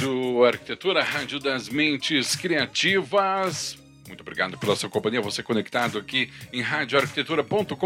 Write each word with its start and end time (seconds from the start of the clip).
Rádio 0.00 0.44
Arquitetura, 0.46 1.02
Rádio 1.02 1.38
das 1.38 1.68
Mentes 1.68 2.34
Criativas. 2.34 3.79
Muito 4.10 4.22
obrigado 4.22 4.58
pela 4.58 4.74
sua 4.74 4.90
companhia, 4.90 5.20
você 5.20 5.40
conectado 5.40 5.96
aqui 5.96 6.32
em 6.52 6.60
radioarquitetura.com.br 6.60 7.76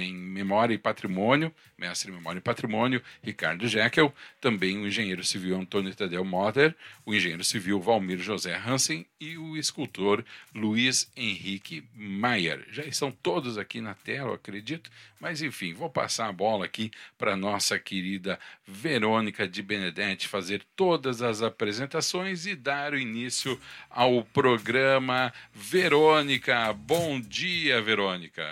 em 0.00 0.14
Memória 0.14 0.72
e 0.72 0.78
Patrimônio, 0.78 1.54
mestre 1.76 2.10
em 2.10 2.14
Memória 2.14 2.38
e 2.38 2.42
Patrimônio, 2.42 3.02
Ricardo 3.22 3.68
Jekyll, 3.68 4.10
também 4.40 4.78
o 4.78 4.86
engenheiro 4.86 5.22
civil 5.22 5.60
Antônio 5.60 5.94
Tadeu 5.94 6.24
Motter, 6.24 6.74
o 7.04 7.14
engenheiro 7.14 7.44
civil 7.44 7.78
Valmir 7.78 8.18
José 8.18 8.56
Hansen 8.56 9.06
e 9.20 9.36
o 9.36 9.58
escultor 9.58 10.24
Luiz 10.54 11.10
Henrique 11.14 11.84
Maier. 11.94 12.64
Já 12.70 12.82
estão 12.84 13.10
todos 13.10 13.58
aqui 13.58 13.82
na 13.82 13.92
tela, 13.92 14.36
acredito, 14.36 14.90
mas 15.20 15.42
enfim, 15.42 15.74
vou 15.74 15.90
passar 15.90 16.28
a 16.28 16.32
bola 16.32 16.64
aqui 16.64 16.90
para 17.18 17.36
nossa 17.36 17.78
querida 17.78 18.38
Verônica 18.66 19.46
de 19.46 19.62
Benedetti 19.62 20.28
fazer 20.28 20.62
todas 20.74 21.20
as 21.20 21.42
apresentações 21.42 22.46
e 22.46 22.56
dar 22.56 22.94
o 22.94 22.98
início 22.98 23.60
ao 23.90 24.24
programa. 24.24 25.32
Verônica, 25.52 26.72
bom 26.72 27.20
dia, 27.20 27.80
Verônica. 27.80 28.44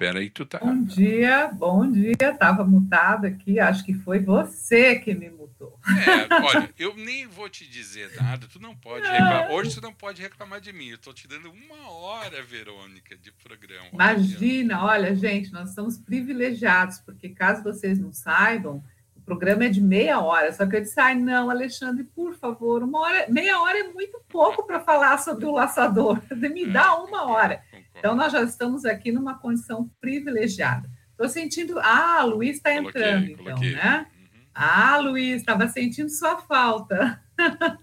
Peraí, 0.00 0.30
tu 0.30 0.46
tá. 0.46 0.58
Bom 0.58 0.82
dia, 0.82 1.48
bom 1.48 1.92
dia. 1.92 2.32
Tava 2.38 2.64
mutado 2.64 3.26
aqui, 3.26 3.60
acho 3.60 3.84
que 3.84 3.92
foi 3.92 4.18
você 4.18 4.98
que 4.98 5.12
me 5.12 5.28
mutou. 5.28 5.78
É, 5.86 6.34
olha, 6.42 6.70
eu 6.78 6.96
nem 6.96 7.26
vou 7.26 7.50
te 7.50 7.68
dizer 7.68 8.10
nada, 8.16 8.46
tu 8.50 8.58
não 8.58 8.74
pode 8.74 9.06
reclamar. 9.06 9.50
Hoje 9.50 9.74
tu 9.74 9.82
não 9.82 9.92
pode 9.92 10.22
reclamar 10.22 10.58
de 10.58 10.72
mim. 10.72 10.88
Eu 10.88 10.96
tô 10.96 11.12
te 11.12 11.28
dando 11.28 11.52
uma 11.52 11.90
hora, 11.90 12.42
Verônica, 12.42 13.14
de 13.14 13.30
programa. 13.30 13.88
Imagina, 13.92 14.82
olha, 14.82 15.14
gente, 15.14 15.52
nós 15.52 15.68
estamos 15.68 15.98
privilegiados, 15.98 16.98
porque 17.00 17.28
caso 17.28 17.62
vocês 17.62 17.98
não 17.98 18.10
saibam, 18.10 18.82
o 19.20 19.24
programa 19.24 19.64
é 19.64 19.68
de 19.68 19.80
meia 19.80 20.20
hora. 20.20 20.52
Só 20.52 20.66
que 20.66 20.76
eu 20.76 20.80
disse, 20.80 20.98
ai, 20.98 21.14
não, 21.14 21.50
Alexandre, 21.50 22.04
por 22.04 22.34
favor, 22.34 22.82
uma 22.82 23.00
hora, 23.00 23.26
meia 23.28 23.60
hora 23.60 23.78
é 23.78 23.92
muito 23.92 24.20
pouco 24.28 24.66
para 24.66 24.80
falar 24.80 25.18
sobre 25.18 25.44
o 25.46 25.52
laçador. 25.52 26.20
Me 26.34 26.66
dá 26.66 26.96
uma 26.96 27.30
hora. 27.30 27.62
Então, 27.96 28.14
nós 28.16 28.32
já 28.32 28.42
estamos 28.42 28.84
aqui 28.84 29.12
numa 29.12 29.38
condição 29.38 29.90
privilegiada. 30.00 30.88
Estou 31.10 31.28
sentindo. 31.28 31.78
Ah, 31.80 32.22
Luiz 32.24 32.56
está 32.56 32.74
entrando, 32.74 33.26
então, 33.26 33.44
coloquei. 33.44 33.74
né? 33.74 34.06
Uhum. 34.14 34.40
Ah, 34.54 34.98
Luiz, 34.98 35.36
estava 35.36 35.68
sentindo 35.68 36.08
sua 36.08 36.38
falta. 36.38 37.22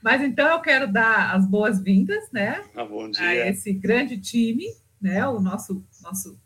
Mas 0.00 0.22
então 0.22 0.48
eu 0.48 0.60
quero 0.60 0.90
dar 0.90 1.34
as 1.34 1.44
boas-vindas, 1.44 2.30
né? 2.30 2.62
Ah, 2.76 2.84
bom 2.84 3.10
dia. 3.10 3.26
A 3.26 3.48
esse 3.48 3.72
grande 3.72 4.16
time, 4.18 4.64
né? 5.02 5.26
O 5.26 5.40
nosso, 5.40 5.84
nosso, 6.00 6.38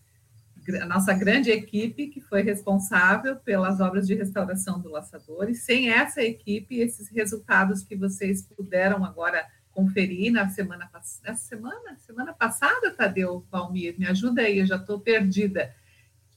a 0.81 0.87
nossa 0.87 1.13
grande 1.13 1.51
equipe 1.51 2.09
que 2.09 2.21
foi 2.21 2.43
responsável 2.43 3.37
pelas 3.37 3.81
obras 3.81 4.07
de 4.07 4.15
restauração 4.15 4.81
do 4.81 4.91
Laçador. 4.91 5.51
E 5.51 5.55
sem 5.55 5.91
essa 5.91 6.23
equipe, 6.23 6.79
esses 6.79 7.09
resultados 7.09 7.83
que 7.83 7.97
vocês 7.97 8.43
puderam 8.43 9.05
agora 9.05 9.47
conferir 9.73 10.33
na 10.33 10.49
semana 10.49 10.87
passada. 10.87 11.35
Semana? 11.35 11.97
Semana 11.99 12.33
passada, 12.33 12.91
Tadeu 12.91 13.45
Valmir? 13.51 13.99
Me 13.99 14.07
ajuda 14.07 14.43
aí, 14.43 14.59
eu 14.59 14.67
já 14.67 14.77
estou 14.77 15.01
perdida. 15.01 15.75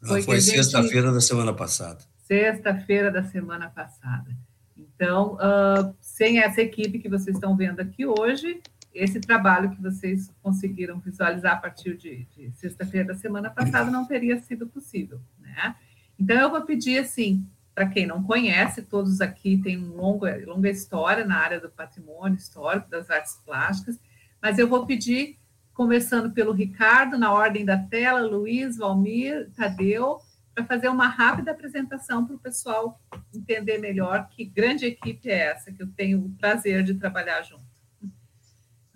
Foi, 0.01 0.21
foi 0.21 0.39
gente... 0.39 0.55
sexta-feira 0.57 1.11
da 1.11 1.21
semana 1.21 1.53
passada. 1.53 1.99
Sexta-feira 2.23 3.11
da 3.11 3.23
semana 3.23 3.69
passada. 3.69 4.35
Então, 4.77 5.35
uh, 5.35 5.95
sem 5.99 6.39
essa 6.39 6.61
equipe 6.61 6.99
que 6.99 7.09
vocês 7.09 7.35
estão 7.35 7.55
vendo 7.55 7.81
aqui 7.81 8.05
hoje, 8.05 8.61
esse 8.95 9.19
trabalho 9.19 9.69
que 9.69 9.81
vocês 9.81 10.31
conseguiram 10.41 10.99
visualizar 10.99 11.53
a 11.53 11.57
partir 11.57 11.97
de, 11.97 12.25
de 12.35 12.49
sexta-feira 12.53 13.09
da 13.09 13.15
semana 13.15 13.49
passada 13.49 13.91
não 13.91 14.05
teria 14.05 14.39
sido 14.39 14.65
possível, 14.65 15.19
né? 15.39 15.75
Então, 16.17 16.37
eu 16.37 16.49
vou 16.49 16.61
pedir, 16.61 16.99
assim, 16.99 17.45
para 17.73 17.89
quem 17.89 18.07
não 18.07 18.23
conhece, 18.23 18.81
todos 18.81 19.19
aqui 19.19 19.57
têm 19.57 19.77
uma 19.77 20.01
longa, 20.01 20.41
longa 20.45 20.69
história 20.69 21.25
na 21.25 21.37
área 21.37 21.59
do 21.59 21.69
patrimônio 21.69 22.37
histórico, 22.37 22.89
das 22.89 23.09
artes 23.09 23.41
plásticas, 23.45 23.99
mas 24.41 24.57
eu 24.57 24.67
vou 24.67 24.85
pedir, 24.85 25.37
começando 25.73 26.31
pelo 26.31 26.53
Ricardo, 26.53 27.17
na 27.17 27.33
ordem 27.33 27.65
da 27.65 27.77
tela, 27.77 28.21
Luiz, 28.21 28.77
Valmir, 28.77 29.51
Tadeu, 29.57 30.19
para 30.53 30.63
fazer 30.63 30.87
uma 30.87 31.09
rápida 31.09 31.51
apresentação 31.51 32.25
para 32.25 32.37
o 32.37 32.39
pessoal 32.39 32.97
entender 33.33 33.77
melhor 33.77 34.29
que 34.29 34.45
grande 34.45 34.85
equipe 34.85 35.29
é 35.29 35.51
essa 35.51 35.69
que 35.69 35.83
eu 35.83 35.87
tenho 35.87 36.19
o 36.19 36.29
prazer 36.37 36.81
de 36.81 36.93
trabalhar 36.93 37.41
junto. 37.41 37.74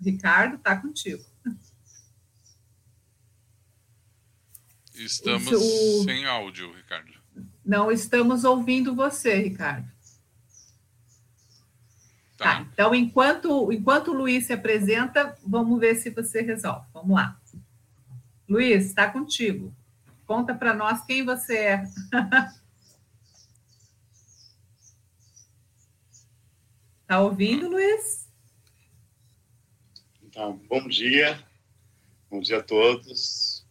Ricardo, 0.00 0.56
está 0.56 0.76
contigo. 0.76 1.24
Estamos 4.94 5.50
o... 5.52 6.04
sem 6.04 6.26
áudio, 6.26 6.72
Ricardo. 6.72 7.12
Não 7.64 7.90
estamos 7.90 8.44
ouvindo 8.44 8.94
você, 8.94 9.34
Ricardo. 9.34 9.90
Tá. 12.36 12.56
tá. 12.56 12.68
então, 12.72 12.94
enquanto, 12.94 13.72
enquanto 13.72 14.08
o 14.08 14.14
Luiz 14.14 14.46
se 14.46 14.52
apresenta, 14.52 15.36
vamos 15.46 15.78
ver 15.78 15.94
se 15.96 16.10
você 16.10 16.42
resolve. 16.42 16.86
Vamos 16.92 17.14
lá. 17.16 17.40
Luiz, 18.48 18.86
está 18.86 19.10
contigo. 19.10 19.74
Conta 20.26 20.54
para 20.54 20.74
nós 20.74 21.04
quem 21.04 21.24
você 21.24 21.56
é. 21.56 21.84
Está 27.02 27.20
ouvindo, 27.20 27.68
Luiz? 27.68 28.29
Tá, 30.32 30.48
bom 30.48 30.86
dia. 30.86 31.42
Bom 32.30 32.40
dia 32.40 32.58
a 32.58 32.62
todos. 32.62 33.66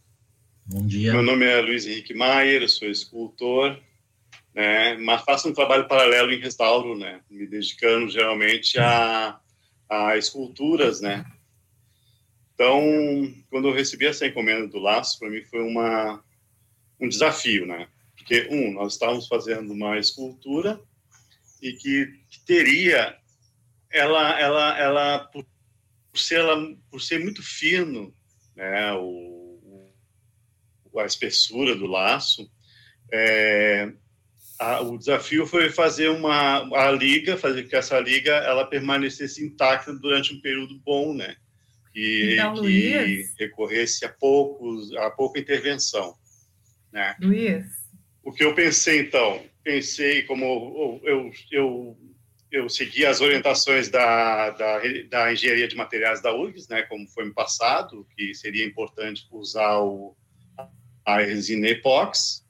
Bom 0.66 0.86
dia. 0.86 1.14
Meu 1.14 1.24
nome 1.24 1.46
é 1.46 1.62
Luiz 1.62 1.88
Henrique 1.88 2.14
Maier, 2.14 2.62
eu 2.62 2.68
sou 2.68 2.90
escultor, 2.90 3.80
né, 4.54 4.98
mas 4.98 5.24
faço 5.24 5.48
um 5.48 5.54
trabalho 5.54 5.88
paralelo 5.88 6.34
em 6.34 6.40
restauro, 6.40 6.98
né, 6.98 7.22
me 7.30 7.48
dedicando 7.48 8.10
geralmente 8.10 8.78
a, 8.78 9.40
a 9.90 10.18
esculturas, 10.18 11.00
né. 11.00 11.26
Então, 12.54 12.82
quando 13.50 13.70
eu 13.70 13.74
recebi 13.74 14.06
essa 14.06 14.28
encomenda 14.28 14.68
do 14.68 14.80
laço, 14.80 15.18
para 15.18 15.30
mim 15.30 15.42
foi 15.46 15.62
uma 15.62 16.22
um 17.00 17.08
desafio, 17.08 17.66
né, 17.66 17.88
porque 18.18 18.50
um, 18.52 18.74
nós 18.74 18.94
estávamos 18.94 19.28
fazendo 19.28 19.72
uma 19.72 19.98
escultura 19.98 20.78
e 21.62 21.72
que, 21.72 22.20
que 22.30 22.40
teria 22.46 23.18
ela, 23.90 24.38
ela, 24.38 24.78
ela 24.78 25.32
por, 26.20 26.24
ser, 26.24 26.40
ela, 26.40 26.76
por 26.92 27.02
ser 27.02 27.20
muito 27.20 27.42
fino, 27.42 28.14
né, 28.56 28.94
o, 28.94 29.92
a 30.98 31.06
espessura 31.06 31.76
do 31.76 31.86
laço, 31.86 32.50
é, 33.12 33.92
a, 34.60 34.82
o 34.82 34.98
desafio 34.98 35.46
foi 35.48 35.70
fazer 35.70 36.10
uma 36.10 36.60
a 36.78 36.92
liga, 36.92 37.38
fazer 37.38 37.64
que 37.64 37.76
essa 37.76 37.98
liga 38.00 38.32
ela 38.32 38.66
permanecesse 38.66 39.46
intacta 39.46 39.94
durante 39.94 40.34
um 40.34 40.42
período 40.42 40.78
bom, 40.80 41.14
né? 41.14 41.36
E 41.96 42.34
então, 42.34 42.54
que 42.56 42.60
Luiz, 42.60 43.34
recorresse 43.40 44.06
a 44.06 44.10
poucos 44.10 44.94
a 44.98 45.10
pouca 45.10 45.40
intervenção, 45.40 46.14
né? 46.92 47.16
Luiz. 47.22 47.66
O 48.22 48.34
que 48.34 48.44
eu 48.44 48.54
pensei 48.54 49.00
então, 49.00 49.42
pensei 49.64 50.24
como 50.24 50.44
eu 50.44 51.02
eu, 51.10 51.32
eu 51.52 51.98
segui 52.70 53.06
as 53.06 53.22
orientações 53.22 53.90
da, 53.90 54.50
da, 54.52 54.82
da 55.10 55.32
engenharia 55.32 55.68
de 55.68 55.76
materiais 55.76 56.22
da 56.22 56.34
URGS, 56.34 56.68
né? 56.68 56.82
Como 56.84 57.08
foi 57.08 57.26
no 57.26 57.34
passado, 57.34 58.08
que 58.16 58.34
seria 58.34 58.66
importante 58.66 59.28
usar 59.32 59.80
o 59.80 60.16
a 61.06 61.22
resina 61.22 61.68
epox 61.68 62.44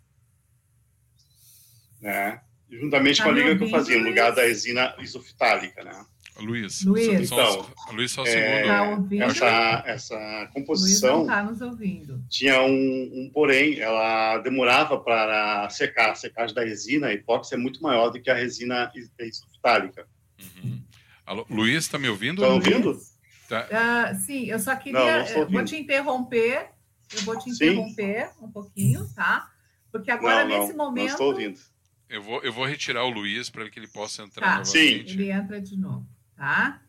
né? 2.01 2.41
Juntamente 2.69 3.21
com 3.21 3.29
a 3.29 3.31
liga 3.31 3.57
que 3.57 3.63
eu 3.63 3.69
fazia, 3.69 3.97
no 3.97 4.07
lugar 4.07 4.31
da 4.31 4.43
resina 4.43 4.95
isofitálica, 4.99 5.83
né? 5.83 6.05
Luiz, 6.39 6.83
Luiz. 6.83 7.29
Só, 7.29 7.41
então, 7.41 7.69
Luiz, 7.93 8.11
só 8.11 8.23
um 8.23 8.27
é, 8.27 8.63
tá 8.63 9.05
essa, 9.11 9.83
essa 9.85 10.49
composição 10.53 11.25
tá 11.25 11.43
nos 11.43 11.61
ouvindo. 11.61 12.23
tinha 12.29 12.61
um, 12.61 12.69
um, 13.13 13.31
porém, 13.33 13.79
ela 13.79 14.37
demorava 14.39 14.99
para 14.99 15.69
secar. 15.69 16.11
A 16.11 16.15
secagem 16.15 16.55
da 16.55 16.63
resina, 16.63 17.07
a 17.07 17.13
hipóxia 17.13 17.55
é 17.55 17.57
muito 17.57 17.81
maior 17.81 18.09
do 18.09 18.21
que 18.21 18.29
a 18.29 18.33
resina 18.33 18.91
isofitálica. 19.19 20.07
Uhum. 20.39 20.81
Alô, 21.25 21.45
Luiz, 21.49 21.83
está 21.83 21.99
me 21.99 22.09
ouvindo? 22.09 22.41
Está 22.41 22.53
ouvindo? 22.53 22.99
Tá. 23.47 23.67
Uh, 23.67 24.19
sim, 24.19 24.45
eu 24.45 24.59
só 24.59 24.75
queria. 24.75 25.23
Não, 25.23 25.39
não 25.41 25.49
vou 25.49 25.65
te 25.65 25.75
interromper. 25.75 26.69
Eu 27.13 27.21
vou 27.23 27.37
te 27.37 27.49
interromper 27.49 28.27
sim. 28.27 28.45
um 28.45 28.51
pouquinho, 28.51 29.07
tá? 29.15 29.49
Porque 29.91 30.11
agora, 30.11 30.45
não, 30.45 30.59
nesse 30.59 30.77
momento. 30.77 31.05
Não 31.05 31.11
estou 31.11 31.27
ouvindo. 31.27 31.59
Eu 32.09 32.23
vou, 32.23 32.41
eu 32.41 32.51
vou 32.51 32.65
retirar 32.65 33.03
o 33.03 33.09
Luiz 33.09 33.49
para 33.49 33.69
que 33.69 33.79
ele 33.79 33.87
possa 33.87 34.23
entrar 34.23 34.45
tá. 34.45 34.57
novamente. 34.57 35.11
Sim. 35.11 35.13
Ele 35.13 35.31
entra 35.31 35.61
de 35.61 35.77
novo, 35.77 36.07
tá? 36.39 36.81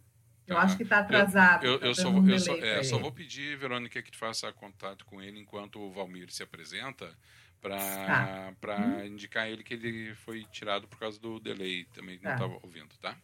Eu 0.47 0.56
tá. 0.56 0.62
acho 0.62 0.76
que 0.76 0.85
está 0.85 1.00
atrasado. 1.00 1.64
Eu, 1.64 1.73
eu, 1.73 1.88
eu, 1.88 1.94
tá 1.94 2.02
só, 2.02 2.08
eu, 2.08 2.38
só, 2.38 2.56
é, 2.56 2.82
só, 2.82 2.99
vou 2.99 3.12
pedir, 3.12 3.56
Verônica, 3.56 4.00
que 4.00 4.17
faça 4.17 4.52
contato 4.52 5.05
com 5.05 5.20
ele 5.20 5.41
enquanto 5.41 5.81
o 5.81 5.91
Valmir 5.91 6.31
se 6.31 6.43
apresenta 6.43 7.12
para 7.61 7.76
tá. 7.76 8.79
hum. 8.79 9.05
indicar 9.05 9.49
ele 9.49 9.62
que 9.62 9.75
ele 9.75 10.14
foi 10.14 10.44
tirado 10.44 10.88
por 10.88 10.99
causa 10.99 11.20
do 11.20 11.38
delay, 11.38 11.85
também 11.93 12.19
não 12.23 12.32
estava 12.32 12.55
tá. 12.55 12.61
ouvindo, 12.62 12.97
tá? 12.99 13.17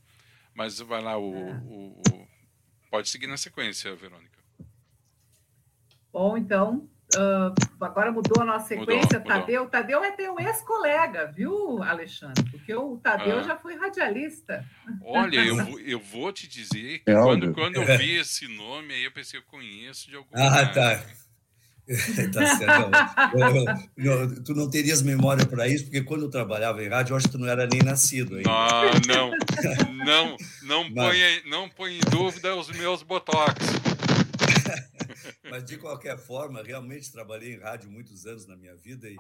Mas 0.53 0.79
vai 0.81 1.01
lá, 1.01 1.17
o, 1.17 1.33
tá. 1.33 1.63
o, 1.65 2.03
o, 2.13 2.29
pode 2.91 3.09
seguir 3.09 3.27
na 3.27 3.37
sequência, 3.37 3.95
Verônica. 3.95 4.39
Bom, 6.13 6.37
então, 6.37 6.89
Uh, 7.15 7.55
agora 7.81 8.11
mudou 8.11 8.43
a 8.43 8.45
nossa 8.45 8.67
sequência, 8.67 9.19
mudou, 9.19 9.33
Tadeu. 9.33 9.65
Mudou. 9.65 9.71
Tadeu 9.71 10.05
é 10.05 10.11
teu 10.11 10.39
ex-colega, 10.41 11.27
viu, 11.27 11.83
Alexandre? 11.83 12.43
Porque 12.51 12.75
o 12.75 12.97
Tadeu 12.97 13.39
ah. 13.39 13.43
já 13.43 13.57
foi 13.57 13.77
radialista. 13.77 14.65
Olha, 15.03 15.37
eu, 15.37 15.57
eu 15.87 16.01
vou 16.01 16.33
te 16.33 16.49
dizer 16.49 16.99
que 16.99 17.11
é 17.11 17.15
quando, 17.15 17.53
quando 17.55 17.77
eu 17.77 17.99
vi 17.99 18.17
esse 18.17 18.49
nome, 18.49 18.93
aí 18.93 19.05
eu 19.05 19.13
pensei, 19.13 19.39
eu 19.39 19.45
conheço 19.45 20.11
de 20.11 20.17
algum 20.17 20.31
Ah, 20.35 20.67
tá. 20.67 21.01
tá 22.33 22.57
certo. 22.57 22.91
Eu, 23.97 24.13
eu, 24.13 24.43
tu 24.43 24.53
não 24.55 24.69
terias 24.69 25.03
memória 25.03 25.47
para 25.47 25.69
isso, 25.69 25.85
porque 25.85 26.03
quando 26.03 26.23
eu 26.23 26.31
trabalhava 26.31 26.83
em 26.83 26.89
rádio, 26.89 27.13
eu 27.13 27.17
acho 27.17 27.27
que 27.27 27.33
tu 27.33 27.39
não 27.39 27.49
era 27.49 27.69
nem 27.69 27.81
nascido 27.83 28.35
ainda. 28.35 28.51
Ah, 28.51 28.83
não, 29.07 29.31
não, 30.05 30.37
não, 30.65 30.91
Mas... 30.91 31.17
põe, 31.17 31.51
não 31.51 31.69
põe 31.69 31.97
em 31.99 32.01
dúvida 32.11 32.57
os 32.57 32.69
meus 32.71 33.05
botox. 33.05 33.55
Mas, 35.51 35.65
de 35.65 35.77
qualquer 35.77 36.19
forma, 36.19 36.63
realmente 36.63 37.13
trabalhei 37.13 37.55
em 37.55 37.59
rádio 37.59 37.91
muitos 37.91 38.27
anos 38.27 38.47
na 38.47 38.57
minha 38.57 38.77
vida 38.77 39.09
e, 39.09 39.17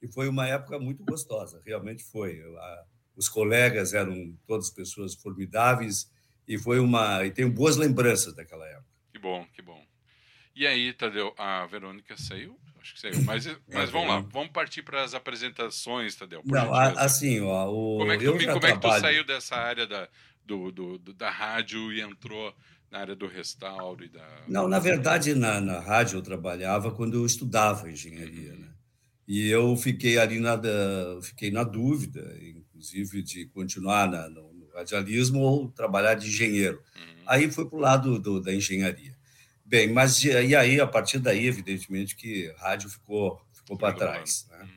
e 0.00 0.08
foi 0.08 0.28
uma 0.28 0.46
época 0.46 0.78
muito 0.78 1.04
gostosa, 1.04 1.62
realmente 1.64 2.02
foi. 2.04 2.40
A, 2.40 2.84
os 3.16 3.28
colegas 3.28 3.92
eram 3.92 4.36
todas 4.46 4.70
pessoas 4.70 5.14
formidáveis 5.14 6.10
e 6.46 6.58
foi 6.58 6.78
uma. 6.78 7.24
E 7.24 7.30
tenho 7.30 7.50
boas 7.50 7.76
lembranças 7.76 8.34
daquela 8.34 8.66
época. 8.66 8.86
Que 9.12 9.18
bom, 9.18 9.46
que 9.52 9.62
bom. 9.62 9.84
E 10.54 10.66
aí, 10.66 10.92
Tadeu, 10.92 11.34
a 11.38 11.66
Verônica 11.66 12.16
saiu? 12.16 12.58
Acho 12.80 12.94
que 12.94 13.00
saiu. 13.00 13.22
Mas, 13.22 13.46
mas 13.72 13.90
vamos 13.90 14.08
lá, 14.08 14.20
vamos 14.20 14.50
partir 14.50 14.82
para 14.82 15.02
as 15.02 15.14
apresentações, 15.14 16.16
Tadeu. 16.16 16.42
Não, 16.44 16.74
assim, 16.74 17.40
ó, 17.40 17.70
o, 17.70 17.98
como 17.98 18.12
é 18.12 18.18
que, 18.18 18.24
tu, 18.24 18.32
como 18.32 18.40
trabalho... 18.40 18.66
é 18.66 18.72
que 18.72 18.80
tu 18.80 19.00
saiu 19.00 19.24
dessa 19.24 19.56
área 19.56 19.86
da, 19.86 20.08
do, 20.44 20.72
do, 20.72 20.98
do, 20.98 21.14
da 21.14 21.30
rádio 21.30 21.92
e 21.92 22.00
entrou 22.00 22.54
na 22.92 22.98
área 22.98 23.16
do 23.16 23.26
restauro 23.26 24.04
e 24.04 24.08
da. 24.08 24.22
Não, 24.46 24.68
na 24.68 24.78
verdade, 24.78 25.34
na, 25.34 25.58
na 25.60 25.80
rádio 25.80 26.18
eu 26.18 26.22
trabalhava 26.22 26.92
quando 26.92 27.14
eu 27.14 27.24
estudava 27.24 27.90
engenharia, 27.90 28.54
né? 28.54 28.68
E 29.26 29.48
eu 29.48 29.74
fiquei 29.76 30.18
ali 30.18 30.38
na, 30.38 30.60
fiquei 31.22 31.50
na 31.50 31.64
dúvida, 31.64 32.36
inclusive, 32.42 33.22
de 33.22 33.46
continuar 33.46 34.10
na, 34.10 34.28
no, 34.28 34.52
no, 34.52 34.68
radialismo 34.74 35.40
ou 35.40 35.70
trabalhar 35.70 36.14
de 36.14 36.28
engenheiro. 36.28 36.82
Uhum. 36.94 37.22
Aí 37.26 37.50
foi 37.50 37.66
para 37.66 37.76
o 37.76 37.80
lado 37.80 38.18
do, 38.18 38.40
da 38.40 38.52
engenharia. 38.52 39.16
Bem, 39.64 39.90
mas 39.90 40.22
e 40.22 40.54
aí, 40.54 40.78
a 40.78 40.86
partir 40.86 41.18
daí, 41.18 41.46
evidentemente, 41.46 42.14
que 42.14 42.52
rádio 42.58 42.90
ficou, 42.90 43.40
ficou 43.54 43.78
para 43.78 43.94
trás. 43.94 44.46
Né? 44.50 44.58
Uhum. 44.60 44.68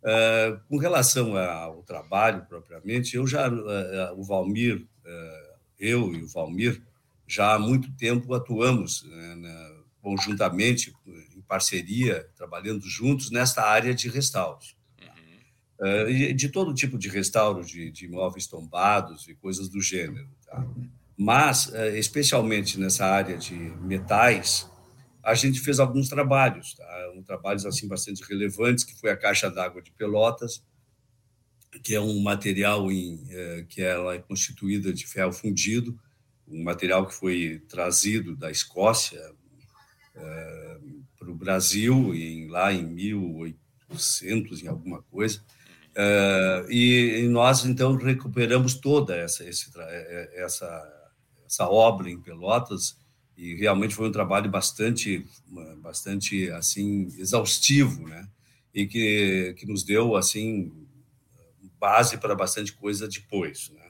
Uh, 0.00 0.60
com 0.68 0.76
relação 0.76 1.36
ao 1.36 1.82
trabalho 1.82 2.46
propriamente, 2.46 3.16
eu 3.16 3.26
já, 3.26 3.48
uh, 3.48 4.16
o 4.16 4.22
Valmir, 4.22 4.86
uh, 5.04 5.58
eu 5.76 6.14
e 6.14 6.22
o 6.22 6.28
Valmir, 6.28 6.80
já 7.28 7.54
há 7.54 7.58
muito 7.58 7.92
tempo 7.92 8.32
atuamos 8.34 9.04
né, 9.04 9.70
conjuntamente, 10.00 10.94
em 11.36 11.42
parceria, 11.42 12.26
trabalhando 12.34 12.88
juntos 12.88 13.30
nesta 13.30 13.62
área 13.62 13.94
de 13.94 14.08
restauros. 14.08 14.74
Uhum. 15.78 16.30
Uh, 16.30 16.34
de 16.34 16.48
todo 16.48 16.72
tipo 16.72 16.98
de 16.98 17.08
restauro 17.08 17.62
de, 17.62 17.90
de, 17.90 18.06
imóveis 18.06 18.46
tombados 18.46 19.28
e 19.28 19.34
coisas 19.34 19.68
do 19.68 19.80
gênero. 19.82 20.28
Tá? 20.46 20.66
Mas, 21.16 21.66
uh, 21.66 21.96
especialmente 21.96 22.80
nessa 22.80 23.04
área 23.04 23.36
de 23.36 23.54
metais, 23.54 24.70
a 25.22 25.34
gente 25.34 25.60
fez 25.60 25.78
alguns 25.78 26.08
trabalhos, 26.08 26.74
tá? 26.74 27.12
um 27.14 27.22
trabalhos 27.22 27.66
assim 27.66 27.86
bastante 27.86 28.24
relevantes, 28.24 28.84
que 28.84 28.98
foi 28.98 29.10
a 29.10 29.16
caixa 29.16 29.50
d'água 29.50 29.82
de 29.82 29.90
Pelotas, 29.90 30.62
que 31.82 31.94
é 31.94 32.00
um 32.00 32.22
material 32.22 32.90
em, 32.90 33.16
uh, 33.16 33.66
que 33.68 33.82
ela 33.82 34.14
é 34.14 34.18
constituída 34.18 34.90
de 34.92 35.06
ferro 35.06 35.32
fundido, 35.32 35.98
um 36.50 36.62
material 36.62 37.06
que 37.06 37.14
foi 37.14 37.62
trazido 37.68 38.34
da 38.34 38.50
Escócia 38.50 39.20
é, 40.14 40.78
para 41.18 41.30
o 41.30 41.34
Brasil 41.34 42.14
em, 42.14 42.48
lá 42.48 42.72
em 42.72 42.84
1800 42.84 44.62
em 44.62 44.68
alguma 44.68 45.02
coisa 45.02 45.42
é, 45.94 46.66
e, 46.68 47.20
e, 47.20 47.28
nós 47.28 47.64
então 47.64 47.96
recuperamos 47.96 48.74
toda 48.74 49.16
essa 49.16 49.44
esse, 49.44 49.70
é, 49.76 50.44
essa 50.44 50.94
essa 51.46 51.68
obra 51.68 52.10
em 52.10 52.20
Pelotas 52.20 52.98
e 53.36 53.54
realmente 53.54 53.94
foi 53.94 54.08
um 54.08 54.12
trabalho 54.12 54.50
bastante 54.50 55.26
bastante 55.78 56.50
assim 56.50 57.08
exaustivo 57.18 58.06
né 58.06 58.28
e 58.74 58.86
que 58.86 59.54
que 59.58 59.66
nos 59.66 59.82
deu 59.82 60.16
assim 60.16 60.72
base 61.78 62.18
para 62.18 62.34
bastante 62.34 62.72
coisa 62.72 63.08
depois 63.08 63.70
né? 63.70 63.87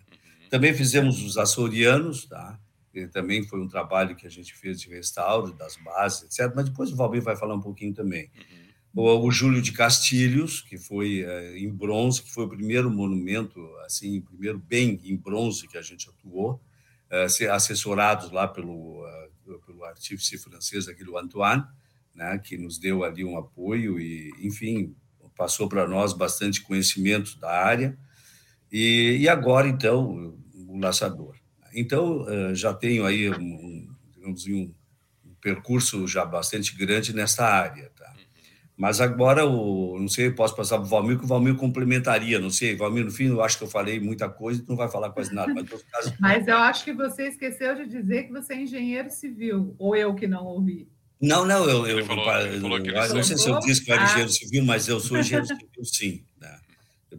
Também 0.51 0.75
fizemos 0.75 1.23
os 1.23 1.37
açorianos, 1.37 2.27
tá? 2.27 2.59
Que 2.93 3.07
também 3.07 3.47
foi 3.47 3.61
um 3.61 3.69
trabalho 3.69 4.17
que 4.17 4.27
a 4.27 4.31
gente 4.31 4.55
fez 4.55 4.81
de 4.81 4.89
restauro 4.89 5.53
das 5.53 5.77
bases, 5.77 6.25
etc. 6.25 6.53
Mas 6.55 6.67
depois 6.67 6.91
o 6.91 6.97
Valmir 6.97 7.23
vai 7.23 7.37
falar 7.37 7.55
um 7.55 7.61
pouquinho 7.61 7.95
também. 7.95 8.31
Uhum. 8.37 8.69
O, 8.95 9.27
o, 9.27 9.31
Júlio 9.31 9.61
de 9.61 9.73
Castilhos, 9.73 10.63
que 10.63 10.79
foi 10.79 11.23
é, 11.23 11.59
em 11.59 11.69
bronze, 11.69 12.23
que 12.23 12.33
foi 12.33 12.45
o 12.45 12.49
primeiro 12.49 12.91
monumento, 12.91 13.61
assim, 13.85 14.19
o 14.19 14.23
primeiro 14.23 14.59
bem 14.59 15.01
em 15.05 15.17
bronze 15.17 15.69
que 15.69 15.77
a 15.77 15.83
gente 15.83 16.09
atuou, 16.09 16.61
é, 17.11 17.25
assessorados 17.51 18.31
lá 18.31 18.49
pelo, 18.49 19.05
uh, 19.05 19.59
pelo 19.67 19.85
artífice 19.85 20.37
francês, 20.39 20.89
aquele 20.89 21.17
Antoine, 21.17 21.65
né, 22.15 22.39
que 22.39 22.59
nos 22.59 22.79
deu 22.79 23.05
ali 23.05 23.25
um 23.25 23.39
apoio 23.39 24.01
e, 24.01 24.33
enfim, 24.41 24.95
passou 25.37 25.69
para 25.69 25.87
nós 25.87 26.13
bastante 26.13 26.61
conhecimento 26.63 27.39
da 27.39 27.51
área. 27.51 27.97
E, 28.71 29.19
e 29.21 29.29
agora, 29.29 29.69
então, 29.69 30.35
o 30.67 30.79
laçador. 30.79 31.35
Então, 31.75 32.27
eh, 32.29 32.55
já 32.55 32.73
tenho 32.75 33.05
aí 33.05 33.31
um, 33.31 33.89
digamos, 34.15 34.47
um, 34.47 34.73
percurso 35.41 36.07
já 36.07 36.25
bastante 36.25 36.77
grande 36.77 37.15
nessa 37.15 37.45
área. 37.45 37.91
Tá? 37.97 38.13
Mas 38.77 39.01
agora, 39.01 39.47
o, 39.47 39.99
não 39.99 40.09
sei, 40.09 40.31
posso 40.31 40.55
passar 40.55 40.77
para 40.77 40.87
o 40.87 40.89
Valmir, 40.89 41.19
que 41.19 41.25
o 41.25 41.29
Valmir 41.29 41.57
complementaria, 41.57 42.39
não 42.39 42.51
sei. 42.51 42.77
Valmir, 42.77 43.05
no 43.05 43.11
fim, 43.11 43.27
eu 43.27 43.43
acho 43.43 43.59
que 43.59 43.65
eu 43.65 43.69
falei 43.69 43.99
muita 44.01 44.29
coisa 44.29 44.61
e 44.61 44.65
tu 44.65 44.71
não 44.71 44.77
vai 44.77 44.89
falar 44.89 45.11
quase 45.11 45.35
nada. 45.35 45.53
Mas, 45.53 45.69
caso... 45.69 46.15
mas 46.21 46.47
eu 46.47 46.57
acho 46.57 46.85
que 46.85 46.93
você 46.93 47.29
esqueceu 47.29 47.75
de 47.75 47.87
dizer 47.87 48.25
que 48.25 48.33
você 48.33 48.55
é 48.55 48.63
engenheiro 48.63 49.11
civil, 49.11 49.75
ou 49.79 49.97
eu 49.97 50.15
que 50.15 50.27
não 50.27 50.45
ouvi. 50.45 50.89
Não, 51.21 51.45
não, 51.45 51.69
eu, 51.69 51.85
eu, 51.87 52.05
falou, 52.05 52.31
eu, 52.31 52.53
eu 52.53 53.15
não 53.15 53.25
sei 53.25 53.37
se 53.37 53.49
eu 53.49 53.59
disse 53.59 53.85
que 53.85 53.91
eu 53.91 53.95
era 53.97 54.05
ah. 54.05 54.07
engenheiro 54.07 54.31
civil, 54.31 54.65
mas 54.65 54.87
eu 54.87 55.01
sou 55.01 55.19
engenheiro 55.19 55.47
civil, 55.47 55.85
sim. 55.85 56.25
Né? 56.41 56.61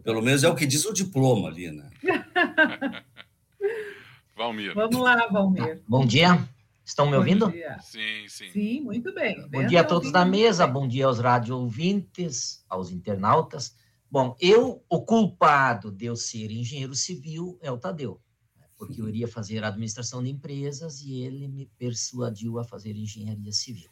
Pelo 0.04 0.22
menos 0.22 0.44
é 0.44 0.48
o 0.48 0.54
que 0.54 0.66
diz 0.66 0.84
o 0.84 0.92
diploma 0.92 1.48
ali, 1.48 1.70
né? 1.70 1.90
Valmir. 4.36 4.74
Vamos 4.74 5.00
lá, 5.00 5.26
Valmir. 5.28 5.82
Bom 5.86 6.06
dia. 6.06 6.48
Estão 6.84 7.06
me 7.06 7.12
Bom 7.12 7.18
ouvindo? 7.18 7.50
dia. 7.50 7.78
Sim, 7.82 8.26
sim. 8.28 8.50
Sim, 8.50 8.80
muito 8.80 9.12
bem. 9.14 9.46
Bom 9.48 9.66
dia 9.66 9.80
a 9.82 9.84
todos 9.84 10.10
da 10.10 10.24
mesa, 10.24 10.66
bom 10.66 10.88
dia 10.88 11.06
aos 11.06 11.18
rádio 11.20 11.56
ouvintes, 11.56 12.64
aos 12.68 12.90
internautas. 12.90 13.74
Bom, 14.10 14.34
eu, 14.40 14.82
o 14.88 15.02
culpado 15.02 15.92
de 15.92 16.06
eu 16.06 16.16
ser 16.16 16.50
engenheiro 16.50 16.94
civil 16.94 17.58
é 17.62 17.70
o 17.70 17.78
Tadeu, 17.78 18.20
né? 18.58 18.64
porque 18.76 19.00
eu 19.00 19.08
iria 19.08 19.28
fazer 19.28 19.62
administração 19.62 20.20
de 20.22 20.30
empresas 20.30 21.00
e 21.02 21.20
ele 21.22 21.46
me 21.46 21.66
persuadiu 21.78 22.58
a 22.58 22.64
fazer 22.64 22.96
engenharia 22.96 23.52
civil. 23.52 23.88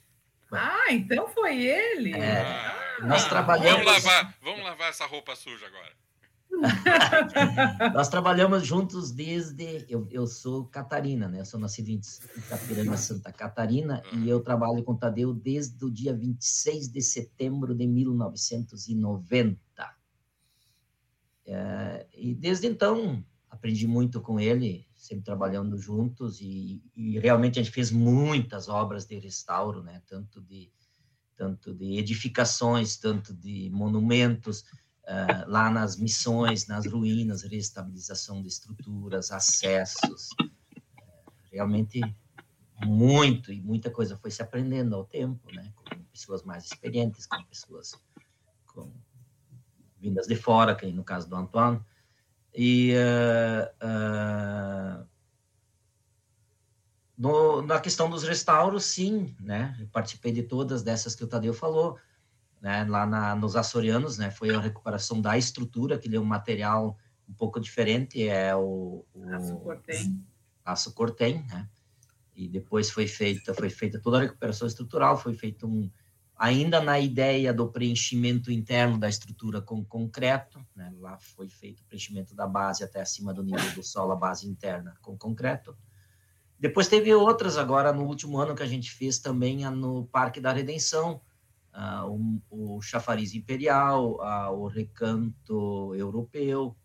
Ah, 0.50 0.90
então 0.90 1.28
foi 1.28 1.62
ele. 1.62 2.14
É, 2.14 2.40
Ah, 2.40 2.77
nós 3.02 3.24
ah, 3.24 3.28
trabalhamos- 3.28 3.84
Vamos 3.84 4.04
lavar, 4.04 4.34
vamos 4.42 4.62
lavar 4.64 4.90
essa 4.90 5.06
roupa 5.06 5.34
suja 5.36 5.66
agora. 5.66 5.92
Nós 7.92 8.08
trabalhamos 8.08 8.66
juntos 8.66 9.12
desde. 9.12 9.84
Eu, 9.88 10.08
eu 10.10 10.26
sou 10.26 10.64
Catarina, 10.64 11.28
né? 11.28 11.40
Eu 11.40 11.44
sou 11.44 11.60
nascido 11.60 11.90
em 11.90 12.00
Itapiranga, 12.36 12.96
Santa 12.96 13.30
Catarina, 13.32 14.02
e 14.12 14.28
eu 14.28 14.40
trabalho 14.40 14.82
com 14.82 14.92
o 14.92 14.96
Tadeu 14.98 15.32
desde 15.34 15.84
o 15.84 15.90
dia 15.90 16.14
26 16.14 16.88
de 16.88 17.02
setembro 17.02 17.74
de 17.74 17.86
1990. 17.86 19.58
É, 21.46 22.06
e 22.14 22.34
desde 22.34 22.66
então, 22.66 23.24
aprendi 23.48 23.86
muito 23.86 24.20
com 24.20 24.38
ele, 24.40 24.86
sempre 24.94 25.24
trabalhando 25.24 25.78
juntos, 25.78 26.40
e, 26.40 26.82
e 26.96 27.18
realmente 27.18 27.58
a 27.58 27.62
gente 27.62 27.72
fez 27.72 27.90
muitas 27.90 28.68
obras 28.68 29.06
de 29.06 29.18
restauro, 29.18 29.82
né? 29.82 30.02
Tanto 30.06 30.40
de, 30.42 30.70
tanto 31.38 31.72
de 31.72 31.96
edificações, 31.98 32.96
tanto 32.98 33.32
de 33.32 33.70
monumentos. 33.70 34.64
eh, 35.10 35.44
lá 35.46 35.70
nas 35.70 35.96
missões, 35.96 36.66
nas 36.66 36.84
ruínas, 36.86 37.42
reestabilização 37.42 38.42
de 38.42 38.48
estruturas, 38.48 39.30
acessos. 39.30 40.28
Eh, 40.38 41.32
realmente 41.50 42.00
muito 42.84 43.50
e 43.50 43.60
muita 43.62 43.90
coisa 43.90 44.18
foi 44.18 44.30
se 44.30 44.42
aprendendo 44.42 44.94
ao 44.94 45.04
tempo, 45.06 45.50
né? 45.54 45.72
Com 45.74 46.02
pessoas 46.12 46.42
mais 46.42 46.64
experientes, 46.66 47.26
com 47.26 47.42
pessoas 47.44 47.94
com 48.66 48.92
vindas 49.98 50.26
de 50.26 50.36
fora, 50.36 50.76
que 50.76 50.92
no 50.92 51.02
caso 51.02 51.26
do 51.26 51.36
Antoine. 51.36 51.80
E 52.54 52.92
eh, 52.94 53.72
no- 57.18 57.60
na 57.62 57.80
questão 57.80 58.08
dos 58.08 58.22
restauros, 58.22 58.84
sim, 58.84 59.34
né? 59.40 59.76
Eu 59.80 59.88
participei 59.88 60.30
de 60.32 60.44
todas 60.44 60.82
dessas 60.82 61.14
que 61.16 61.24
o 61.24 61.26
Tadeu 61.26 61.52
falou 61.52 61.98
né, 62.60 62.84
lá 62.84 63.06
na, 63.06 63.34
nos 63.36 63.54
açorianos, 63.56 64.18
né, 64.18 64.30
foi 64.30 64.52
a 64.54 64.60
recuperação 64.60 65.20
da 65.20 65.38
estrutura, 65.38 65.98
que 65.98 66.14
é 66.14 66.18
um 66.20 66.24
material 66.24 66.98
um 67.28 67.32
pouco 67.32 67.60
diferente, 67.60 68.26
é 68.26 68.54
o, 68.56 69.04
o 69.14 69.32
Aço 69.34 69.56
Cortem. 69.58 70.24
aço 70.64 70.92
cortem, 70.92 71.44
né, 71.46 71.68
e 72.34 72.48
depois 72.48 72.90
foi 72.90 73.06
feita, 73.06 73.54
foi 73.54 73.70
feita 73.70 74.00
toda 74.00 74.18
a 74.18 74.20
recuperação 74.22 74.66
estrutural, 74.66 75.16
foi 75.16 75.34
feito 75.34 75.66
um, 75.68 75.88
ainda 76.36 76.80
na 76.80 76.98
ideia 76.98 77.52
do 77.54 77.68
preenchimento 77.68 78.50
interno 78.50 78.98
da 78.98 79.08
estrutura 79.08 79.60
com 79.62 79.84
concreto, 79.84 80.64
né, 80.74 80.92
lá 80.98 81.16
foi 81.18 81.48
feito 81.48 81.80
o 81.80 81.84
preenchimento 81.84 82.34
da 82.34 82.46
base 82.46 82.82
até 82.82 83.00
acima 83.00 83.32
do 83.32 83.42
nível 83.44 83.72
do 83.72 83.82
solo, 83.84 84.12
a 84.12 84.16
base 84.16 84.48
interna 84.48 84.96
com 85.00 85.16
concreto. 85.16 85.76
Depois 86.58 86.88
teve 86.88 87.14
outras 87.14 87.56
agora 87.56 87.92
no 87.92 88.04
último 88.04 88.38
ano 88.38 88.54
que 88.54 88.62
a 88.62 88.66
gente 88.66 88.90
fez 88.90 89.18
também 89.18 89.68
no 89.70 90.06
Parque 90.06 90.40
da 90.40 90.52
Redenção, 90.52 91.20
ah, 91.72 92.04
o, 92.06 92.42
o 92.50 92.82
chafariz 92.82 93.34
imperial, 93.34 94.20
ah, 94.20 94.50
o 94.50 94.66
recanto 94.66 95.94
europeu, 95.94 96.76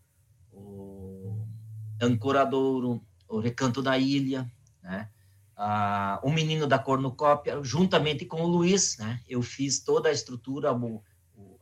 o 0.52 1.44
ancoradouro, 2.00 3.04
o 3.28 3.40
recanto 3.40 3.82
da 3.82 3.98
ilha, 3.98 4.48
né? 4.82 5.10
Ah, 5.56 6.20
o 6.22 6.30
menino 6.30 6.66
da 6.66 6.78
cornucópia, 6.78 7.60
juntamente 7.62 8.24
com 8.24 8.42
o 8.42 8.46
Luiz, 8.46 8.96
né? 8.98 9.20
Eu 9.28 9.42
fiz 9.42 9.80
toda 9.80 10.08
a 10.08 10.12
estrutura, 10.12 10.72
o, 10.72 11.02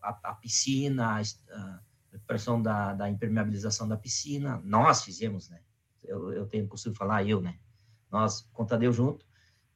a, 0.03 0.19
a 0.25 0.35
piscina, 0.35 1.19
a, 1.19 1.81
recuperação 2.13 2.61
da, 2.61 2.93
da 2.93 3.09
impermeabilização 3.09 3.89
da 3.89 3.97
piscina, 3.97 4.61
nós 4.63 5.03
fizemos, 5.03 5.49
né? 5.49 5.61
Eu, 6.05 6.33
eu 6.33 6.47
tenho 6.47 6.69
costume 6.69 6.95
falar 6.95 7.25
eu, 7.25 7.41
né? 7.41 7.59
Nós, 8.13 8.49
com 8.53 8.63
o 8.63 8.67
Tadeu 8.67 8.93
junto, 8.93 9.27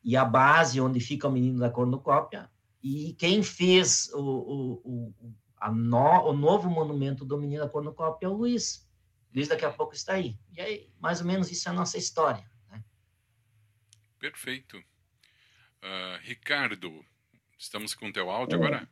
e 0.04 0.16
a 0.16 0.24
base 0.24 0.80
onde 0.80 1.00
fica 1.00 1.26
o 1.26 1.32
menino 1.32 1.58
da 1.58 1.70
cornucópia, 1.70 2.48
e 2.82 3.14
quem 3.14 3.42
fez 3.42 4.08
o, 4.12 4.20
o, 4.20 4.72
o, 4.84 5.14
no, 5.72 6.28
o 6.28 6.32
novo 6.32 6.70
monumento 6.70 7.24
do 7.24 7.36
Menino 7.36 7.64
da 7.64 7.68
Cornucópia 7.68 8.26
é 8.26 8.28
o 8.28 8.34
Luiz. 8.34 8.88
Luiz 9.34 9.48
daqui 9.48 9.64
a 9.64 9.72
pouco 9.72 9.92
está 9.92 10.12
aí. 10.12 10.38
E 10.52 10.60
aí, 10.60 10.88
mais 11.00 11.20
ou 11.20 11.26
menos, 11.26 11.50
isso 11.50 11.68
é 11.68 11.72
a 11.72 11.74
nossa 11.74 11.98
história. 11.98 12.48
Né? 12.70 12.84
Perfeito. 14.20 14.80
Ah, 15.82 16.20
Ricardo, 16.22 17.04
estamos 17.58 17.92
com 17.92 18.08
o 18.08 18.12
teu 18.12 18.30
áudio 18.30 18.56
agora? 18.56 18.88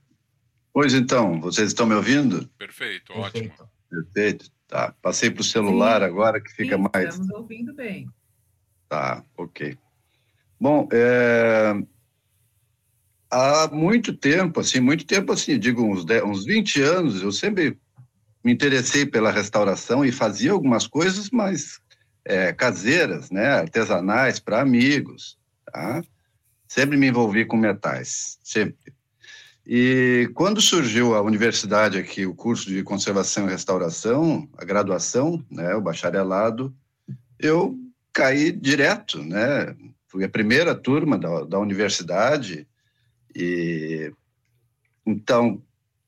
Pois 0.73 0.93
então, 0.93 1.41
vocês 1.41 1.69
estão 1.69 1.87
me 1.87 1.95
ouvindo? 1.95 2.49
Perfeito, 2.59 3.13
ótimo. 3.13 3.49
Perfeito. 3.49 3.71
Perfeito. 3.89 4.51
Tá. 4.67 4.93
Passei 5.01 5.31
para 5.31 5.43
o 5.43 5.45
celular 5.45 6.01
Sim. 6.01 6.07
agora 6.07 6.41
que 6.41 6.51
fica 6.51 6.77
Sim, 6.77 6.89
mais. 6.93 7.11
Estamos 7.11 7.31
ouvindo 7.31 7.73
bem. 7.75 8.11
Tá, 8.89 9.25
ok. 9.37 9.77
Bom, 10.61 10.89
é, 10.93 11.75
há 13.31 13.69
muito 13.73 14.17
tempo, 14.17 14.61
assim, 14.61 14.81
muito 14.81 15.07
tempo, 15.07 15.33
assim, 15.33 15.59
digo 15.59 15.83
uns, 15.83 16.05
10, 16.05 16.23
uns 16.25 16.45
20 16.45 16.81
anos, 16.81 17.23
eu 17.23 17.33
sempre 17.33 17.79
me 18.45 18.53
interessei 18.53 19.05
pela 19.05 19.31
restauração 19.31 20.05
e 20.05 20.13
fazia 20.13 20.53
algumas 20.53 20.87
coisas 20.87 21.31
mais 21.31 21.81
é, 22.25 22.53
caseiras, 22.53 23.31
né, 23.31 23.47
artesanais, 23.47 24.39
para 24.39 24.61
amigos, 24.61 25.39
tá? 25.65 26.03
Sempre 26.69 26.97
me 26.97 27.09
envolvi 27.09 27.45
com 27.45 27.57
metais, 27.57 28.39
sempre. 28.43 28.93
E 29.67 30.31
quando 30.35 30.61
surgiu 30.61 31.15
a 31.15 31.23
universidade 31.23 31.99
aqui, 31.99 32.27
o 32.27 32.35
curso 32.35 32.69
de 32.69 32.83
conservação 32.83 33.47
e 33.47 33.51
restauração, 33.51 34.49
a 34.59 34.65
graduação, 34.65 35.45
né, 35.51 35.75
o 35.75 35.81
bacharelado, 35.81 36.75
eu 37.39 37.79
caí 38.15 38.53
direto, 38.53 39.23
né? 39.23 39.75
Fui 40.07 40.25
a 40.25 40.29
primeira 40.29 40.75
turma 40.75 41.19
da, 41.19 41.43
da 41.45 41.59
universidade 41.59 42.67
e 43.35 44.13
então 45.05 45.61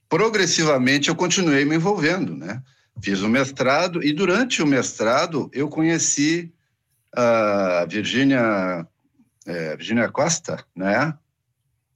progressivamente 0.08 1.08
eu 1.08 1.16
continuei 1.16 1.64
me 1.64 1.74
envolvendo, 1.74 2.34
né? 2.34 2.62
Fiz 3.02 3.20
o 3.20 3.28
mestrado 3.28 4.02
e 4.02 4.12
durante 4.12 4.62
o 4.62 4.66
mestrado 4.66 5.50
eu 5.52 5.68
conheci 5.68 6.54
a 7.12 7.84
Virgínia 7.90 8.86
é, 9.44 9.76
Virgínia 9.76 10.08
Costa, 10.08 10.64
né? 10.74 11.12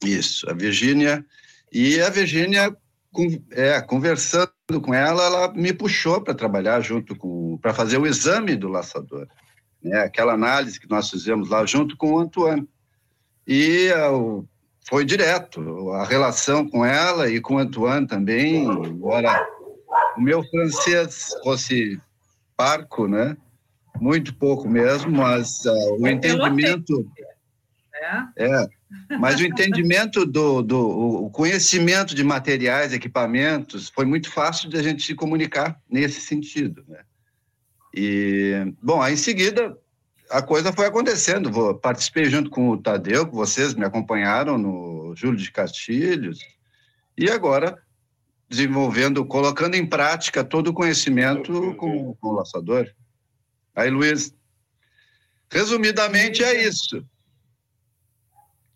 Isso, 0.05 0.51
a 0.51 0.53
Virgínia 0.53 1.25
e 1.73 2.01
a 2.01 2.11
Virgínia 2.11 2.77
é, 3.53 3.81
conversando 3.81 4.51
com 4.83 4.93
ela, 4.93 5.25
ela 5.25 5.53
me 5.53 5.73
puxou 5.73 6.21
para 6.21 6.35
trabalhar 6.35 6.81
junto 6.81 7.15
com 7.15 7.59
para 7.59 7.73
fazer 7.73 7.99
o 7.99 8.07
exame 8.07 8.57
do 8.57 8.69
laçador 8.69 9.29
né, 9.83 10.01
aquela 10.01 10.35
análise 10.35 10.79
que 10.79 10.89
nós 10.89 11.11
fizemos 11.11 11.49
lá 11.49 11.65
junto 11.65 11.97
com 11.97 12.13
o 12.13 12.19
Antoine. 12.19 12.69
E 13.47 13.91
o- 14.13 14.45
foi 14.89 15.05
direto, 15.05 15.91
a 15.93 16.05
relação 16.05 16.69
com 16.69 16.85
ela 16.85 17.31
e 17.31 17.41
com 17.41 17.55
o 17.55 17.59
Antoine 17.59 18.07
também, 18.07 18.65
embora 18.65 19.47
o 20.17 20.21
meu 20.21 20.43
francês 20.45 21.29
fosse 21.45 22.01
parco, 22.57 23.07
né, 23.07 23.37
muito 24.01 24.35
pouco 24.35 24.69
mesmo, 24.69 25.11
mas 25.11 25.67
ah, 25.67 25.73
o 25.99 26.07
entendimento... 26.09 27.07
Né? 27.93 28.29
É, 28.37 28.69
mas 29.19 29.39
o 29.41 29.45
entendimento 29.45 30.25
do, 30.25 30.63
do 30.63 31.25
o 31.25 31.31
conhecimento 31.31 32.15
de 32.15 32.25
materiais, 32.25 32.93
equipamentos, 32.93 33.89
foi 33.91 34.05
muito 34.05 34.31
fácil 34.31 34.69
de 34.69 34.77
a 34.79 34.83
gente 34.83 35.03
se 35.03 35.15
comunicar 35.15 35.79
nesse 35.89 36.21
sentido, 36.21 36.83
né? 36.89 37.01
E, 37.93 38.73
bom, 38.83 39.03
aí 39.03 39.15
em 39.15 39.17
seguida 39.17 39.77
a 40.31 40.41
coisa 40.41 40.73
foi 40.73 40.87
acontecendo. 40.87 41.51
Vou, 41.51 41.75
participei 41.75 42.27
junto 42.27 42.51
com 42.51 42.71
o 42.71 42.81
Tadeu, 42.81 43.27
que 43.27 43.35
vocês 43.35 43.75
me 43.75 43.85
acompanharam 43.85 44.57
no 44.57 45.15
Júlio 45.17 45.37
de 45.37 45.51
Castilhos, 45.51 46.39
e 47.17 47.29
agora 47.29 47.83
desenvolvendo, 48.49 49.25
colocando 49.25 49.77
em 49.77 49.87
prática 49.87 50.43
todo 50.43 50.69
o 50.69 50.75
conhecimento 50.75 51.75
com, 51.77 52.15
com 52.15 52.29
o 52.29 52.33
laçador. 52.33 52.93
Aí, 53.75 53.89
Luiz, 53.89 54.35
resumidamente 55.49 56.43
é 56.43 56.65
isso. 56.67 57.07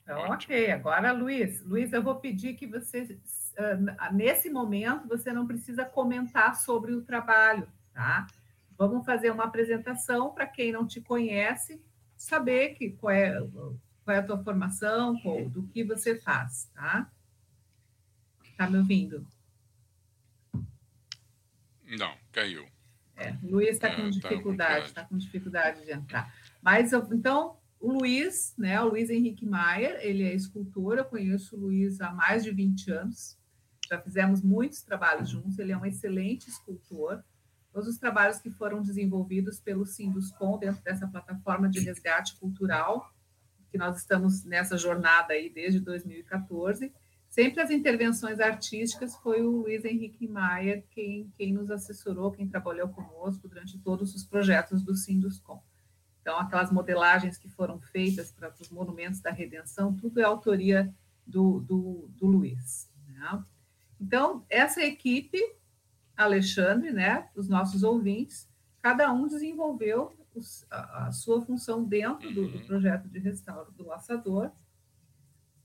Então, 0.03 0.19
ok. 0.31 0.71
Agora, 0.71 1.13
Luiz, 1.13 1.61
Luiz, 1.63 1.93
eu 1.93 2.03
vou 2.03 2.15
pedir 2.17 2.55
que 2.55 2.67
você, 2.67 3.19
ah, 3.99 4.13
nesse 4.13 4.49
momento, 4.49 5.09
você 5.09 5.33
não 5.33 5.47
precisa 5.47 5.85
comentar 5.85 6.55
sobre 6.55 6.93
o 6.93 7.03
trabalho, 7.03 7.67
tá? 7.93 8.27
Vamos 8.77 9.05
fazer 9.05 9.31
uma 9.31 9.45
apresentação 9.45 10.33
para 10.33 10.47
quem 10.47 10.73
não 10.73 10.87
te 10.87 11.01
conhece, 11.01 11.81
saber 12.17 12.75
que, 12.75 12.91
qual, 12.91 13.13
é, 13.13 13.41
qual 14.05 14.17
é 14.17 14.19
a 14.19 14.23
tua 14.23 14.43
formação, 14.43 15.19
qual, 15.21 15.49
do 15.49 15.67
que 15.69 15.85
você 15.85 16.19
faz, 16.19 16.71
tá? 16.75 17.11
Tá 18.57 18.71
me 18.71 18.79
ouvindo? 18.79 19.27
Não, 21.99 22.15
caiu. 22.33 22.67
É, 23.17 23.33
o 23.43 23.53
Luiz 23.53 23.71
está 23.71 23.95
com 23.95 24.03
é, 24.03 24.11
dificuldade, 24.11 24.87
está 24.87 25.05
com 25.05 25.17
dificuldade 25.17 25.85
de 25.85 25.93
entrar. 25.93 26.35
Mas, 26.61 26.93
então, 26.93 27.57
o 27.81 27.93
Luiz, 27.93 28.55
né, 28.57 28.81
o 28.81 28.89
Luiz 28.89 29.11
Henrique 29.11 29.47
Maier, 29.47 29.99
ele 30.01 30.25
é 30.25 30.35
escultor, 30.35 30.99
eu 30.99 31.05
conheço 31.05 31.57
o 31.57 31.61
Luiz 31.61 32.01
há 32.01 32.11
mais 32.11 32.43
de 32.43 32.51
20 32.51 32.91
anos, 32.91 33.39
já 33.89 34.01
fizemos 34.01 34.41
muitos 34.41 34.83
trabalhos 34.83 35.29
juntos, 35.29 35.59
ele 35.59 35.73
é 35.73 35.77
um 35.77 35.85
excelente 35.85 36.49
escultor, 36.49 37.23
todos 37.75 37.89
os 37.89 37.99
trabalhos 37.99 38.39
que 38.39 38.51
foram 38.51 38.81
desenvolvidos 38.81 39.59
pelo 39.59 39.85
Sinduscom 39.85 40.57
dentro 40.59 40.81
dessa 40.85 41.09
plataforma 41.09 41.69
de 41.69 41.81
resgate 41.81 42.37
cultural, 42.37 43.13
que 43.69 43.77
nós 43.77 43.97
estamos 43.97 44.45
nessa 44.45 44.79
jornada 44.79 45.33
aí 45.33 45.51
desde 45.51 45.81
2014. 45.81 46.95
Sempre 47.29 47.61
as 47.61 47.73
intervenções 47.73 48.39
artísticas 48.39 49.17
foi 49.17 49.43
o 49.43 49.63
Luiz 49.63 49.85
Henrique 49.85 50.29
Maia 50.29 50.85
quem, 50.93 51.33
quem 51.37 51.53
nos 51.53 51.69
assessorou, 51.69 52.31
quem 52.31 52.49
trabalhou 52.49 52.91
conosco 52.91 53.49
durante 53.49 53.77
todos 53.81 54.15
os 54.15 54.23
projetos 54.23 54.85
do 54.85 54.95
Sinduscom. 54.95 55.61
Então, 56.23 56.39
aquelas 56.39 56.71
modelagens 56.71 57.37
que 57.37 57.49
foram 57.49 57.81
feitas 57.81 58.31
para 58.31 58.55
os 58.61 58.71
monumentos 58.71 59.21
da 59.21 59.33
redenção, 59.33 59.93
tudo 59.93 60.21
é 60.21 60.23
autoria 60.23 60.95
do, 61.27 61.59
do, 61.59 62.09
do 62.13 62.27
Luiz. 62.29 62.89
Né? 63.09 63.45
Então, 64.01 64.47
essa 64.49 64.81
equipe 64.81 65.43
Alexandre, 66.17 66.93
né, 66.93 67.29
os 67.35 67.49
nossos 67.49 67.83
ouvintes, 67.83 68.49
cada 68.81 69.13
um 69.13 69.27
desenvolveu 69.27 70.17
os, 70.35 70.67
a, 70.71 71.07
a, 71.07 71.13
sua 71.13 71.41
função 71.45 71.85
dentro 71.85 72.33
do, 72.33 72.49
do, 72.49 72.59
uhum. 72.59 72.67
projeto 72.67 73.09
de 73.09 73.19
restauro 73.19 73.71
do 73.73 73.87
laçador, 73.87 74.51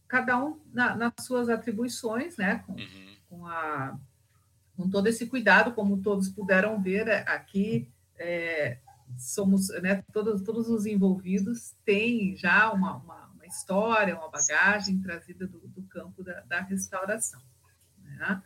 cada 0.07 0.43
um 0.43 0.59
na, 0.73 0.95
nas 0.95 1.13
suas 1.21 1.49
atribuições, 1.49 2.37
né, 2.37 2.59
com, 2.59 2.73
uhum. 2.73 3.15
com, 3.29 3.47
a, 3.47 3.99
com 4.75 4.89
todo 4.89 5.07
esse 5.07 5.27
cuidado, 5.27 5.73
como 5.73 6.01
todos 6.01 6.29
puderam 6.29 6.81
ver 6.81 7.07
é, 7.07 7.19
aqui, 7.29 7.91
é, 8.17 8.79
somos, 9.17 9.69
né, 9.81 10.03
todos, 10.13 10.41
todos 10.41 10.69
os 10.69 10.85
envolvidos 10.85 11.75
têm 11.85 12.35
já 12.35 12.71
uma, 12.71 12.97
uma, 12.97 13.27
uma 13.27 13.45
história, 13.45 14.17
uma 14.17 14.29
bagagem 14.29 14.99
trazida 15.01 15.47
do, 15.47 15.59
do 15.59 15.81
campo 15.83 16.23
da, 16.23 16.41
da 16.41 16.61
restauração. 16.61 17.41
Né? 18.03 18.41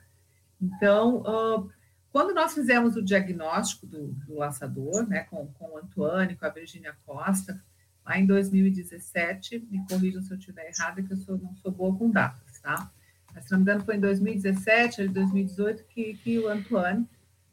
Então, 0.61 1.21
uh, 1.21 1.69
quando 2.13 2.31
nós 2.31 2.53
fizemos 2.53 2.95
o 2.95 3.01
diagnóstico 3.01 3.87
do, 3.87 4.09
do 4.09 4.35
laçador, 4.35 5.07
né, 5.09 5.23
com, 5.23 5.47
com 5.53 5.71
o 5.71 5.77
Antônio, 5.79 6.37
com 6.37 6.45
a 6.45 6.49
Virginia 6.49 6.95
Costa, 7.07 7.59
lá 8.05 8.19
em 8.19 8.25
2017, 8.27 9.67
me 9.67 9.83
corrijam 9.87 10.21
se 10.21 10.31
eu 10.31 10.37
estiver 10.37 10.69
errada, 10.69 11.01
que 11.01 11.11
eu 11.11 11.17
sou, 11.17 11.39
não 11.39 11.55
sou 11.55 11.71
boa 11.71 11.97
com 11.97 12.11
datas, 12.11 12.59
tá? 12.59 12.91
Mas, 13.33 13.45
se 13.45 13.51
não 13.51 13.57
me 13.57 13.63
engano, 13.63 13.83
foi 13.83 13.95
em 13.95 13.99
2017, 13.99 15.01
ou 15.01 15.09
2018, 15.09 15.85
que, 15.85 16.13
que 16.13 16.37
o 16.37 16.47
Antônio 16.47 17.09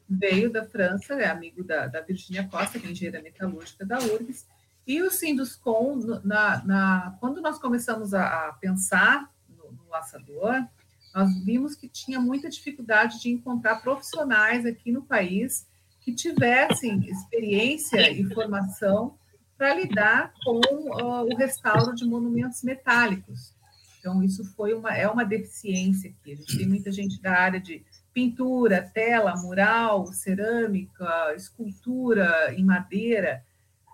veio 0.07 0.51
da 0.51 0.63
França, 0.63 1.15
é 1.15 1.27
amigo 1.27 1.63
da, 1.63 1.87
da 1.87 2.01
Virginia 2.01 2.47
Costa, 2.47 2.77
que 2.77 2.85
é 2.85 2.91
engenheira 2.91 3.19
metalúrgica 3.19 3.83
da 3.83 3.97
URGS, 3.97 4.45
e 4.85 5.01
o 5.01 5.09
Sinduscom, 5.09 6.21
na, 6.23 6.63
na, 6.63 7.17
quando 7.19 7.41
nós 7.41 7.57
começamos 7.57 8.13
a, 8.13 8.49
a 8.49 8.53
pensar 8.53 9.27
no, 9.49 9.71
no 9.71 9.89
laçador, 9.89 10.67
nós 11.13 11.43
vimos 11.43 11.75
que 11.75 11.87
tinha 11.89 12.19
muita 12.19 12.49
dificuldade 12.49 13.19
de 13.21 13.29
encontrar 13.29 13.81
profissionais 13.81 14.65
aqui 14.65 14.91
no 14.91 15.03
país 15.03 15.67
que 16.01 16.13
tivessem 16.13 17.05
experiência 17.09 18.11
e 18.11 18.23
formação 18.33 19.15
para 19.57 19.75
lidar 19.75 20.33
com 20.43 20.59
uh, 20.59 21.23
o 21.23 21.35
restauro 21.35 21.93
de 21.93 22.05
monumentos 22.05 22.63
metálicos. 22.63 23.53
Então, 23.99 24.23
isso 24.23 24.43
foi 24.55 24.73
uma, 24.73 24.95
é 24.95 25.07
uma 25.07 25.23
deficiência 25.23 26.09
aqui. 26.09 26.33
A 26.33 26.35
gente 26.35 26.57
tem 26.57 26.67
muita 26.67 26.91
gente 26.91 27.21
da 27.21 27.33
área 27.33 27.59
de 27.59 27.83
pintura, 28.11 28.81
tela, 28.81 29.35
mural, 29.37 30.07
cerâmica, 30.07 31.35
escultura 31.35 32.51
em 32.55 32.65
madeira, 32.65 33.45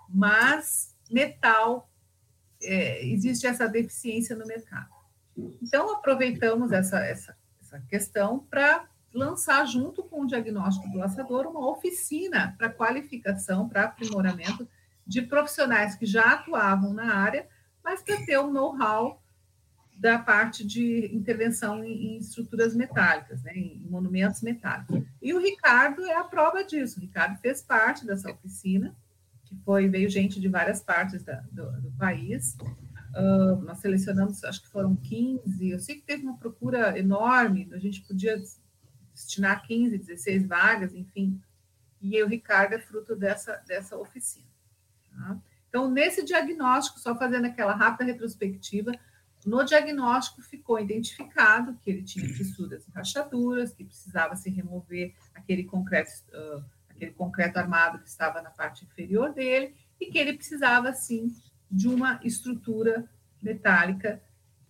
mas 0.08 0.96
metal, 1.12 1.90
é, 2.64 3.06
existe 3.06 3.46
essa 3.46 3.68
deficiência 3.68 4.36
no 4.36 4.46
mercado. 4.46 4.97
Então, 5.62 5.94
aproveitamos 5.94 6.72
essa, 6.72 7.00
essa, 7.00 7.38
essa 7.62 7.80
questão 7.90 8.40
para 8.50 8.88
lançar, 9.14 9.66
junto 9.66 10.04
com 10.04 10.22
o 10.22 10.28
diagnóstico 10.28 10.90
do 10.90 10.98
laçador, 10.98 11.48
uma 11.48 11.70
oficina 11.70 12.56
para 12.58 12.70
qualificação, 12.70 13.68
para 13.68 13.86
aprimoramento 13.86 14.68
de 15.06 15.22
profissionais 15.22 15.96
que 15.96 16.06
já 16.06 16.34
atuavam 16.34 16.94
na 16.94 17.16
área, 17.16 17.48
mas 17.84 18.02
para 18.02 18.18
ter 18.26 18.38
o 18.38 18.52
know-how 18.52 19.22
da 19.98 20.20
parte 20.20 20.66
de 20.66 21.10
intervenção 21.14 21.84
em, 21.84 22.16
em 22.16 22.18
estruturas 22.18 22.76
metálicas, 22.76 23.42
né, 23.42 23.54
em 23.56 23.80
monumentos 23.90 24.42
metálicos. 24.42 25.02
E 25.22 25.34
o 25.34 25.40
Ricardo 25.40 26.06
é 26.06 26.16
a 26.16 26.24
prova 26.24 26.64
disso. 26.64 27.00
O 27.00 27.02
Ricardo 27.02 27.40
fez 27.40 27.62
parte 27.62 28.06
dessa 28.06 28.30
oficina, 28.30 28.96
que 29.46 29.56
foi 29.66 29.88
veio 29.88 30.10
gente 30.10 30.40
de 30.40 30.48
várias 30.48 30.82
partes 30.82 31.24
da, 31.24 31.42
do, 31.52 31.72
do 31.82 31.92
país, 31.94 32.56
Uh, 33.18 33.60
nós 33.64 33.80
selecionamos, 33.80 34.44
acho 34.44 34.62
que 34.62 34.70
foram 34.70 34.96
15. 34.96 35.70
Eu 35.70 35.80
sei 35.80 35.96
que 35.96 36.04
teve 36.04 36.24
uma 36.24 36.38
procura 36.38 36.98
enorme, 37.00 37.68
a 37.72 37.80
gente 37.80 38.02
podia 38.02 38.40
destinar 39.12 39.66
15, 39.66 39.98
16 39.98 40.46
vagas, 40.46 40.94
enfim. 40.94 41.42
E 42.00 42.22
o 42.22 42.28
Ricardo 42.28 42.74
é 42.74 42.80
fruto 42.80 43.16
dessa, 43.16 43.56
dessa 43.68 43.98
oficina. 43.98 44.46
Tá? 45.12 45.38
Então, 45.68 45.90
nesse 45.90 46.24
diagnóstico, 46.24 47.00
só 47.00 47.16
fazendo 47.18 47.46
aquela 47.46 47.74
rápida 47.74 48.06
retrospectiva, 48.06 48.92
no 49.46 49.64
diagnóstico 49.64 50.42
ficou 50.42 50.80
identificado 50.80 51.78
que 51.84 51.90
ele 51.90 52.04
tinha 52.04 52.28
fissuras 52.28 52.88
e 52.88 52.92
rachaduras, 52.92 53.74
que 53.74 53.84
precisava 53.84 54.36
se 54.36 54.50
remover 54.50 55.16
aquele 55.34 55.64
concreto, 55.64 56.12
uh, 56.34 56.64
aquele 56.90 57.12
concreto 57.12 57.58
armado 57.58 58.00
que 58.00 58.10
estava 58.10 58.42
na 58.42 58.52
parte 58.52 58.86
inferior 58.86 59.34
dele, 59.34 59.74
e 60.00 60.08
que 60.08 60.18
ele 60.18 60.34
precisava, 60.34 60.94
sim, 60.94 61.34
de 61.70 61.88
uma 61.88 62.20
estrutura 62.24 63.10
metálica 63.42 64.22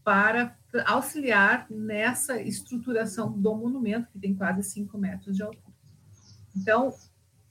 para 0.04 0.58
auxiliar 0.86 1.68
nessa 1.70 2.42
estruturação 2.42 3.32
do 3.32 3.56
monumento, 3.56 4.12
que 4.12 4.20
tem 4.20 4.34
quase 4.34 4.64
5 4.64 4.98
metros 4.98 5.36
de 5.36 5.44
altura. 5.44 5.76
Então, 6.56 6.94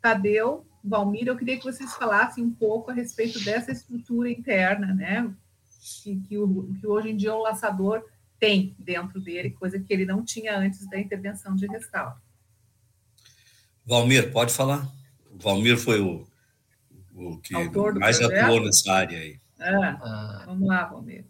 Tadeu, 0.01 0.67
Valmir, 0.83 1.27
eu 1.27 1.37
queria 1.37 1.59
que 1.59 1.65
vocês 1.65 1.93
falassem 1.95 2.43
um 2.43 2.51
pouco 2.51 2.91
a 2.91 2.95
respeito 2.95 3.43
dessa 3.45 3.73
estrutura 3.73 4.31
interna, 4.31 4.95
né? 4.95 5.35
Que, 6.03 6.21
que, 6.21 6.39
o, 6.39 6.73
que 6.81 6.87
hoje 6.87 7.11
em 7.11 7.17
dia 7.17 7.35
o 7.35 7.43
laçador 7.43 8.05
tem 8.39 8.75
dentro 8.79 9.21
dele, 9.21 9.51
coisa 9.51 9.79
que 9.79 9.93
ele 9.93 10.05
não 10.05 10.25
tinha 10.25 10.59
antes 10.59 10.89
da 10.89 10.99
intervenção 10.99 11.55
de 11.55 11.67
restauro. 11.67 12.17
Valmir, 13.85 14.33
pode 14.33 14.53
falar. 14.53 14.87
O 15.31 15.39
Valmir 15.39 15.79
foi 15.79 16.01
o 16.01 16.27
o 17.17 17.39
que 17.39 17.55
mais 17.99 18.19
projeto? 18.19 18.45
atuou 18.45 18.61
nessa 18.61 18.93
área 18.93 19.19
aí. 19.19 19.41
Ah, 19.59 20.43
vamos 20.47 20.69
lá, 20.69 20.85
Romero. 20.85 21.25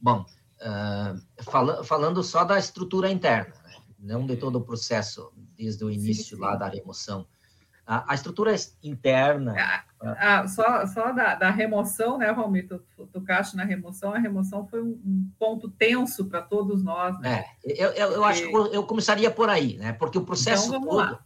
Bom, 0.00 0.24
uh, 0.60 1.42
fala, 1.42 1.82
falando 1.82 2.22
só 2.22 2.44
da 2.44 2.58
estrutura 2.58 3.10
interna, 3.10 3.54
né? 3.64 3.76
não 3.98 4.26
de 4.26 4.36
todo 4.36 4.56
o 4.56 4.64
processo, 4.64 5.32
desde 5.56 5.84
o 5.84 5.90
início 5.90 6.24
sim, 6.24 6.36
sim. 6.36 6.40
lá 6.40 6.54
da 6.54 6.68
remoção. 6.68 7.26
A, 7.86 8.12
a 8.12 8.14
estrutura 8.14 8.54
interna. 8.82 9.54
Ah, 9.58 9.84
ah, 10.00 10.48
só 10.48 10.86
só 10.86 11.12
da, 11.12 11.34
da, 11.34 11.50
remoção, 11.50 12.16
né, 12.16 12.30
Romero? 12.30 12.82
Tu, 12.96 13.06
tocaste 13.08 13.56
na 13.56 13.64
remoção, 13.64 14.14
a 14.14 14.18
remoção 14.18 14.66
foi 14.66 14.82
um, 14.82 14.98
um 15.04 15.30
ponto 15.38 15.68
tenso 15.68 16.24
para 16.26 16.40
todos 16.40 16.82
nós. 16.82 17.18
Né? 17.20 17.44
É, 17.62 17.84
eu, 17.84 17.90
eu, 17.90 18.12
eu 18.12 18.24
acho 18.24 18.46
que 18.46 18.54
eu 18.54 18.84
começaria 18.84 19.30
por 19.30 19.50
aí, 19.50 19.76
né? 19.76 19.92
Porque 19.92 20.16
o 20.16 20.24
processo 20.24 20.68
então, 20.68 20.80
todo. 20.80 20.96
Lá. 20.96 21.24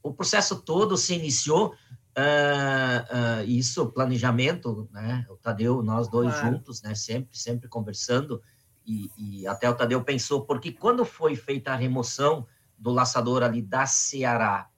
O 0.00 0.14
processo 0.14 0.62
todo 0.62 0.96
se 0.96 1.14
iniciou 1.14 1.74
Uh, 2.16 3.42
uh, 3.42 3.44
isso, 3.44 3.92
planejamento, 3.92 4.88
né? 4.90 5.26
O 5.28 5.36
Tadeu, 5.36 5.82
nós 5.82 6.08
dois 6.08 6.32
claro. 6.32 6.54
juntos, 6.54 6.80
né? 6.80 6.94
Sempre, 6.94 7.36
sempre 7.38 7.68
conversando. 7.68 8.42
E, 8.86 9.10
e, 9.18 9.46
até 9.46 9.68
o 9.68 9.74
Tadeu 9.74 10.02
pensou, 10.02 10.46
porque 10.46 10.72
quando 10.72 11.04
foi 11.04 11.36
feita 11.36 11.72
a 11.72 11.76
remoção 11.76 12.46
do 12.78 12.90
laçador 12.90 13.42
ali 13.42 13.60
da 13.60 13.84
Ceará 13.84 14.70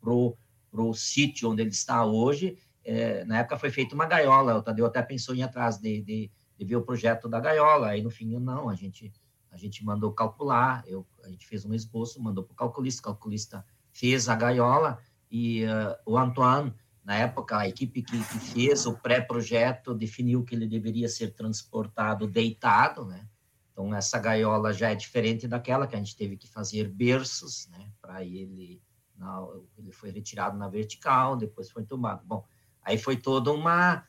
pro 0.00 0.36
pro 0.70 0.92
sítio 0.92 1.50
onde 1.50 1.62
ele 1.62 1.70
está 1.70 2.04
hoje, 2.04 2.58
é, 2.84 3.24
na 3.26 3.38
época 3.38 3.56
foi 3.56 3.70
feita 3.70 3.94
uma 3.94 4.06
gaiola. 4.06 4.56
O 4.56 4.62
Tadeu 4.62 4.84
até 4.84 5.00
pensou 5.02 5.32
em 5.32 5.38
ir 5.38 5.42
atrás 5.44 5.78
de, 5.78 6.02
de, 6.02 6.30
de, 6.58 6.64
ver 6.64 6.74
o 6.74 6.82
projeto 6.82 7.28
da 7.28 7.38
gaiola. 7.38 7.88
Aí 7.90 8.02
no 8.02 8.10
fim, 8.10 8.36
não, 8.40 8.68
a 8.68 8.74
gente 8.74 9.12
a 9.52 9.56
gente 9.56 9.84
mandou 9.84 10.12
calcular. 10.12 10.82
Eu, 10.84 11.06
a 11.22 11.28
gente 11.28 11.46
fez 11.46 11.64
um 11.64 11.72
esboço, 11.72 12.20
mandou 12.20 12.42
para 12.42 12.52
o 12.52 12.56
calculista. 12.56 13.00
O 13.02 13.04
calculista 13.04 13.64
fez 13.92 14.28
a 14.28 14.34
gaiola 14.34 14.98
e 15.30 15.64
uh, 15.64 15.94
o 16.04 16.18
Antoine 16.18 16.74
na 17.04 17.16
época, 17.16 17.58
a 17.58 17.68
equipe 17.68 18.02
que, 18.02 18.16
que 18.16 18.38
fez 18.38 18.86
o 18.86 18.94
pré-projeto 18.94 19.94
definiu 19.94 20.42
que 20.42 20.54
ele 20.54 20.66
deveria 20.66 21.06
ser 21.06 21.34
transportado 21.34 22.26
deitado, 22.26 23.04
né? 23.04 23.28
Então, 23.70 23.94
essa 23.94 24.18
gaiola 24.18 24.72
já 24.72 24.90
é 24.90 24.94
diferente 24.94 25.46
daquela 25.46 25.86
que 25.86 25.94
a 25.94 25.98
gente 25.98 26.16
teve 26.16 26.38
que 26.38 26.48
fazer 26.48 26.88
berços, 26.88 27.68
né? 27.68 27.90
Para 28.00 28.24
ele, 28.24 28.82
na, 29.16 29.46
ele 29.76 29.92
foi 29.92 30.10
retirado 30.10 30.56
na 30.56 30.66
vertical, 30.66 31.36
depois 31.36 31.70
foi 31.70 31.84
tomado. 31.84 32.24
Bom, 32.24 32.42
aí 32.80 32.96
foi 32.96 33.18
toda 33.18 33.52
uma. 33.52 34.06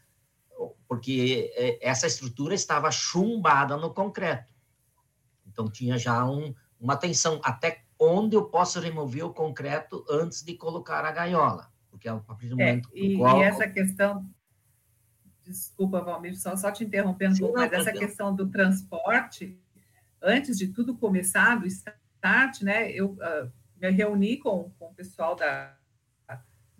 Porque 0.87 1.51
é, 1.55 1.85
essa 1.85 2.07
estrutura 2.07 2.53
estava 2.53 2.89
chumbada 2.91 3.75
no 3.75 3.93
concreto. 3.93 4.53
Então, 5.45 5.69
tinha 5.69 5.97
já 5.97 6.23
um, 6.25 6.55
uma 6.79 6.95
tensão. 6.95 7.41
Até 7.43 7.83
onde 7.99 8.37
eu 8.37 8.45
posso 8.45 8.79
remover 8.79 9.25
o 9.25 9.33
concreto 9.33 10.05
antes 10.09 10.43
de 10.43 10.55
colocar 10.55 11.03
a 11.03 11.11
gaiola? 11.11 11.74
Porque 11.95 12.09
a 12.09 12.17
partir 12.17 12.49
do 12.49 12.61
é, 12.61 12.65
momento 12.67 12.89
é, 12.93 12.99
e, 12.99 13.17
qual... 13.17 13.39
e 13.39 13.43
essa 13.43 13.67
questão 13.67 14.29
desculpa, 15.43 16.01
Valmir, 16.01 16.39
só, 16.39 16.55
só 16.55 16.71
te 16.71 16.83
interrompendo 16.83 17.35
um 17.35 17.37
pouco, 17.37 17.59
mas 17.59 17.71
essa 17.71 17.91
questão 17.91 18.35
do 18.35 18.49
transporte, 18.49 19.59
antes 20.21 20.57
de 20.57 20.69
tudo 20.69 20.97
começar, 20.97 21.55
do 21.55 21.67
start, 21.67 22.61
né, 22.63 22.91
eu 22.91 23.11
uh, 23.11 23.51
me 23.79 23.89
reuni 23.91 24.37
com, 24.37 24.71
com 24.79 24.87
o 24.87 24.93
pessoal 24.95 25.35
da, 25.35 25.77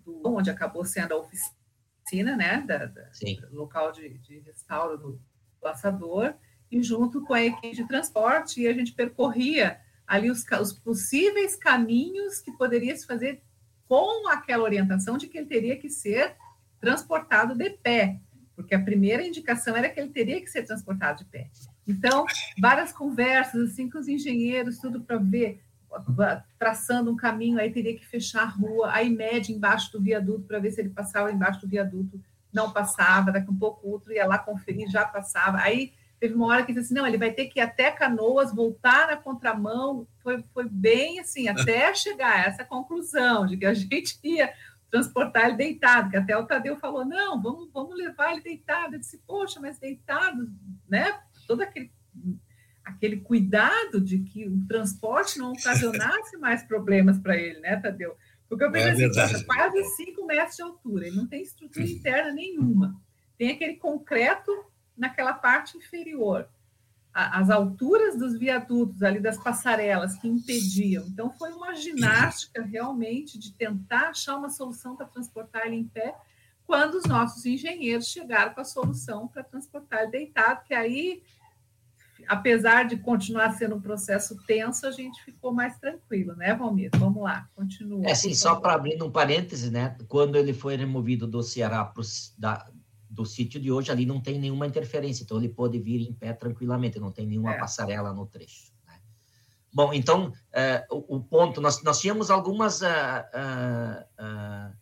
do, 0.00 0.20
onde 0.24 0.50
acabou 0.50 0.84
sendo 0.84 1.14
a 1.14 1.18
oficina, 1.18 2.36
né, 2.36 2.60
da, 2.62 2.86
da 2.86 3.08
local 3.52 3.92
de, 3.92 4.18
de 4.18 4.40
restauro 4.40 4.98
do 4.98 5.20
laçador, 5.62 6.34
e 6.68 6.82
junto 6.82 7.24
com 7.24 7.34
a 7.34 7.42
equipe 7.44 7.72
de 7.72 7.86
transporte, 7.86 8.62
e 8.62 8.66
a 8.66 8.72
gente 8.72 8.92
percorria 8.92 9.80
ali 10.04 10.28
os, 10.28 10.44
os 10.60 10.72
possíveis 10.72 11.54
caminhos 11.54 12.40
que 12.40 12.50
poderia 12.50 12.96
se 12.96 13.06
fazer 13.06 13.42
com 13.88 14.28
aquela 14.28 14.64
orientação 14.64 15.16
de 15.16 15.26
que 15.26 15.38
ele 15.38 15.46
teria 15.46 15.76
que 15.76 15.88
ser 15.88 16.34
transportado 16.80 17.54
de 17.54 17.70
pé, 17.70 18.20
porque 18.54 18.74
a 18.74 18.82
primeira 18.82 19.26
indicação 19.26 19.76
era 19.76 19.88
que 19.88 20.00
ele 20.00 20.10
teria 20.10 20.40
que 20.40 20.48
ser 20.48 20.62
transportado 20.64 21.18
de 21.18 21.24
pé. 21.26 21.48
Então, 21.86 22.24
várias 22.58 22.92
conversas 22.92 23.70
assim 23.70 23.88
com 23.88 23.98
os 23.98 24.08
engenheiros, 24.08 24.78
tudo 24.78 25.00
para 25.00 25.18
ver, 25.18 25.60
traçando 26.58 27.10
um 27.10 27.16
caminho, 27.16 27.58
aí 27.58 27.70
teria 27.70 27.96
que 27.96 28.06
fechar 28.06 28.42
a 28.42 28.46
rua, 28.46 28.90
aí 28.92 29.08
mede 29.08 29.52
embaixo 29.52 29.92
do 29.92 30.00
viaduto 30.00 30.46
para 30.46 30.58
ver 30.58 30.72
se 30.72 30.80
ele 30.80 30.90
passava 30.90 31.30
embaixo 31.30 31.60
do 31.60 31.68
viaduto, 31.68 32.20
não 32.52 32.72
passava, 32.72 33.30
daqui 33.30 33.50
um 33.50 33.56
pouco 33.56 33.88
outro 33.88 34.12
ia 34.12 34.26
lá 34.26 34.38
conferir, 34.38 34.90
já 34.90 35.04
passava. 35.04 35.58
Aí 35.58 35.92
teve 36.18 36.34
uma 36.34 36.46
hora 36.46 36.64
que 36.64 36.72
disse 36.72 36.86
assim, 36.86 36.94
não, 36.94 37.06
ele 37.06 37.18
vai 37.18 37.32
ter 37.32 37.46
que 37.46 37.60
ir 37.60 37.62
até 37.62 37.90
Canoas, 37.90 38.54
voltar 38.54 39.08
na 39.08 39.16
contramão, 39.16 40.06
foi, 40.22 40.42
foi 40.52 40.68
bem 40.68 41.20
assim, 41.20 41.48
até 41.48 41.94
chegar 41.94 42.32
a 42.32 42.44
essa 42.44 42.64
conclusão 42.64 43.46
de 43.46 43.56
que 43.56 43.66
a 43.66 43.74
gente 43.74 44.18
ia 44.24 44.52
transportar 44.90 45.46
ele 45.46 45.56
deitado, 45.56 46.10
que 46.10 46.16
até 46.16 46.36
o 46.36 46.46
Tadeu 46.46 46.76
falou, 46.76 47.04
não, 47.04 47.40
vamos, 47.42 47.70
vamos 47.72 47.96
levar 47.96 48.32
ele 48.32 48.40
deitado. 48.40 48.94
Eu 48.94 49.00
disse, 49.00 49.18
poxa, 49.26 49.60
mas 49.60 49.78
deitado, 49.78 50.50
né? 50.88 51.20
Todo 51.46 51.60
aquele, 51.60 51.90
aquele 52.84 53.18
cuidado 53.18 54.00
de 54.00 54.20
que 54.20 54.46
o 54.46 54.66
transporte 54.66 55.38
não 55.38 55.52
ocasionasse 55.52 56.36
mais 56.38 56.62
problemas 56.62 57.18
para 57.18 57.36
ele, 57.36 57.60
né, 57.60 57.76
Tadeu? 57.76 58.16
Porque 58.48 58.64
eu 58.64 58.70
pensei 58.70 59.06
é 59.06 59.22
assim, 59.24 59.44
quase 59.44 59.84
5 59.96 60.24
metros 60.24 60.56
de 60.56 60.62
altura, 60.62 61.06
ele 61.06 61.16
não 61.16 61.26
tem 61.26 61.42
estrutura 61.42 61.84
interna 61.84 62.32
nenhuma. 62.32 62.94
Tem 63.36 63.50
aquele 63.50 63.74
concreto 63.74 64.50
naquela 64.96 65.32
parte 65.32 65.76
inferior 65.76 66.48
as 67.16 67.48
alturas 67.48 68.18
dos 68.18 68.38
viadutos, 68.38 69.02
ali 69.02 69.18
das 69.18 69.42
passarelas 69.42 70.18
que 70.18 70.28
impediam. 70.28 71.02
Então, 71.06 71.30
foi 71.30 71.50
uma 71.50 71.74
ginástica 71.74 72.62
realmente 72.62 73.38
de 73.38 73.54
tentar 73.54 74.10
achar 74.10 74.36
uma 74.36 74.50
solução 74.50 74.94
para 74.94 75.06
transportar 75.06 75.66
ele 75.66 75.76
em 75.76 75.84
pé, 75.84 76.14
quando 76.66 76.96
os 76.96 77.06
nossos 77.06 77.46
engenheiros 77.46 78.08
chegaram 78.08 78.52
com 78.52 78.60
a 78.60 78.64
solução 78.64 79.28
para 79.28 79.42
transportar 79.42 80.02
ele 80.02 80.10
deitado, 80.10 80.62
que 80.64 80.74
aí, 80.74 81.22
apesar 82.28 82.82
de 82.82 82.98
continuar 82.98 83.52
sendo 83.52 83.76
um 83.76 83.80
processo 83.80 84.36
tenso, 84.46 84.86
a 84.86 84.90
gente 84.90 85.24
ficou 85.24 85.54
mais 85.54 85.78
tranquilo, 85.78 86.36
né, 86.36 86.54
Valmir? 86.54 86.90
Vamos 86.96 87.22
lá, 87.22 87.48
continua. 87.54 88.06
É, 88.06 88.14
sim, 88.14 88.34
só 88.34 88.56
para 88.56 88.74
abrir 88.74 89.02
um 89.02 89.10
parêntese, 89.10 89.70
né? 89.70 89.96
Quando 90.06 90.36
ele 90.36 90.52
foi 90.52 90.76
removido 90.76 91.26
do 91.26 91.42
Ceará 91.42 91.82
pro, 91.82 92.02
da, 92.36 92.68
do 93.16 93.24
sítio 93.24 93.58
de 93.58 93.72
hoje 93.72 93.90
ali 93.90 94.04
não 94.04 94.20
tem 94.20 94.38
nenhuma 94.38 94.66
interferência, 94.66 95.24
então 95.24 95.38
ele 95.38 95.48
pode 95.48 95.78
vir 95.78 96.02
em 96.02 96.12
pé 96.12 96.34
tranquilamente, 96.34 97.00
não 97.00 97.10
tem 97.10 97.26
nenhuma 97.26 97.54
é. 97.54 97.58
passarela 97.58 98.12
no 98.12 98.26
trecho. 98.26 98.70
Né? 98.86 99.00
Bom, 99.72 99.94
então, 99.94 100.28
uh, 100.28 100.94
o, 100.94 101.16
o, 101.16 101.20
ponto, 101.24 101.60
nós, 101.60 101.82
nós 101.82 101.98
tínhamos 101.98 102.30
algumas. 102.30 102.82
Uh, 102.82 102.84
uh, 104.20 104.76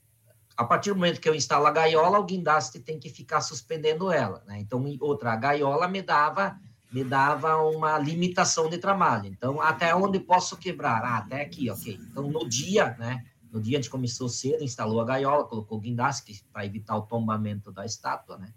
a 0.56 0.64
partir 0.64 0.90
do 0.90 0.96
momento 0.96 1.20
que 1.20 1.28
eu 1.28 1.34
instalo 1.34 1.66
a 1.66 1.70
gaiola, 1.70 2.18
o 2.18 2.24
guindaste 2.24 2.80
tem 2.80 2.98
que 2.98 3.08
ficar 3.08 3.40
suspendendo 3.40 4.12
ela. 4.12 4.42
Né? 4.46 4.58
Então, 4.58 4.84
outra, 5.00 5.32
a 5.32 5.36
gaiola 5.36 5.88
me 5.88 6.02
dava 6.02 6.58
me 6.92 7.02
dava 7.02 7.56
uma 7.56 7.98
limitação 7.98 8.68
de 8.68 8.78
trabalho. 8.78 9.26
Então, 9.26 9.60
até 9.60 9.92
onde 9.96 10.20
posso 10.20 10.56
quebrar? 10.56 11.02
Ah, 11.02 11.16
até 11.18 11.42
aqui, 11.42 11.68
ok. 11.68 11.98
Então, 12.08 12.30
no 12.30 12.48
dia, 12.48 12.94
né? 13.00 13.24
No 13.54 13.62
dia 13.62 13.78
a 13.78 13.80
gente 13.80 13.88
começou 13.88 14.28
cedo, 14.28 14.64
instalou 14.64 15.00
a 15.00 15.04
gaiola, 15.04 15.44
colocou 15.44 15.78
o 15.78 15.80
guindaste 15.80 16.44
para 16.52 16.66
evitar 16.66 16.96
o 16.96 17.02
tombamento 17.02 17.70
da 17.70 17.86
estátua, 17.86 18.36
né? 18.36 18.52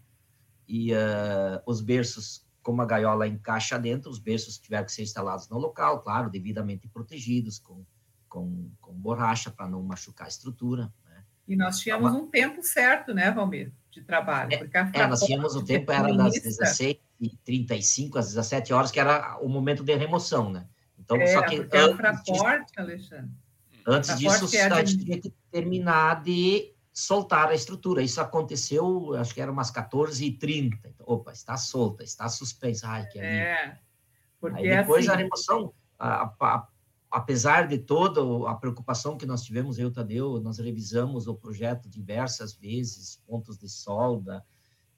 E 0.68 0.92
uh, 0.92 1.62
os 1.68 1.82
berços, 1.82 2.44
como 2.64 2.82
a 2.82 2.86
gaiola 2.86 3.28
encaixa 3.28 3.78
dentro, 3.78 4.10
os 4.10 4.18
berços 4.18 4.58
tiveram 4.58 4.86
que 4.86 4.92
ser 4.92 5.04
instalados 5.04 5.48
no 5.50 5.60
local, 5.60 6.02
claro, 6.02 6.32
devidamente 6.32 6.88
protegidos, 6.88 7.60
com, 7.60 7.86
com, 8.28 8.72
com 8.82 8.92
borracha 8.92 9.52
para 9.52 9.70
não 9.70 9.84
machucar 9.84 10.26
a 10.26 10.30
estrutura. 10.30 10.92
Né? 11.06 11.24
E 11.48 11.56
nós 11.56 11.78
tínhamos 11.78 12.12
um 12.14 12.26
tempo 12.26 12.64
certo, 12.64 13.14
né, 13.14 13.30
Valmir, 13.30 13.72
de 13.92 14.02
trabalho. 14.02 14.52
É, 14.52 15.00
é 15.00 15.06
nós 15.06 15.22
tínhamos 15.22 15.56
o 15.56 15.64
tempo, 15.64 15.92
era 15.92 16.12
das 16.12 16.34
16h35 16.34 18.16
às 18.16 18.30
17 18.30 18.74
horas, 18.74 18.90
que 18.90 19.00
era 19.00 19.38
o 19.44 19.48
momento 19.48 19.84
de 19.84 19.96
remoção, 19.96 20.52
né? 20.52 20.68
Então, 20.98 21.18
é, 21.18 21.28
só 21.28 21.44
que 21.44 21.58
porque 21.58 21.78
antes, 21.78 22.04
a 22.04 22.16
forte, 22.36 22.74
Alexandre. 22.80 23.30
Antes 23.88 24.18
disso, 24.18 24.46
a 24.58 24.84
gente 24.84 25.06
tinha 25.06 25.18
que 25.22 25.34
terminar 25.50 26.22
de 26.22 26.74
soltar 26.92 27.48
a 27.50 27.54
estrutura. 27.54 28.02
Isso 28.02 28.20
aconteceu, 28.20 29.14
acho 29.14 29.34
que 29.34 29.40
era 29.40 29.52
umas 29.52 29.72
14h30. 29.72 30.78
Então, 30.84 31.06
opa, 31.08 31.32
está 31.32 31.56
solta, 31.56 32.04
está 32.04 32.28
suspensa. 32.28 32.88
Ai, 32.90 33.08
que 33.08 33.18
é, 33.18 33.78
porque 34.42 34.60
Aí 34.60 34.78
depois 34.78 35.08
assim... 35.08 35.14
a 35.14 35.18
remoção, 35.18 35.74
a, 35.98 36.34
a, 36.40 36.68
apesar 37.10 37.68
de 37.68 37.78
toda 37.78 38.50
a 38.50 38.56
preocupação 38.56 39.18
que 39.18 39.26
nós 39.26 39.44
tivemos, 39.44 39.80
eu, 39.80 39.90
Tadeu, 39.90 40.40
nós 40.42 40.58
revisamos 40.58 41.28
o 41.28 41.36
projeto 41.36 41.88
diversas 41.88 42.54
vezes, 42.54 43.22
pontos 43.26 43.58
de 43.58 43.70
solda, 43.70 44.44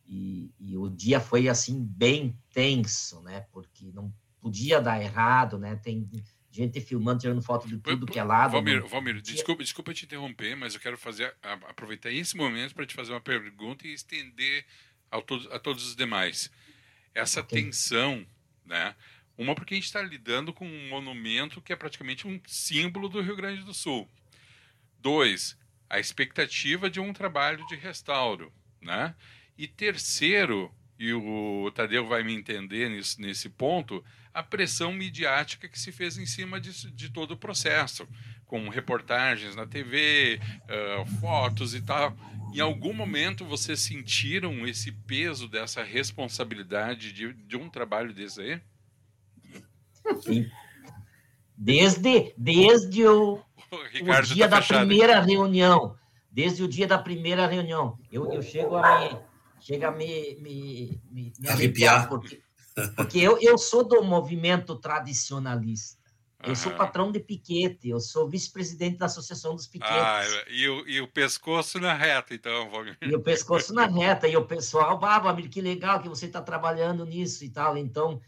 e, 0.08 0.52
e 0.60 0.75
o 0.75 0.89
dia 0.89 1.19
foi, 1.19 1.47
assim, 1.47 1.80
bem 1.84 2.36
tenso, 2.52 3.21
né? 3.21 3.45
Porque 3.52 3.91
não 3.91 4.12
podia 4.41 4.82
dar 4.82 4.99
errado, 4.99 5.60
né? 5.60 5.75
Tem 5.75 6.10
gente 6.52 6.82
filmando, 6.82 7.22
tirando 7.22 7.42
foto 7.42 7.68
de 7.68 7.78
tudo 7.78 8.06
que 8.06 8.20
é 8.20 8.24
lado. 8.24 8.52
Valmir, 8.52 8.86
Valmir 8.88 9.22
desculpa, 9.22 9.64
desculpa 9.64 9.94
te 9.94 10.06
interromper, 10.06 10.56
mas 10.56 10.74
eu 10.74 10.80
quero 10.80 10.98
fazer 10.98 11.36
aproveitar 11.42 12.12
esse 12.12 12.36
momento 12.36 12.74
para 12.74 12.86
te 12.86 12.94
fazer 12.94 13.12
uma 13.12 13.22
pergunta 13.22 13.88
e 13.88 13.94
estender 13.94 14.66
a 15.12 15.22
todos, 15.22 15.52
a 15.52 15.60
todos 15.60 15.88
os 15.88 15.96
demais. 15.96 16.52
Essa 17.14 17.42
okay. 17.42 17.64
tensão, 17.64 18.26
né? 18.66 18.96
Uma 19.38 19.56
porque 19.56 19.74
a 19.74 19.78
gente 19.78 19.86
está 19.86 20.02
lidando 20.02 20.52
com 20.52 20.68
um 20.68 20.90
monumento 20.90 21.62
que 21.62 21.72
é 21.72 21.76
praticamente 21.76 22.28
um 22.28 22.42
símbolo 22.46 23.08
do 23.08 23.22
Rio 23.22 23.36
Grande 23.36 23.64
do 23.64 23.74
Sul. 23.74 24.10
Dois, 25.00 25.58
a 25.90 26.00
expectativa 26.00 26.90
de 26.90 27.00
um 27.00 27.14
trabalho 27.14 27.66
de 27.68 27.76
restauro, 27.76 28.52
né? 28.82 29.16
E 29.58 29.68
terceiro, 29.68 30.74
e 30.98 31.14
o 31.14 31.72
Tadeu 31.74 32.06
vai 32.06 32.24
me 32.24 32.34
entender 32.34 32.90
nesse, 32.90 33.20
nesse 33.22 33.50
ponto, 33.50 34.04
a 34.34 34.44
pressão 34.44 34.94
midiática 34.94 35.68
que 35.68 35.80
se 35.80 35.92
fez 35.92 36.18
em 36.18 36.26
cima 36.26 36.60
de, 36.60 36.92
de 36.92 37.10
todo 37.10 37.32
o 37.32 37.38
processo, 37.38 38.08
com 38.46 38.70
reportagens 38.70 39.56
na 39.56 39.65
TV, 39.65 40.39
uh, 40.63 41.06
fotos 41.20 41.76
e 41.76 41.82
tal. 41.82 42.15
Em 42.54 42.60
algum 42.60 42.94
momento 42.94 43.46
vocês 43.46 43.80
sentiram 43.80 44.68
esse 44.68 44.92
peso 44.92 45.48
dessa 45.48 45.84
responsabilidade 45.84 47.13
de, 47.13 47.34
de 47.34 47.58
um 47.58 47.70
trabalho 47.70 48.13
desse 48.13 48.42
aí? 48.42 48.62
Sim. 50.22 50.50
Desde, 51.56 52.34
desde 52.38 53.06
o, 53.06 53.36
o, 53.72 53.76
o 53.76 54.22
dia 54.22 54.48
tá 54.48 54.56
da 54.56 54.62
fechado. 54.62 54.88
primeira 54.88 55.20
reunião. 55.20 55.96
Desde 56.32 56.63
o 56.63 56.68
dia 56.68 56.88
da 56.88 56.98
primeira 56.98 57.46
reunião. 57.48 58.00
Eu, 58.12 58.32
eu 58.32 58.42
chego 58.42 58.78
a 58.78 59.00
me, 59.00 59.20
chega 59.60 59.89
a 59.89 59.92
me, 59.92 60.36
me, 60.36 61.02
me, 61.12 61.34
me 61.39 61.50
arrepiar, 61.50 62.08
porque 62.08 62.42
porque 62.96 63.20
eu, 63.20 63.38
eu 63.42 63.58
sou 63.58 63.88
do 63.88 64.04
movimento 64.04 64.76
tradicionalista. 64.76 66.00
Eu 66.42 66.50
uhum. 66.50 66.56
sou 66.56 66.72
patrão 66.72 67.12
de 67.12 67.20
piquete, 67.20 67.89
eu 67.89 68.00
sou 68.00 68.30
vice-presidente 68.30 68.98
da 68.98 69.08
Associação 69.08 69.56
dos 69.56 69.68
Piquetes. 69.68 69.94
Ah, 69.94 70.24
e 70.50 70.70
o, 70.70 70.88
e 70.88 71.02
o 71.02 71.08
pescoço 71.08 71.80
na 71.80 71.94
reta, 71.94 72.34
então. 72.34 72.70
E 73.02 73.13
o 73.13 73.20
pescoço 73.20 73.74
na 73.74 73.86
reta, 73.86 74.26
e 74.26 74.38
o 74.38 74.46
pessoal, 74.46 74.98
ah, 75.04 75.36
que 75.50 75.60
legal 75.60 76.02
que 76.02 76.08
você 76.08 76.28
está 76.28 76.42
trabalhando 76.42 77.06
nisso 77.06 77.44
e 77.44 77.50
tal. 77.50 77.78
Então, 77.78 78.22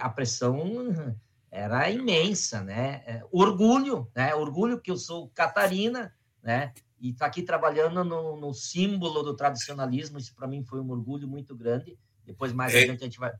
a 0.00 0.08
pressão 0.08 1.16
era 1.48 1.88
imensa, 1.88 2.60
né? 2.60 3.02
É, 3.06 3.22
orgulho, 3.30 4.10
né? 4.16 4.34
Orgulho 4.34 4.80
que 4.80 4.90
eu 4.90 4.96
sou 4.96 5.28
catarina, 5.28 6.12
né? 6.42 6.72
E 7.00 7.10
estar 7.10 7.26
tá 7.26 7.30
aqui 7.30 7.42
trabalhando 7.42 8.02
no, 8.02 8.36
no, 8.36 8.52
símbolo 8.52 9.22
do 9.22 9.36
tradicionalismo, 9.36 10.18
isso 10.18 10.34
para 10.34 10.48
mim 10.48 10.64
foi 10.64 10.80
um 10.80 10.90
orgulho 10.90 11.28
muito 11.28 11.54
grande. 11.54 11.96
Depois 12.24 12.52
mais 12.52 12.74
é. 12.74 12.82
adiante 12.82 13.02
a 13.02 13.04
gente 13.04 13.20
vai 13.20 13.32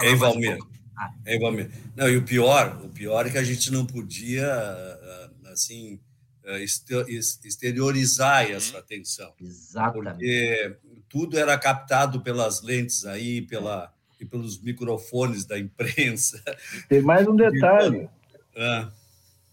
É, 0.00 0.14
Valmir. 0.14 0.58
Um 0.58 0.66
ah. 0.96 1.12
É, 1.24 1.38
Valmir. 1.38 1.70
Não, 1.96 2.08
e 2.08 2.16
o 2.16 2.22
pior, 2.22 2.80
o 2.84 2.88
pior 2.88 3.26
é 3.26 3.30
que 3.30 3.38
a 3.38 3.44
gente 3.44 3.70
não 3.72 3.84
podia, 3.84 4.46
ah, 4.46 5.30
assim, 5.52 5.98
ah, 6.46 6.58
exteriorizar 6.60 8.46
uhum. 8.46 8.56
essa 8.56 8.78
atenção. 8.78 9.32
Exatamente. 9.40 10.14
Porque 10.14 10.76
tudo 11.08 11.38
era 11.38 11.56
captado 11.58 12.20
pelas 12.20 12.62
lentes 12.62 13.04
aí, 13.04 13.42
pela, 13.42 13.92
e 14.20 14.24
pelos 14.24 14.60
microfones 14.60 15.44
da 15.44 15.58
imprensa. 15.58 16.42
Tem 16.88 17.02
mais 17.02 17.26
um 17.26 17.36
detalhe. 17.36 18.08
Ah. 18.54 18.90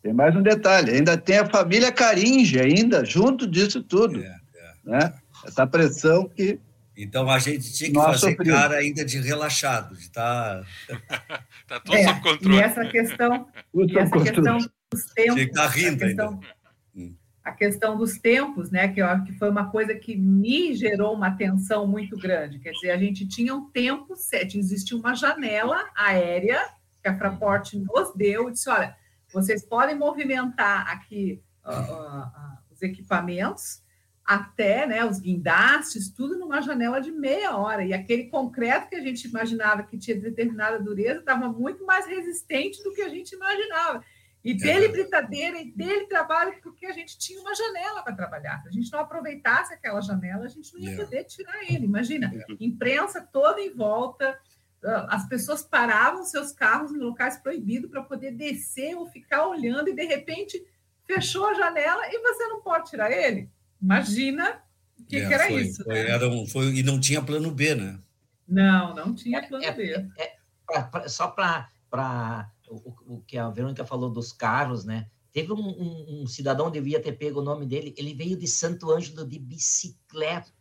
Tem 0.04 0.12
mais 0.12 0.36
um 0.36 0.42
detalhe. 0.42 0.92
Ainda 0.92 1.18
tem 1.18 1.38
a 1.38 1.50
família 1.50 1.90
Caringe, 1.90 2.60
ainda, 2.60 3.06
junto 3.06 3.48
disso 3.48 3.82
tudo. 3.82 4.22
É, 4.22 4.36
né? 4.84 5.14
Essa 5.46 5.66
pressão 5.66 6.28
que 6.28 6.60
então 7.02 7.30
a 7.30 7.40
gente 7.40 7.72
tinha 7.74 7.90
que 7.90 7.96
Nossa, 7.96 8.20
fazer 8.20 8.36
cara 8.36 8.76
ainda 8.76 9.06
de 9.06 9.20
relaxado, 9.20 9.96
de 9.96 10.02
estar. 10.02 10.66
Tá... 10.88 11.44
tá 11.66 11.80
tudo 11.80 11.96
é, 11.96 12.04
sob 12.04 12.22
controle. 12.22 12.56
E 12.56 12.60
essa 12.60 12.86
questão, 12.86 13.48
e 13.74 13.98
essa 13.98 14.20
questão 14.20 14.58
dos 14.58 15.06
tempos. 15.14 15.14
Tinha 15.16 15.36
que 15.36 15.42
estar 15.44 15.64
tá 15.64 15.70
rindo 15.70 16.04
a 16.04 16.08
questão, 16.08 16.30
ainda. 16.30 16.48
Hum. 16.96 17.16
A 17.42 17.52
questão 17.54 17.98
dos 17.98 18.18
tempos, 18.18 18.70
né? 18.70 18.90
Que, 18.90 19.02
que 19.26 19.34
foi 19.34 19.50
uma 19.50 19.72
coisa 19.72 19.96
que 19.96 20.16
me 20.18 20.76
gerou 20.76 21.14
uma 21.14 21.32
tensão 21.32 21.88
muito 21.88 22.18
grande. 22.18 22.60
Quer 22.60 22.72
dizer, 22.72 22.92
a 22.92 22.98
gente 22.98 23.26
tinha 23.26 23.56
um 23.56 23.70
tempo 23.70 24.16
certo, 24.18 24.58
existia 24.58 24.98
uma 24.98 25.16
janela 25.16 25.90
aérea 25.96 26.60
que 27.02 27.08
a 27.08 27.18
Fraport 27.18 27.76
nos 27.76 28.14
deu 28.14 28.50
e 28.50 28.52
disse: 28.52 28.70
olha, 28.70 28.94
vocês 29.32 29.64
podem 29.66 29.96
movimentar 29.96 30.90
aqui 30.90 31.42
uh, 31.66 31.72
uh, 31.72 32.24
uh, 32.24 32.58
os 32.72 32.82
equipamentos 32.82 33.82
até 34.30 34.86
né, 34.86 35.04
os 35.04 35.20
guindastes, 35.20 36.12
tudo 36.12 36.38
numa 36.38 36.62
janela 36.62 37.02
de 37.02 37.12
meia 37.12 37.58
hora. 37.58 37.84
E 37.84 37.96
aquele 37.96 38.26
concreto 38.26 38.88
que 38.88 38.96
a 38.96 39.02
gente 39.02 39.28
imaginava 39.28 39.82
que 39.82 39.98
tinha 39.98 40.16
determinada 40.16 40.80
dureza 40.80 41.22
estava 41.22 41.50
muito 41.50 41.84
mais 41.84 42.06
resistente 42.06 42.84
do 42.84 42.94
que 42.94 43.02
a 43.02 43.10
gente 43.10 43.32
imaginava. 43.32 44.04
E 44.44 44.54
dele 44.54 44.86
é. 44.86 44.90
britadeira 44.90 45.60
e 45.60 45.72
dele 45.72 46.06
trabalho, 46.06 46.54
porque 46.62 46.86
a 46.86 46.92
gente 46.92 47.18
tinha 47.18 47.42
uma 47.42 47.56
janela 47.56 48.04
para 48.04 48.14
trabalhar. 48.14 48.62
Se 48.62 48.68
a 48.68 48.72
gente 48.72 48.92
não 48.92 49.00
aproveitasse 49.00 49.74
aquela 49.74 50.00
janela, 50.00 50.46
a 50.46 50.48
gente 50.48 50.72
não 50.74 50.80
ia 50.80 50.90
yeah. 50.90 51.04
poder 51.04 51.24
tirar 51.24 51.64
ele. 51.64 51.86
Imagina, 51.86 52.28
yeah. 52.32 52.56
imprensa 52.60 53.28
toda 53.34 53.60
em 53.60 53.74
volta, 53.74 54.40
ah, 54.86 55.08
as 55.10 55.28
pessoas 55.28 55.64
paravam 55.64 56.24
seus 56.24 56.52
carros 56.52 56.92
em 56.92 57.00
locais 57.00 57.38
proibidos 57.38 57.90
para 57.90 58.04
poder 58.04 58.30
descer 58.34 58.96
ou 58.96 59.08
ficar 59.08 59.48
olhando, 59.48 59.90
e 59.90 59.96
de 59.96 60.06
repente 60.06 60.64
fechou 61.08 61.48
a 61.48 61.56
janela 61.56 62.04
e 62.14 62.20
você 62.22 62.46
não 62.46 62.62
pode 62.62 62.92
tirar 62.92 63.12
ele. 63.12 63.50
Imagina 63.82 64.62
o 65.00 65.04
que, 65.06 65.18
é, 65.18 65.28
que, 65.28 65.34
era 65.34 65.48
foi, 65.48 65.62
isso. 65.62 65.84
Foi, 65.84 65.94
né? 65.94 66.10
era 66.10 66.28
um, 66.28 66.48
foi, 66.48 66.66
e 66.76 66.84
não 66.84 67.00
tinha 67.00 67.22
plano 67.22 67.52
B, 67.52 67.76
né? 67.76 68.00
Não, 68.48 68.96
não 68.96 69.16
tinha 69.16 69.48
plano 69.48 69.64
é, 69.64 69.72
B. 69.72 70.12
É, 70.18 70.24
é 70.24 70.38
pra, 70.66 70.84
pra, 70.84 71.10
só 71.10 71.28
para 71.28 72.52
o, 72.68 73.16
o, 73.16 73.22
que 73.22 73.38
a 73.38 73.50
Verônica 73.50 73.86
falou 73.86 74.10
dos 74.10 74.32
carros, 74.32 74.86
né? 74.86 75.08
Teve 75.32 75.54
um, 75.54 75.60
um, 75.60 76.22
um, 76.22 76.28
cidadão, 76.28 76.72
devia 76.72 77.02
ter 77.02 77.14
pego 77.14 77.40
o 77.40 77.44
nome 77.44 77.66
dele, 77.66 77.94
ele 77.98 78.14
veio 78.14 78.36
de 78.36 78.48
Santo 78.48 78.92
Ângelo 78.92 79.26
de 79.26 79.38
bicicleta 79.38 80.52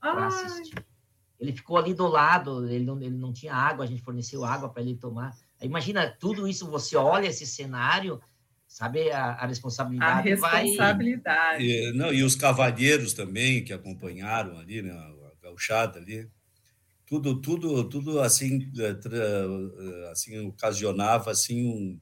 para 0.00 0.26
assistir. 0.26 0.86
Ele 1.38 1.52
ficou 1.52 1.76
ali 1.76 1.94
do 1.94 2.06
lado, 2.06 2.68
ele 2.68 2.84
não, 2.84 3.00
ele 3.00 3.16
não 3.16 3.32
tinha 3.32 3.54
água, 3.54 3.84
a 3.84 3.88
gente 3.88 4.02
forneceu 4.02 4.44
água 4.44 4.68
para 4.68 4.82
ele 4.82 4.96
tomar. 4.96 5.36
Imagina 5.60 6.08
tudo 6.08 6.46
isso, 6.46 6.68
você 6.70 6.96
olha 6.96 7.26
esse 7.26 7.46
cenário, 7.46 8.20
sabe 8.68 9.10
a, 9.10 9.30
a 9.32 9.46
responsabilidade. 9.46 10.12
A 10.12 10.20
responsabilidade. 10.20 11.66
Vai... 11.66 11.88
E, 11.88 11.92
não, 11.94 12.12
e 12.12 12.22
os 12.22 12.36
cavalheiros 12.36 13.14
também 13.14 13.64
que 13.64 13.72
acompanharam 13.72 14.58
ali, 14.58 14.82
né, 14.82 14.92
a 14.92 15.32
gauchada 15.42 15.98
ali, 15.98 16.28
tudo, 17.06 17.40
tudo, 17.40 17.88
tudo 17.88 18.20
assim, 18.20 18.70
eh, 18.78 18.96
eh, 19.10 20.10
assim 20.12 20.38
ocasionava 20.46 21.30
assim 21.30 21.66
um, 21.66 21.98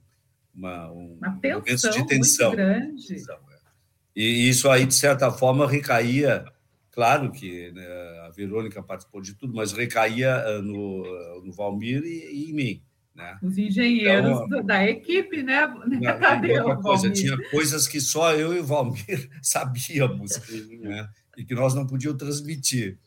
uma, 0.52 0.90
um 0.90 1.18
uma 1.18 1.62
tensão 1.62 1.90
de 1.92 2.06
tensão. 2.06 2.48
Muito 2.48 2.56
grande. 2.56 3.14
É. 3.14 3.36
E 4.16 4.48
isso 4.48 4.68
aí 4.68 4.84
de 4.84 4.94
certa 4.94 5.30
forma 5.30 5.70
recaía, 5.70 6.44
claro 6.90 7.30
que 7.30 7.70
né, 7.70 7.86
a 8.26 8.30
Verônica 8.30 8.82
participou 8.82 9.20
de 9.20 9.34
tudo, 9.34 9.54
mas 9.54 9.72
recaía 9.72 10.42
eh, 10.44 10.60
no, 10.60 11.42
no 11.44 11.52
Valmir 11.52 12.02
e, 12.02 12.24
e 12.32 12.50
em 12.50 12.52
mim. 12.52 12.82
Né? 13.16 13.38
Os 13.42 13.56
engenheiros 13.56 14.40
então, 14.42 14.62
da 14.62 14.86
equipe, 14.86 15.42
né? 15.42 15.66
Tadeu, 16.20 16.76
coisa, 16.82 17.10
tinha 17.10 17.36
coisas 17.50 17.88
que 17.88 17.98
só 17.98 18.34
eu 18.34 18.54
e 18.54 18.60
o 18.60 18.64
Valmir 18.64 19.30
sabíamos 19.40 20.38
né? 20.80 21.08
e 21.36 21.42
que 21.42 21.54
nós 21.54 21.74
não 21.74 21.86
podíamos 21.86 22.18
transmitir. 22.18 22.98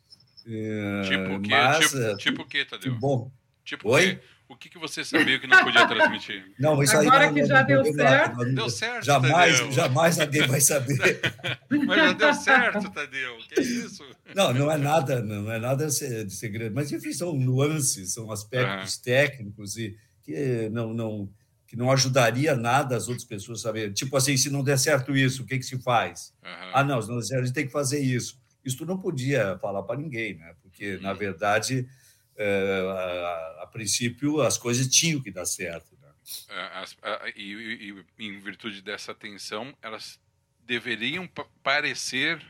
É, 0.48 1.02
tipo 1.04 1.36
o 1.36 1.42
quê? 1.42 1.50
Mas, 1.52 1.92
tipo, 1.92 2.18
tipo 2.18 2.42
o 2.42 2.46
quê, 2.48 2.66
Tadeu? 2.66 2.98
Bom. 2.98 3.32
Tipo 3.64 3.90
Oi? 3.92 4.16
quê? 4.16 4.22
O 4.50 4.58
que, 4.58 4.68
que 4.68 4.80
você 4.80 5.06
sabia 5.06 5.40
que 5.40 5.46
não 5.46 5.64
podia 5.64 5.88
transmitir? 5.88 6.44
Não, 6.60 6.82
isso 6.82 6.98
Agora 6.98 7.28
aí 7.28 7.34
que 7.36 7.46
já 7.46 7.62
deu 7.62 7.86
certo. 7.94 8.46
deu 8.56 8.70
certo, 8.70 9.06
jamais, 9.06 9.60
Tadeu. 9.60 9.72
jamais 9.72 10.20
alguém 10.20 10.48
vai 10.48 10.60
saber. 10.60 11.22
Mas 11.86 11.98
já 11.98 12.14
deu 12.14 12.34
certo, 12.34 12.90
Tadeu. 12.90 13.38
Que 13.48 13.62
isso? 13.62 14.04
Não, 14.36 14.52
não 14.52 14.72
é 14.72 14.78
nada, 14.78 15.22
não 15.22 15.52
é 15.52 15.60
nada 15.60 15.86
de 15.86 16.34
segredo. 16.34 16.74
Mas 16.74 16.92
enfim, 16.92 17.14
são 17.14 17.34
nuances, 17.36 18.12
são 18.12 18.32
aspectos 18.32 18.96
uhum. 18.96 19.02
técnicos 19.04 19.78
e 19.78 19.96
que 20.24 20.68
não, 20.72 20.96
não 20.96 21.30
que 21.68 21.76
não 21.76 21.92
ajudaria 21.92 22.56
nada 22.56 22.98
as 22.98 23.08
outras 23.08 23.24
pessoas 23.26 23.60
a 23.60 23.64
saber. 23.64 23.94
Tipo 23.94 24.18
assim, 24.18 24.36
se 24.36 24.50
não 24.50 24.64
der 24.64 24.80
certo 24.80 25.16
isso, 25.16 25.44
o 25.44 25.46
que, 25.46 25.60
que 25.60 25.66
se 25.66 25.78
faz? 25.78 26.34
Uhum. 26.44 26.72
Ah, 26.74 26.84
não, 26.84 27.00
se 27.00 27.08
não 27.08 27.18
der 27.18 27.26
certo, 27.26 27.44
a 27.44 27.46
gente 27.46 27.54
tem 27.54 27.68
que 27.68 27.72
fazer 27.72 28.00
isso. 28.00 28.42
Isso 28.66 28.84
não 28.84 28.98
podia 28.98 29.60
falar 29.60 29.84
para 29.84 30.00
ninguém, 30.00 30.36
né? 30.36 30.56
Porque, 30.64 30.96
uhum. 30.96 31.04
na 31.04 31.14
verdade, 31.14 31.88
é, 31.88 32.09
a, 32.44 33.64
a, 33.64 33.68
princípio, 33.68 34.42
as 34.42 34.58
coisas 34.58 34.88
tinham 34.88 35.22
que 35.22 35.32
dar 35.32 35.46
certo. 35.46 35.98
Né? 36.02 36.10
É, 36.50 36.62
as, 36.80 36.98
a, 37.02 37.30
e, 37.36 38.04
e, 38.18 38.26
em 38.26 38.40
virtude 38.40 38.82
dessa 38.82 39.14
tensão, 39.14 39.76
elas 39.82 40.20
deveriam 40.66 41.28
parecer 41.64 42.42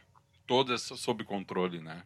todas 0.45 0.81
sob 0.81 1.23
controle, 1.23 1.81
né? 1.81 2.03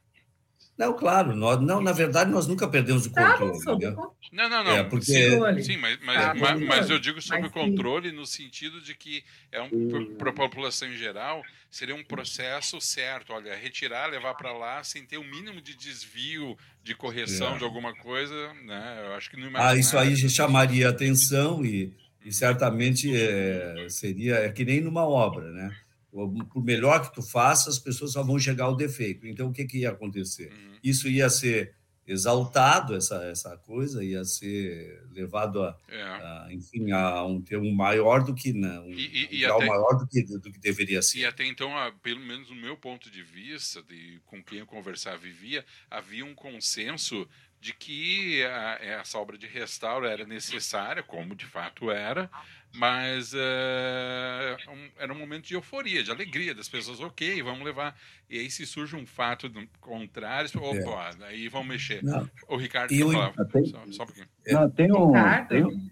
Não, 0.77 0.93
claro, 0.93 1.35
nós, 1.35 1.61
não, 1.61 1.79
na 1.79 1.91
verdade, 1.91 2.31
nós 2.31 2.47
nunca 2.47 2.67
perdemos 2.67 3.05
o 3.05 3.11
controle. 3.11 3.79
Né? 3.79 3.95
Não, 4.31 4.49
não, 4.49 4.63
não. 4.63 4.71
É 4.71 4.83
porque... 4.83 5.05
Sim, 5.05 5.61
sim 5.61 5.77
mas, 5.77 5.99
mas, 6.03 6.39
mas, 6.39 6.61
mas, 6.61 6.89
eu 6.89 6.97
digo 6.97 7.21
sobre 7.21 7.47
o 7.47 7.51
controle 7.51 8.11
no 8.11 8.25
sentido 8.25 8.81
de 8.81 8.95
que 8.95 9.23
é 9.51 9.61
um, 9.61 10.15
para 10.17 10.31
a 10.31 10.33
população 10.33 10.87
em 10.87 10.97
geral 10.97 11.43
seria 11.73 11.95
um 11.95 12.03
processo 12.03 12.79
certo. 12.79 13.33
Olha, 13.33 13.55
retirar, 13.55 14.05
levar 14.05 14.35
para 14.35 14.53
lá 14.53 14.83
sem 14.83 15.03
ter 15.03 15.17
o 15.17 15.21
um 15.21 15.29
mínimo 15.29 15.59
de 15.59 15.75
desvio, 15.75 16.55
de 16.83 16.93
correção 16.93 17.55
é. 17.55 17.57
de 17.57 17.63
alguma 17.63 17.95
coisa, 17.95 18.53
né? 18.63 19.01
Eu 19.05 19.13
acho 19.13 19.31
que 19.31 19.37
não 19.37 19.49
Ah, 19.55 19.75
isso 19.75 19.97
aí 19.97 20.15
chamaria 20.29 20.87
atenção 20.87 21.65
e, 21.65 21.91
e 22.23 22.31
certamente 22.31 23.11
é, 23.15 23.87
seria 23.89 24.35
é 24.35 24.51
que 24.51 24.63
nem 24.63 24.81
numa 24.81 25.05
obra, 25.05 25.51
né? 25.51 25.75
por 26.13 26.63
melhor 26.63 27.01
que 27.01 27.15
tu 27.15 27.23
faça, 27.23 27.71
as 27.71 27.79
pessoas 27.79 28.11
só 28.11 28.21
vão 28.21 28.37
chegar 28.37 28.65
ao 28.65 28.75
defeito. 28.75 29.25
Então, 29.25 29.47
o 29.47 29.51
que, 29.51 29.65
que 29.65 29.79
ia 29.79 29.89
acontecer? 29.89 30.51
Uhum. 30.51 30.77
Isso 30.83 31.07
ia 31.07 31.27
ser 31.27 31.73
exaltado, 32.05 32.95
essa, 32.95 33.15
essa 33.25 33.57
coisa, 33.57 34.03
ia 34.03 34.23
ser 34.25 35.03
levado 35.11 35.63
a, 35.63 35.77
é. 35.87 36.01
a 36.01 36.47
enfim, 36.51 36.91
a 36.91 37.23
um 37.23 37.41
termo 37.41 37.73
maior 37.73 38.23
do 38.23 38.33
que 38.33 38.51
não, 38.51 38.85
um 38.85 38.91
e, 38.91 39.27
e, 39.31 39.39
grau 39.41 39.57
até, 39.57 39.67
maior 39.67 39.93
do 39.97 40.07
que, 40.07 40.23
do 40.23 40.51
que 40.51 40.59
deveria 40.59 41.01
ser. 41.01 41.19
E 41.19 41.25
até 41.25 41.45
então, 41.45 41.71
pelo 42.01 42.19
menos 42.19 42.49
no 42.49 42.55
meu 42.55 42.75
ponto 42.75 43.09
de 43.09 43.23
vista, 43.23 43.81
de, 43.83 44.19
com 44.25 44.43
quem 44.43 44.59
eu 44.59 44.65
conversava 44.65 45.17
vivia, 45.17 45.65
havia 45.89 46.25
um 46.25 46.35
consenso 46.35 47.27
de 47.63 47.71
que 47.71 48.43
a, 48.43 48.77
essa 48.81 49.17
obra 49.17 49.37
de 49.37 49.47
restauro 49.47 50.05
era 50.05 50.25
necessária, 50.25 51.01
como 51.01 51.33
de 51.33 51.45
fato 51.45 51.89
era, 51.89 52.29
mas 52.75 53.31
uh, 53.31 54.69
um, 54.69 54.89
era 54.99 55.13
um 55.13 55.17
momento 55.17 55.45
de 55.45 55.53
euforia, 55.53 56.03
de 56.03 56.11
alegria 56.11 56.53
das 56.53 56.67
pessoas, 56.67 56.99
ok, 56.99 57.41
vamos 57.41 57.63
levar. 57.63 57.95
E 58.29 58.37
aí 58.37 58.51
se 58.51 58.65
surge 58.65 58.97
um 58.97 59.05
fato 59.05 59.49
contrário, 59.79 60.49
opa, 60.57 61.11
é. 61.21 61.27
aí 61.27 61.47
vamos 61.47 61.69
mexer. 61.69 62.03
Não. 62.03 62.29
O 62.49 62.57
Ricardo 62.57 62.93
falar, 63.13 63.31
tem, 63.45 63.65
só, 63.65 63.77
só 63.91 64.03
um 64.03 64.05
pouquinho. 64.07 64.27
Não, 64.45 64.69
tem 64.69 64.91
um, 64.91 65.13
tem, 65.47 65.63
um, 65.63 65.89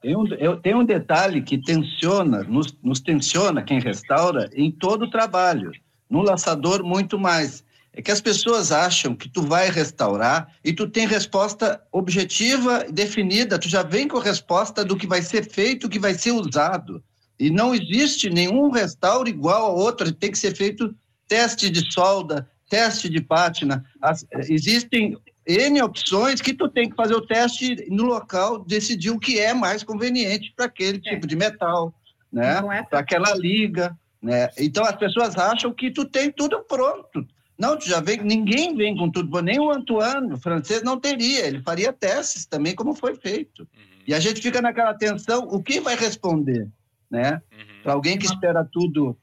tem, 0.00 0.16
um, 0.16 0.56
tem 0.56 0.74
um 0.74 0.84
detalhe 0.86 1.42
que 1.42 1.58
tensiona, 1.58 2.44
nos, 2.44 2.72
nos 2.82 3.00
tensiona 3.00 3.62
quem 3.62 3.78
restaura 3.78 4.48
em 4.54 4.70
todo 4.70 5.02
o 5.02 5.10
trabalho, 5.10 5.70
no 6.08 6.22
laçador 6.22 6.82
muito 6.82 7.18
mais 7.18 7.62
é 7.92 8.00
que 8.00 8.10
as 8.10 8.20
pessoas 8.20 8.70
acham 8.70 9.16
que 9.16 9.28
tu 9.28 9.42
vai 9.42 9.68
restaurar 9.68 10.54
e 10.64 10.72
tu 10.72 10.88
tem 10.88 11.06
resposta 11.06 11.82
objetiva, 11.90 12.84
definida, 12.90 13.58
tu 13.58 13.68
já 13.68 13.82
vem 13.82 14.06
com 14.06 14.18
a 14.18 14.22
resposta 14.22 14.84
do 14.84 14.96
que 14.96 15.06
vai 15.06 15.22
ser 15.22 15.48
feito, 15.48 15.86
o 15.86 15.90
que 15.90 15.98
vai 15.98 16.14
ser 16.14 16.32
usado. 16.32 17.02
E 17.38 17.50
não 17.50 17.74
existe 17.74 18.30
nenhum 18.30 18.70
restauro 18.70 19.28
igual 19.28 19.66
ao 19.66 19.76
outro, 19.76 20.12
tem 20.12 20.30
que 20.30 20.38
ser 20.38 20.54
feito 20.54 20.94
teste 21.26 21.68
de 21.70 21.92
solda, 21.92 22.48
teste 22.68 23.08
de 23.08 23.20
pátina. 23.20 23.84
As, 24.00 24.24
existem 24.48 25.16
N 25.46 25.82
opções 25.82 26.40
que 26.40 26.54
tu 26.54 26.68
tem 26.68 26.88
que 26.88 26.96
fazer 26.96 27.14
o 27.14 27.26
teste 27.26 27.86
no 27.88 28.04
local, 28.04 28.64
decidir 28.64 29.10
o 29.10 29.18
que 29.18 29.40
é 29.40 29.52
mais 29.52 29.82
conveniente 29.82 30.52
para 30.54 30.66
aquele 30.66 30.98
é. 30.98 31.00
tipo 31.00 31.26
de 31.26 31.34
metal, 31.34 31.92
né? 32.32 32.58
É 32.72 32.82
para 32.82 33.00
aquela 33.00 33.34
liga, 33.34 33.98
né? 34.22 34.48
Então 34.56 34.84
as 34.84 34.96
pessoas 34.96 35.36
acham 35.36 35.72
que 35.72 35.90
tu 35.90 36.04
tem 36.04 36.30
tudo 36.30 36.60
pronto. 36.60 37.26
Não, 37.60 37.76
tu 37.76 37.86
já 37.86 38.00
vem, 38.00 38.22
ninguém 38.22 38.74
vem 38.74 38.96
com 38.96 39.10
tudo, 39.10 39.42
nem 39.42 39.60
o 39.60 39.70
Antoine, 39.70 40.32
o 40.32 40.38
francês, 40.38 40.82
não 40.82 40.98
teria, 40.98 41.46
ele 41.46 41.60
faria 41.60 41.92
testes 41.92 42.46
também, 42.46 42.74
como 42.74 42.94
foi 42.94 43.14
feito. 43.14 43.60
Uhum. 43.60 44.02
E 44.06 44.14
a 44.14 44.18
gente 44.18 44.40
fica 44.40 44.62
naquela 44.62 44.94
tensão, 44.94 45.42
o 45.42 45.62
que 45.62 45.78
vai 45.78 45.94
responder, 45.94 46.66
né? 47.10 47.42
Uhum. 47.52 47.82
Para 47.82 47.92
alguém 47.92 48.18
que 48.18 48.24
espera 48.24 48.64
tudo 48.64 49.14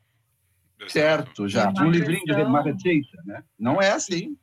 certo 0.87 1.47
já, 1.47 1.73
um 1.79 1.89
livrinho 1.89 2.23
de 2.25 2.33
uma 2.43 2.61
receita, 2.61 3.23
né? 3.25 3.43
Não 3.57 3.81
é 3.81 3.91
assim. 3.91 4.37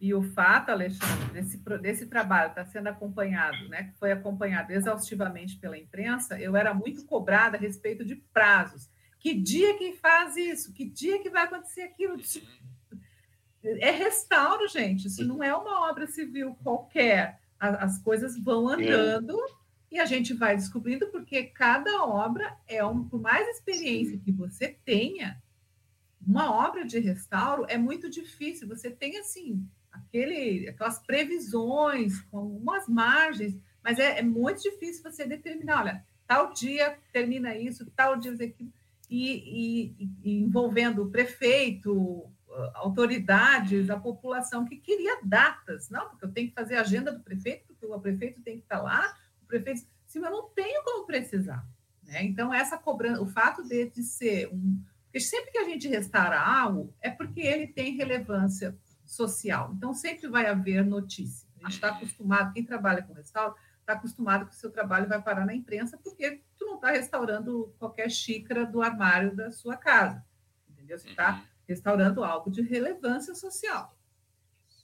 E 0.00 0.14
o 0.14 0.22
fato, 0.22 0.70
Alexandre, 0.70 1.32
desse, 1.32 1.58
desse 1.82 2.06
trabalho 2.06 2.50
está 2.50 2.64
sendo 2.64 2.86
acompanhado, 2.86 3.68
né, 3.68 3.82
que 3.82 3.98
foi 3.98 4.12
acompanhado 4.12 4.72
exaustivamente 4.72 5.58
pela 5.58 5.76
imprensa, 5.76 6.40
eu 6.40 6.56
era 6.56 6.72
muito 6.72 7.04
cobrada 7.04 7.58
a 7.58 7.60
respeito 7.60 8.04
de 8.04 8.14
prazos. 8.32 8.88
Que 9.18 9.34
dia 9.34 9.76
que 9.76 9.92
faz 9.92 10.36
isso? 10.36 10.72
Que 10.72 10.86
dia 10.86 11.20
que 11.20 11.28
vai 11.28 11.44
acontecer 11.44 11.82
aquilo? 11.82 12.16
É 13.62 13.90
restauro, 13.90 14.66
gente. 14.68 15.06
Isso 15.06 15.24
não 15.24 15.42
é 15.42 15.54
uma 15.54 15.88
obra 15.88 16.06
civil 16.06 16.56
qualquer. 16.62 17.40
As 17.58 17.98
coisas 17.98 18.38
vão 18.38 18.70
é. 18.70 18.74
andando 18.74 19.38
é. 19.38 19.96
e 19.96 19.98
a 19.98 20.06
gente 20.06 20.32
vai 20.32 20.56
descobrindo, 20.56 21.08
porque 21.08 21.44
cada 21.44 22.04
obra 22.04 22.56
é 22.66 22.84
um, 22.84 23.04
por 23.04 23.20
mais 23.20 23.46
experiência 23.48 24.18
que 24.18 24.32
você 24.32 24.78
tenha, 24.84 25.40
uma 26.26 26.50
obra 26.66 26.84
de 26.84 26.98
restauro 26.98 27.66
é 27.68 27.76
muito 27.76 28.08
difícil. 28.08 28.66
Você 28.68 28.90
tem 28.90 29.18
assim 29.18 29.66
aquele, 29.92 30.68
aquelas 30.68 30.98
previsões 30.98 32.20
com 32.22 32.56
umas 32.56 32.88
margens, 32.88 33.56
mas 33.82 33.98
é, 33.98 34.20
é 34.20 34.22
muito 34.22 34.62
difícil 34.62 35.02
você 35.02 35.26
determinar. 35.26 35.80
Olha, 35.80 36.04
tal 36.26 36.52
dia 36.52 36.98
termina 37.12 37.56
isso, 37.56 37.90
tal 37.96 38.16
dia 38.16 38.32
aquilo, 38.32 38.72
e, 39.10 39.94
e, 39.98 40.08
e 40.22 40.42
envolvendo 40.42 41.02
o 41.02 41.10
prefeito, 41.10 42.30
autoridades, 42.74 43.90
a 43.90 43.98
população 43.98 44.64
que 44.64 44.76
queria 44.76 45.20
datas, 45.22 45.88
não, 45.88 46.08
porque 46.08 46.24
eu 46.24 46.32
tenho 46.32 46.48
que 46.48 46.54
fazer 46.54 46.76
a 46.76 46.80
agenda 46.80 47.12
do 47.12 47.20
prefeito, 47.20 47.66
porque 47.66 47.86
o 47.86 48.00
prefeito 48.00 48.40
tem 48.42 48.56
que 48.56 48.62
estar 48.62 48.80
lá, 48.80 49.16
o 49.42 49.46
prefeito, 49.46 49.86
sim, 50.06 50.18
eu 50.18 50.30
não 50.30 50.48
tenho 50.50 50.82
como 50.84 51.06
precisar, 51.06 51.66
né? 52.02 52.24
Então 52.24 52.52
essa 52.52 52.76
cobrança, 52.76 53.22
o 53.22 53.26
fato 53.26 53.62
de, 53.66 53.90
de 53.90 54.02
ser 54.02 54.48
um, 54.52 54.82
porque 55.04 55.20
sempre 55.20 55.50
que 55.50 55.58
a 55.58 55.64
gente 55.64 55.88
restaura 55.88 56.40
algo 56.40 56.94
é 57.00 57.10
porque 57.10 57.40
ele 57.40 57.66
tem 57.66 57.96
relevância 57.96 58.76
social, 59.04 59.72
então 59.76 59.92
sempre 59.92 60.28
vai 60.28 60.46
haver 60.46 60.84
notícia. 60.84 61.48
A 61.58 61.64
gente 61.64 61.74
está 61.74 61.88
acostumado, 61.88 62.52
quem 62.52 62.64
trabalha 62.64 63.02
com 63.02 63.12
restauro 63.12 63.54
está 63.80 63.92
acostumado 63.92 64.46
que 64.46 64.52
o 64.52 64.56
seu 64.56 64.70
trabalho 64.70 65.08
vai 65.08 65.20
parar 65.20 65.44
na 65.44 65.54
imprensa 65.54 65.98
porque 65.98 66.42
tu 66.58 66.64
não 66.64 66.76
está 66.76 66.90
restaurando 66.90 67.74
qualquer 67.78 68.10
xícara 68.10 68.64
do 68.64 68.80
armário 68.82 69.34
da 69.34 69.50
sua 69.50 69.76
casa, 69.76 70.24
entendeu? 70.68 70.98
Você 70.98 71.10
está 71.10 71.34
uhum 71.34 71.50
restaurando 71.70 72.24
algo 72.24 72.50
de 72.50 72.62
relevância 72.62 73.32
social. 73.32 73.96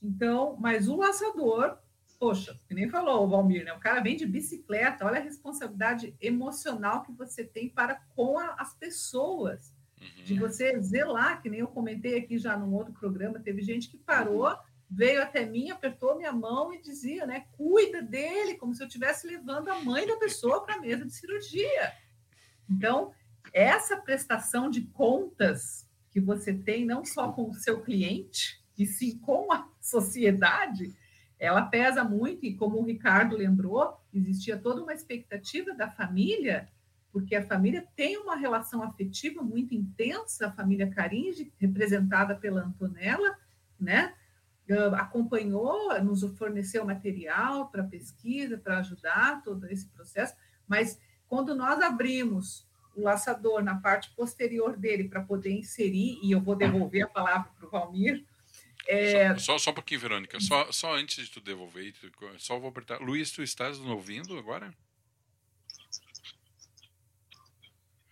Então, 0.01 0.57
mas 0.61 0.88
o 0.88 0.94
laçador, 0.94 1.79
poxa, 2.16 2.57
que 2.68 2.75
nem 2.75 2.88
falou 2.88 3.25
o 3.25 3.29
Valmir, 3.29 3.64
né? 3.64 3.72
O 3.72 3.81
cara 3.81 4.01
vem 4.01 4.16
de 4.16 4.25
bicicleta, 4.25 5.05
olha 5.05 5.18
a 5.18 5.22
responsabilidade 5.22 6.14
emocional 6.20 7.03
que 7.03 7.11
você 7.11 7.42
tem 7.42 7.68
para 7.68 7.96
com 8.14 8.38
a, 8.38 8.55
as 8.55 8.72
pessoas. 8.75 9.75
Uhum. 10.01 10.25
De 10.25 10.38
você 10.38 10.81
zelar, 10.81 11.42
que 11.42 11.51
nem 11.51 11.59
eu 11.59 11.66
comentei 11.66 12.18
aqui 12.18 12.38
já 12.38 12.57
num 12.57 12.72
outro 12.72 12.92
programa, 12.92 13.40
teve 13.40 13.62
gente 13.62 13.90
que 13.90 13.99
parou, 13.99 14.46
uhum. 14.46 14.57
veio 14.88 15.20
até 15.20 15.44
mim, 15.44 15.70
apertou 15.70 16.16
minha 16.16 16.33
mão 16.33 16.72
e 16.72 16.81
dizia, 16.81 17.27
né? 17.27 17.46
Cuida 17.57 18.01
dele, 18.01 18.55
como 18.55 18.72
se 18.77 18.83
eu 18.83 18.87
estivesse 18.87 19.27
levando 19.27 19.70
a 19.70 19.81
mãe 19.81 20.07
da 20.07 20.16
pessoa 20.18 20.64
para 20.64 20.77
a 20.77 20.81
mesa 20.81 21.05
de 21.05 21.12
cirurgia. 21.12 21.92
Então, 22.70 23.12
essa 23.53 23.96
prestação 23.96 24.70
de 24.70 24.83
contas 24.83 25.86
que 26.16 26.20
você 26.22 26.55
tem, 26.55 26.87
não 26.87 27.05
só 27.05 27.31
com 27.31 27.50
o 27.50 27.55
seu 27.55 27.83
cliente, 27.83 28.59
e 28.79 28.87
sim 28.87 29.18
com 29.18 29.52
a 29.52 29.68
sociedade, 29.83 30.96
ela 31.38 31.66
pesa 31.66 32.02
muito, 32.02 32.46
e 32.46 32.55
como 32.55 32.79
o 32.79 32.87
Ricardo 32.87 33.37
lembrou, 33.37 34.00
existia 34.14 34.57
toda 34.57 34.83
uma 34.83 34.94
expectativa 34.94 35.74
da 35.74 35.90
família, 35.90 36.70
porque 37.12 37.37
a 37.37 37.46
família 37.46 37.87
tem 37.94 38.16
uma 38.16 38.35
relação 38.35 38.83
afetiva 38.83 39.42
muito 39.42 39.74
intensa, 39.74 40.46
a 40.46 40.52
família 40.52 40.88
Caringe, 40.88 41.52
representada 41.59 42.35
pela 42.35 42.62
Antonella, 42.62 43.37
né? 43.79 44.14
acompanhou, 44.96 46.02
nos 46.02 46.22
forneceu 46.38 46.83
material 46.87 47.68
para 47.68 47.85
pesquisa, 47.85 48.57
para 48.57 48.79
ajudar 48.79 49.42
todo 49.42 49.66
esse 49.66 49.87
processo, 49.88 50.35
mas 50.66 50.98
quando 51.29 51.55
nós 51.55 51.79
abrimos 51.83 52.66
o 52.97 53.03
laçador 53.03 53.63
na 53.63 53.77
parte 53.77 54.11
posterior 54.11 54.77
dele 54.77 55.05
para 55.05 55.21
poder 55.21 55.53
inserir, 55.53 56.19
e 56.23 56.33
eu 56.33 56.41
vou 56.41 56.57
devolver 56.57 57.05
a 57.05 57.09
palavra 57.09 57.51
para 57.59 57.67
o 57.67 57.71
Valmir. 57.71 58.25
É... 58.89 59.35
Só, 59.35 59.39
só, 59.39 59.59
só 59.59 59.71
um 59.71 59.75
pouquinho, 59.75 60.01
Verônica. 60.01 60.41
Só, 60.41 60.73
só 60.73 60.95
antes 60.95 61.27
de 61.27 61.31
tu 61.31 61.41
devolver, 61.41 61.93
só 62.39 62.59
vou 62.59 62.71
apertar. 62.71 63.01
Luiz, 63.01 63.31
tu 63.31 63.43
estás 63.43 63.79
nos 63.79 63.89
ouvindo 63.89 64.39
agora? 64.39 64.73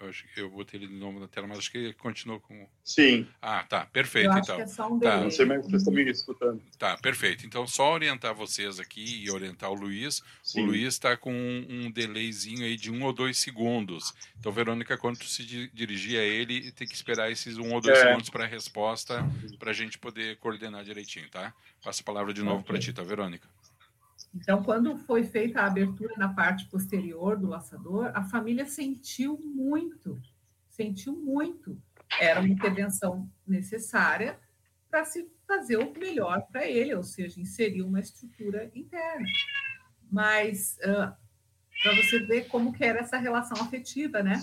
Eu, 0.04 0.10
acho, 0.10 0.24
eu 0.36 0.50
botei 0.50 0.78
ele 0.78 0.86
de 0.86 0.94
novo 0.94 1.18
na 1.18 1.26
tela, 1.26 1.46
mas 1.46 1.58
acho 1.58 1.70
que 1.70 1.78
ele 1.78 1.94
continuou 1.94 2.40
com. 2.40 2.68
Sim. 2.84 3.26
Ah, 3.40 3.64
tá, 3.64 3.86
perfeito. 3.86 4.30
Eu 4.30 4.38
então. 4.38 4.60
é 4.60 4.66
só 4.66 4.92
um 4.92 4.98
tá. 4.98 5.20
Não 5.20 5.30
sei 5.30 5.46
mais 5.46 5.64
se 5.64 5.70
vocês 5.70 5.82
estão 5.82 5.94
me 5.94 6.10
escutando. 6.10 6.62
Tá, 6.78 6.96
perfeito. 6.98 7.46
Então, 7.46 7.66
só 7.66 7.92
orientar 7.92 8.34
vocês 8.34 8.78
aqui 8.78 9.24
e 9.24 9.30
orientar 9.30 9.70
o 9.70 9.74
Luiz. 9.74 10.22
Sim. 10.42 10.62
O 10.62 10.66
Luiz 10.66 10.94
está 10.94 11.16
com 11.16 11.32
um, 11.32 11.86
um 11.86 11.90
delayzinho 11.90 12.64
aí 12.64 12.76
de 12.76 12.90
um 12.90 13.02
ou 13.02 13.12
dois 13.12 13.38
segundos. 13.38 14.14
Então, 14.38 14.52
Verônica, 14.52 14.96
quando 14.98 15.18
tu 15.18 15.26
se 15.26 15.44
dirigir 15.72 16.18
a 16.18 16.22
ele, 16.22 16.70
tem 16.72 16.86
que 16.86 16.94
esperar 16.94 17.30
esses 17.30 17.56
um 17.56 17.72
ou 17.72 17.80
dois 17.80 17.98
é. 17.98 18.02
segundos 18.02 18.30
para 18.30 18.44
a 18.44 18.48
resposta, 18.48 19.24
para 19.58 19.70
a 19.70 19.74
gente 19.74 19.98
poder 19.98 20.36
coordenar 20.36 20.84
direitinho, 20.84 21.28
tá? 21.30 21.54
Passa 21.82 22.02
a 22.02 22.04
palavra 22.04 22.32
de 22.32 22.42
novo 22.42 22.60
okay. 22.60 22.66
para 22.66 22.78
ti, 22.78 22.92
tá, 22.92 23.02
Verônica? 23.02 23.53
Então, 24.34 24.62
quando 24.62 24.98
foi 24.98 25.22
feita 25.22 25.60
a 25.60 25.66
abertura 25.66 26.14
na 26.16 26.28
parte 26.28 26.66
posterior 26.66 27.38
do 27.38 27.46
laçador, 27.46 28.10
a 28.14 28.24
família 28.24 28.66
sentiu 28.66 29.38
muito, 29.38 30.20
sentiu 30.68 31.16
muito. 31.16 31.80
Era 32.18 32.40
uma 32.40 32.48
intervenção 32.48 33.30
necessária 33.46 34.38
para 34.90 35.04
se 35.04 35.30
fazer 35.46 35.76
o 35.76 35.92
melhor 35.92 36.46
para 36.50 36.66
ele, 36.66 36.94
ou 36.94 37.02
seja, 37.02 37.40
inserir 37.40 37.82
uma 37.82 38.00
estrutura 38.00 38.70
interna. 38.74 39.26
Mas 40.10 40.78
uh, 40.78 41.14
para 41.82 41.94
você 41.96 42.18
ver 42.20 42.48
como 42.48 42.72
que 42.72 42.84
era 42.84 43.00
essa 43.00 43.18
relação 43.18 43.60
afetiva, 43.62 44.22
né, 44.22 44.42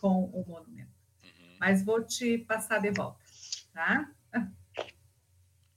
com 0.00 0.24
o 0.26 0.44
monumento. 0.46 0.92
Uhum. 1.24 1.56
Mas 1.58 1.84
vou 1.84 2.02
te 2.04 2.38
passar 2.38 2.78
de 2.80 2.90
volta, 2.90 3.24
tá? 3.72 4.10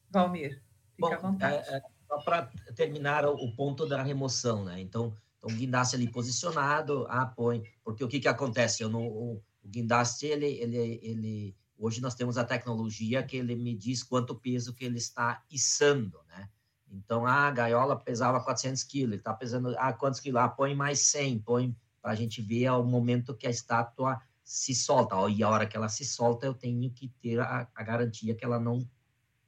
Valmir, 0.09 0.61
fica 0.95 1.09
Bom, 1.09 1.13
à 1.13 1.17
vontade. 1.17 1.69
É, 1.69 1.77
é 1.77 1.96
só 2.07 2.17
para 2.19 2.49
terminar 2.75 3.25
o 3.25 3.51
ponto 3.55 3.85
da 3.85 4.01
remoção, 4.01 4.63
né? 4.63 4.79
Então, 4.79 5.15
então 5.37 5.49
o 5.49 5.53
guindaste 5.53 5.95
ali 5.95 6.09
posicionado, 6.09 7.05
ah, 7.09 7.25
põe, 7.25 7.63
porque 7.83 8.03
o 8.03 8.07
que 8.07 8.19
que 8.19 8.27
acontece? 8.27 8.83
Eu 8.83 8.89
não, 8.89 9.07
o, 9.07 9.43
o 9.63 9.67
guindaste, 9.67 10.25
ele, 10.25 10.47
ele, 10.47 10.99
ele, 11.03 11.55
hoje 11.77 12.01
nós 12.01 12.15
temos 12.15 12.37
a 12.37 12.43
tecnologia 12.43 13.23
que 13.23 13.37
ele 13.37 13.55
me 13.55 13.75
diz 13.75 14.03
quanto 14.03 14.35
peso 14.35 14.73
que 14.73 14.85
ele 14.85 14.97
está 14.97 15.43
içando, 15.51 16.19
né? 16.27 16.49
Então, 16.89 17.25
ah, 17.25 17.47
a 17.47 17.51
gaiola 17.51 17.95
pesava 17.97 18.41
400 18.41 18.83
quilos, 18.83 19.11
ele 19.11 19.21
está 19.21 19.33
pesando, 19.33 19.75
ah, 19.77 19.93
quantos 19.93 20.19
quilos? 20.19 20.41
Ah, 20.41 20.49
põe 20.49 20.73
mais 20.73 20.99
100, 20.99 21.39
põe, 21.39 21.75
para 22.01 22.11
a 22.11 22.15
gente 22.15 22.41
ver 22.41 22.69
o 22.71 22.83
momento 22.83 23.35
que 23.35 23.45
a 23.45 23.49
estátua 23.49 24.21
se 24.43 24.73
solta, 24.73 25.15
e 25.29 25.43
a 25.43 25.49
hora 25.49 25.67
que 25.67 25.75
ela 25.75 25.89
se 25.89 26.05
solta, 26.05 26.45
eu 26.45 26.53
tenho 26.53 26.89
que 26.89 27.09
ter 27.21 27.39
a, 27.39 27.67
a 27.75 27.83
garantia 27.83 28.33
que 28.33 28.45
ela 28.45 28.57
não, 28.57 28.89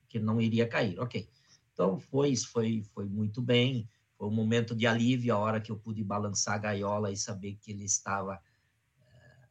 que 0.10 0.20
não 0.20 0.42
iria 0.42 0.68
cair, 0.68 1.00
ok. 1.00 1.30
Então, 1.80 1.98
foi, 1.98 2.36
foi, 2.36 2.84
foi 2.94 3.06
muito 3.06 3.42
bem. 3.42 3.88
Foi 4.18 4.28
um 4.28 4.34
momento 4.34 4.76
de 4.76 4.86
alívio 4.86 5.34
a 5.34 5.38
hora 5.38 5.62
que 5.62 5.72
eu 5.72 5.78
pude 5.78 6.04
balançar 6.04 6.56
a 6.56 6.58
gaiola 6.58 7.10
e 7.10 7.16
saber 7.16 7.56
que 7.56 7.72
ele 7.72 7.86
estava 7.86 8.36
uh, 8.36 9.08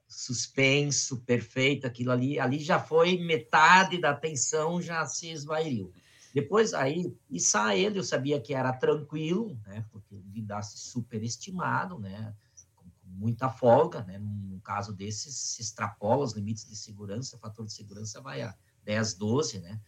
suspenso, 0.06 1.22
perfeito, 1.22 1.86
aquilo 1.86 2.12
ali. 2.12 2.38
Ali 2.38 2.58
já 2.58 2.78
foi 2.78 3.16
metade 3.16 3.98
da 3.98 4.14
tensão, 4.14 4.78
já 4.78 5.06
se 5.06 5.30
esvaiu. 5.30 5.90
Depois, 6.34 6.74
aí, 6.74 7.16
içar 7.30 7.74
ele, 7.74 7.98
eu 7.98 8.04
sabia 8.04 8.38
que 8.38 8.52
era 8.52 8.74
tranquilo, 8.74 9.58
né? 9.64 9.86
Porque 9.90 10.14
o 10.14 10.22
guindaste 10.24 10.78
superestimado, 10.78 11.98
né? 11.98 12.36
Com, 12.74 12.84
com 12.84 13.08
muita 13.08 13.48
folga, 13.48 14.02
né? 14.02 14.18
Num 14.18 14.60
caso 14.60 14.92
desses, 14.92 15.34
se 15.34 15.62
extrapola 15.62 16.26
os 16.26 16.34
limites 16.34 16.68
de 16.68 16.76
segurança, 16.76 17.36
o 17.36 17.40
fator 17.40 17.64
de 17.64 17.72
segurança 17.72 18.20
vai 18.20 18.42
a 18.42 18.54
10, 18.84 19.14
12, 19.14 19.60
né? 19.60 19.80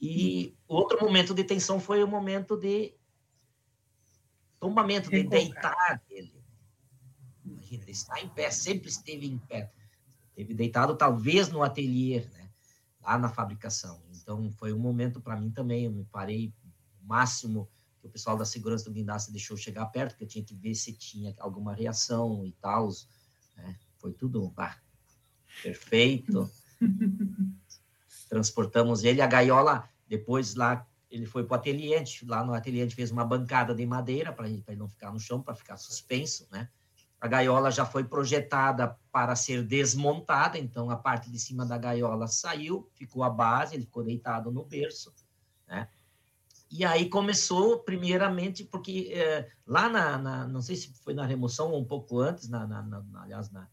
E 0.00 0.56
outro 0.66 0.98
momento 1.00 1.34
de 1.34 1.44
tensão 1.44 1.78
foi 1.78 2.02
o 2.02 2.08
momento 2.08 2.56
de 2.56 2.94
tombamento, 4.58 5.10
de 5.10 5.22
deitar 5.22 6.00
dele. 6.08 6.42
Imagina, 7.44 7.82
ele 7.82 7.92
está 7.92 8.20
em 8.20 8.28
pé, 8.28 8.50
sempre 8.50 8.88
esteve 8.88 9.26
em 9.26 9.38
pé. 9.38 9.70
Esteve 10.30 10.54
deitado, 10.54 10.96
talvez, 10.96 11.48
no 11.48 11.62
ateliê, 11.62 12.20
né? 12.32 12.50
lá 13.02 13.18
na 13.18 13.28
fabricação. 13.28 14.02
Então, 14.14 14.50
foi 14.52 14.72
um 14.72 14.78
momento 14.78 15.20
para 15.20 15.36
mim 15.36 15.50
também. 15.50 15.84
Eu 15.84 15.92
me 15.92 16.04
parei 16.04 16.52
o 17.02 17.06
máximo 17.06 17.68
que 18.00 18.06
o 18.06 18.10
pessoal 18.10 18.38
da 18.38 18.46
segurança 18.46 18.84
do 18.84 18.92
guindaste 18.92 19.30
deixou 19.30 19.56
chegar 19.56 19.84
perto, 19.86 20.12
porque 20.12 20.24
eu 20.24 20.28
tinha 20.28 20.44
que 20.44 20.54
ver 20.54 20.74
se 20.74 20.94
tinha 20.94 21.34
alguma 21.38 21.74
reação 21.74 22.46
e 22.46 22.52
tal. 22.52 22.88
Né? 23.56 23.78
Foi 23.98 24.12
tudo 24.12 24.54
perfeito. 25.62 26.50
transportamos 28.30 29.02
ele. 29.02 29.20
A 29.20 29.26
gaiola, 29.26 29.89
depois 30.10 30.56
lá, 30.56 30.84
ele 31.08 31.24
foi 31.24 31.44
para 31.44 31.54
o 31.54 31.58
ateliê, 31.58 32.02
lá 32.26 32.44
no 32.44 32.52
ateliê 32.52 32.90
fez 32.90 33.12
uma 33.12 33.24
bancada 33.24 33.72
de 33.72 33.86
madeira 33.86 34.32
para 34.32 34.48
ele 34.48 34.64
não 34.76 34.88
ficar 34.88 35.12
no 35.12 35.20
chão, 35.20 35.40
para 35.40 35.54
ficar 35.54 35.76
suspenso, 35.76 36.48
né? 36.50 36.68
A 37.20 37.28
gaiola 37.28 37.70
já 37.70 37.86
foi 37.86 38.02
projetada 38.02 38.98
para 39.12 39.36
ser 39.36 39.62
desmontada, 39.62 40.58
então 40.58 40.90
a 40.90 40.96
parte 40.96 41.30
de 41.30 41.38
cima 41.38 41.64
da 41.64 41.78
gaiola 41.78 42.26
saiu, 42.26 42.90
ficou 42.94 43.22
a 43.22 43.30
base, 43.30 43.74
ele 43.74 43.84
ficou 43.84 44.02
deitado 44.02 44.50
no 44.50 44.64
berço, 44.64 45.14
né? 45.68 45.88
E 46.68 46.84
aí 46.84 47.08
começou, 47.08 47.80
primeiramente, 47.80 48.64
porque 48.64 49.10
é, 49.12 49.48
lá 49.66 49.88
na, 49.88 50.18
na, 50.18 50.48
não 50.48 50.62
sei 50.62 50.76
se 50.76 50.92
foi 51.04 51.14
na 51.14 51.26
remoção 51.26 51.70
ou 51.70 51.80
um 51.80 51.84
pouco 51.84 52.18
antes, 52.18 52.48
na, 52.48 52.66
na, 52.66 52.82
na 52.82 53.22
aliás, 53.22 53.50
na, 53.50 53.68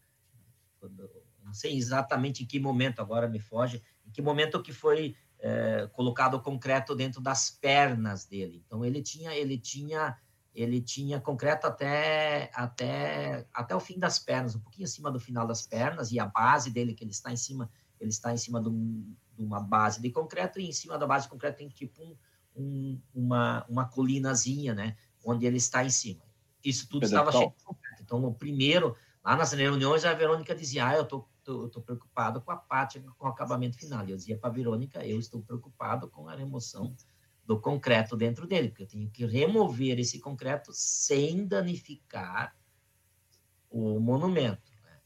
quando, 0.78 1.10
não 1.44 1.54
sei 1.54 1.76
exatamente 1.76 2.42
em 2.42 2.46
que 2.46 2.60
momento 2.60 3.00
agora 3.00 3.28
me 3.28 3.40
foge, 3.40 3.82
em 4.06 4.10
que 4.10 4.20
momento 4.20 4.62
que 4.62 4.72
foi 4.72 5.16
é, 5.40 5.88
colocado 5.92 6.34
o 6.34 6.42
concreto 6.42 6.94
dentro 6.94 7.20
das 7.20 7.50
pernas 7.50 8.24
dele. 8.24 8.62
Então 8.64 8.84
ele 8.84 9.02
tinha 9.02 9.34
ele 9.34 9.58
tinha 9.58 10.16
ele 10.54 10.80
tinha 10.80 11.20
concreto 11.20 11.66
até 11.66 12.50
até 12.54 13.46
até 13.52 13.74
o 13.74 13.80
fim 13.80 13.98
das 13.98 14.18
pernas, 14.18 14.56
um 14.56 14.60
pouquinho 14.60 14.86
acima 14.86 15.10
do 15.10 15.20
final 15.20 15.46
das 15.46 15.62
pernas 15.62 16.10
e 16.10 16.18
a 16.18 16.26
base 16.26 16.70
dele 16.70 16.94
que 16.94 17.04
ele 17.04 17.12
está 17.12 17.32
em 17.32 17.36
cima 17.36 17.70
ele 18.00 18.10
está 18.10 18.32
em 18.32 18.36
cima 18.36 18.60
de, 18.60 18.68
um, 18.68 19.14
de 19.36 19.44
uma 19.44 19.60
base 19.60 20.00
de 20.00 20.10
concreto 20.10 20.60
e 20.60 20.68
em 20.68 20.72
cima 20.72 20.98
da 20.98 21.06
base 21.06 21.24
de 21.26 21.30
concreto 21.30 21.58
tem 21.58 21.68
tipo 21.68 22.02
um, 22.02 22.16
um, 22.56 23.00
uma 23.14 23.64
uma 23.68 23.88
colinazinha, 23.88 24.74
né, 24.74 24.96
onde 25.24 25.46
ele 25.46 25.56
está 25.56 25.84
em 25.84 25.90
cima. 25.90 26.22
Isso 26.64 26.88
tudo 26.88 27.02
Pedro 27.02 27.16
estava 27.16 27.32
cheio 27.32 27.54
de 27.56 27.64
concreto. 27.64 28.02
Então 28.02 28.24
o 28.24 28.34
primeiro 28.34 28.96
lá 29.24 29.36
nas 29.36 29.52
reuniões 29.52 30.04
a 30.04 30.12
Verônica 30.14 30.54
dizia: 30.54 30.88
"Ah, 30.88 30.96
eu 30.96 31.06
tô 31.48 31.66
estou 31.66 31.82
preocupado 31.82 32.42
com 32.42 32.50
a 32.50 32.56
parte, 32.56 33.00
com 33.00 33.26
o 33.26 33.30
acabamento 33.30 33.78
final. 33.78 34.06
E 34.06 34.10
eu 34.10 34.16
dizia 34.16 34.36
para 34.36 34.50
a 34.50 34.52
Verônica, 34.52 35.04
eu 35.06 35.18
estou 35.18 35.42
preocupado 35.42 36.08
com 36.08 36.28
a 36.28 36.34
remoção 36.34 36.94
do 37.46 37.58
concreto 37.58 38.16
dentro 38.16 38.46
dele, 38.46 38.68
porque 38.68 38.82
eu 38.82 38.88
tenho 38.88 39.10
que 39.10 39.24
remover 39.24 39.98
esse 39.98 40.20
concreto 40.20 40.70
sem 40.74 41.46
danificar 41.46 42.54
o 43.70 43.98
monumento. 43.98 44.70
Né? 44.84 45.00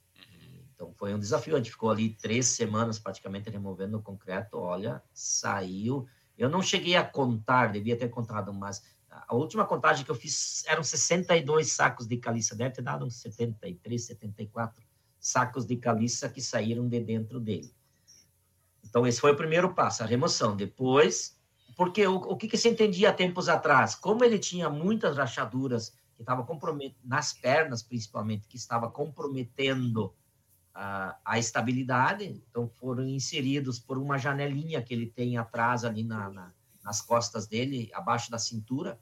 Então 0.74 0.92
foi 0.94 1.14
um 1.14 1.18
desafio. 1.18 1.54
A 1.54 1.58
gente 1.58 1.70
ficou 1.70 1.90
ali 1.90 2.10
três 2.16 2.46
semanas 2.46 2.98
praticamente 2.98 3.48
removendo 3.48 3.98
o 3.98 4.02
concreto. 4.02 4.58
Olha, 4.58 5.00
saiu. 5.12 6.08
Eu 6.36 6.48
não 6.48 6.60
cheguei 6.60 6.96
a 6.96 7.04
contar, 7.04 7.70
devia 7.70 7.96
ter 7.96 8.08
contado, 8.08 8.52
mas 8.52 8.82
a 9.08 9.34
última 9.34 9.64
contagem 9.64 10.04
que 10.04 10.10
eu 10.10 10.14
fiz 10.14 10.64
eram 10.66 10.82
62 10.82 11.70
sacos 11.70 12.06
de 12.08 12.16
caliça, 12.16 12.56
deve 12.56 12.74
ter 12.74 12.82
dado 12.82 13.04
uns 13.04 13.20
73, 13.20 14.04
74 14.04 14.91
sacos 15.22 15.64
de 15.64 15.76
caliça 15.76 16.28
que 16.28 16.42
saíram 16.42 16.88
de 16.88 16.98
dentro 17.00 17.38
dele. 17.38 17.72
Então, 18.84 19.06
esse 19.06 19.20
foi 19.20 19.32
o 19.32 19.36
primeiro 19.36 19.72
passo, 19.72 20.02
a 20.02 20.06
remoção. 20.06 20.56
Depois, 20.56 21.40
porque 21.76 22.06
o, 22.06 22.16
o 22.16 22.36
que, 22.36 22.48
que 22.48 22.58
se 22.58 22.68
entendia 22.68 23.10
há 23.10 23.12
tempos 23.12 23.48
atrás? 23.48 23.94
Como 23.94 24.24
ele 24.24 24.38
tinha 24.38 24.68
muitas 24.68 25.16
rachaduras 25.16 25.90
que 26.16 26.22
estavam 26.22 26.46
nas 27.04 27.32
pernas 27.32 27.82
principalmente, 27.82 28.48
que 28.48 28.56
estava 28.56 28.90
comprometendo 28.90 30.12
a, 30.74 31.16
a, 31.24 31.38
estabilidade, 31.38 32.24
então 32.24 32.68
foram 32.68 33.06
inseridos 33.06 33.78
por 33.78 33.96
uma 33.96 34.18
janelinha 34.18 34.82
que 34.82 34.92
ele 34.92 35.06
tem 35.06 35.38
atrás 35.38 35.84
ali 35.84 36.02
na, 36.02 36.28
na 36.28 36.52
nas 36.82 37.00
costas 37.00 37.46
dele, 37.46 37.90
abaixo 37.94 38.30
da 38.30 38.38
cintura, 38.38 38.98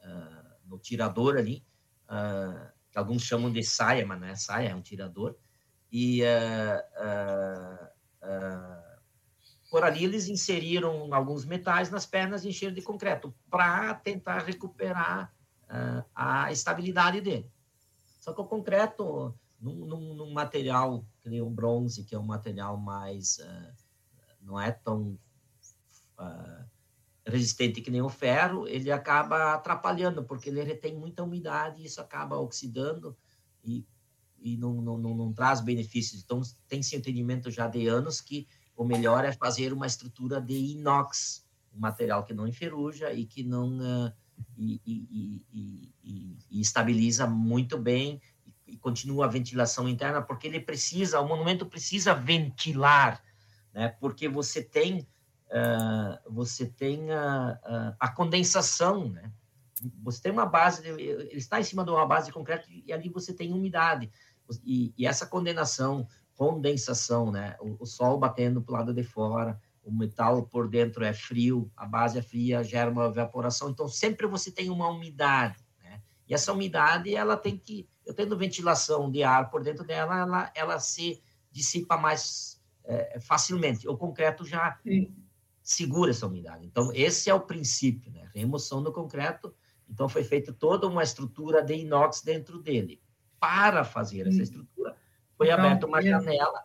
uh, 0.00 0.68
no 0.68 0.78
tirador 0.78 1.36
ali, 1.36 1.64
uh, 2.06 2.70
que 2.90 2.98
alguns 2.98 3.22
chamam 3.22 3.52
de 3.52 3.62
saia, 3.62 4.04
mas 4.04 4.20
não 4.20 4.26
é 4.26 4.34
saia, 4.34 4.70
é 4.70 4.74
um 4.74 4.82
tirador, 4.82 5.36
e 5.90 6.22
uh, 6.22 6.80
uh, 8.22 9.00
por 9.70 9.84
ali 9.84 10.04
eles 10.04 10.28
inseriram 10.28 11.12
alguns 11.12 11.44
metais 11.44 11.90
nas 11.90 12.06
pernas 12.06 12.44
e 12.44 12.48
encheram 12.48 12.74
de 12.74 12.82
concreto 12.82 13.34
para 13.48 13.94
tentar 13.94 14.38
recuperar 14.38 15.32
a 16.12 16.50
estabilidade 16.50 17.20
dele. 17.20 17.48
Só 18.18 18.32
que 18.32 18.40
o 18.40 18.44
concreto, 18.44 19.32
num, 19.60 19.86
num, 19.86 20.14
num 20.14 20.32
material 20.32 21.06
que 21.20 21.28
nem 21.28 21.40
o 21.40 21.48
bronze, 21.48 22.02
que 22.02 22.12
é 22.12 22.18
um 22.18 22.24
material 22.24 22.76
mais. 22.76 23.38
não 24.42 24.60
é 24.60 24.72
tão 24.72 25.16
resistente 27.24 27.80
que 27.80 27.90
nem 27.90 28.02
o 28.02 28.08
ferro, 28.08 28.66
ele 28.66 28.90
acaba 28.90 29.54
atrapalhando, 29.54 30.24
porque 30.24 30.48
ele 30.48 30.62
retém 30.62 30.96
muita 30.96 31.22
umidade 31.22 31.80
e 31.80 31.86
isso 31.86 32.00
acaba 32.00 32.36
oxidando 32.38 33.16
e 33.64 33.86
e 34.40 34.56
não, 34.56 34.74
não, 34.80 34.98
não, 34.98 35.14
não 35.14 35.32
traz 35.32 35.60
benefícios. 35.60 36.22
Então, 36.22 36.40
tem-se 36.66 36.96
entendimento 36.96 37.50
já 37.50 37.66
de 37.66 37.86
anos 37.86 38.20
que 38.20 38.46
o 38.76 38.84
melhor 38.84 39.24
é 39.24 39.32
fazer 39.32 39.72
uma 39.72 39.86
estrutura 39.86 40.40
de 40.40 40.54
inox, 40.54 41.46
um 41.74 41.80
material 41.80 42.24
que 42.24 42.32
não 42.32 42.46
enferruja 42.46 43.12
e 43.12 43.26
que 43.26 43.42
não 43.42 43.78
uh, 43.78 44.12
e, 44.56 44.80
e, 44.86 45.44
e, 46.02 46.38
e, 46.50 46.60
estabiliza 46.60 47.26
muito 47.26 47.76
bem 47.76 48.20
e, 48.66 48.76
continua 48.76 49.26
a 49.26 49.28
ventilação 49.28 49.88
interna, 49.88 50.22
porque 50.22 50.46
ele 50.46 50.60
precisa, 50.60 51.20
o 51.20 51.28
monumento 51.28 51.66
precisa 51.66 52.14
ventilar, 52.14 53.22
né? 53.74 53.88
Porque 54.00 54.28
você 54.28 54.62
tem 54.62 55.06
uh, 55.50 56.32
você 56.32 56.66
tem 56.66 57.10
a, 57.10 57.58
a, 57.62 57.96
a 58.00 58.08
condensação, 58.08 59.10
né? 59.10 59.30
Você 60.02 60.22
tem 60.22 60.32
uma 60.32 60.46
base, 60.46 60.86
ele 60.86 61.30
está 61.32 61.58
em 61.58 61.64
cima 61.64 61.84
de 61.84 61.90
uma 61.90 62.06
base 62.06 62.26
de 62.26 62.32
concreto 62.32 62.68
e 62.70 62.92
ali 62.92 63.08
você 63.08 63.32
tem 63.32 63.52
umidade. 63.52 64.10
E, 64.64 64.92
e 64.96 65.06
essa 65.06 65.26
condenação, 65.26 66.06
condensação, 66.34 67.30
né? 67.30 67.56
O, 67.60 67.82
o 67.82 67.86
sol 67.86 68.18
batendo 68.18 68.62
para 68.62 68.72
o 68.72 68.76
lado 68.78 68.94
de 68.94 69.02
fora, 69.02 69.60
o 69.82 69.92
metal 69.92 70.46
por 70.46 70.68
dentro 70.68 71.04
é 71.04 71.12
frio, 71.12 71.70
a 71.76 71.86
base 71.86 72.18
é 72.18 72.22
fria, 72.22 72.62
gera 72.64 72.90
uma 72.90 73.06
evaporação. 73.06 73.70
Então, 73.70 73.88
sempre 73.88 74.26
você 74.26 74.50
tem 74.50 74.70
uma 74.70 74.88
umidade, 74.88 75.62
né? 75.82 76.00
E 76.26 76.34
essa 76.34 76.52
umidade, 76.52 77.14
ela 77.14 77.36
tem 77.36 77.58
que, 77.58 77.88
eu 78.06 78.14
tendo 78.14 78.36
ventilação 78.36 79.10
de 79.10 79.22
ar 79.22 79.50
por 79.50 79.62
dentro 79.62 79.84
dela, 79.84 80.18
ela, 80.18 80.52
ela 80.54 80.78
se 80.78 81.22
dissipa 81.50 81.96
mais 81.96 82.60
é, 82.84 83.18
facilmente. 83.20 83.88
O 83.88 83.96
concreto 83.96 84.44
já 84.44 84.78
Sim. 84.82 85.14
segura 85.62 86.10
essa 86.10 86.26
umidade. 86.26 86.64
Então, 86.66 86.90
esse 86.94 87.28
é 87.28 87.34
o 87.34 87.40
princípio, 87.40 88.10
né? 88.12 88.30
Remoção 88.34 88.82
do 88.82 88.92
concreto. 88.92 89.54
Então, 89.88 90.08
foi 90.08 90.24
feita 90.24 90.52
toda 90.52 90.86
uma 90.86 91.02
estrutura 91.02 91.62
de 91.62 91.74
inox 91.74 92.22
dentro 92.22 92.62
dele 92.62 93.00
para 93.40 93.82
fazer 93.82 94.28
essa 94.28 94.42
estrutura, 94.42 94.94
foi 95.36 95.50
aberta 95.50 95.86
uma 95.86 96.02
janela 96.02 96.62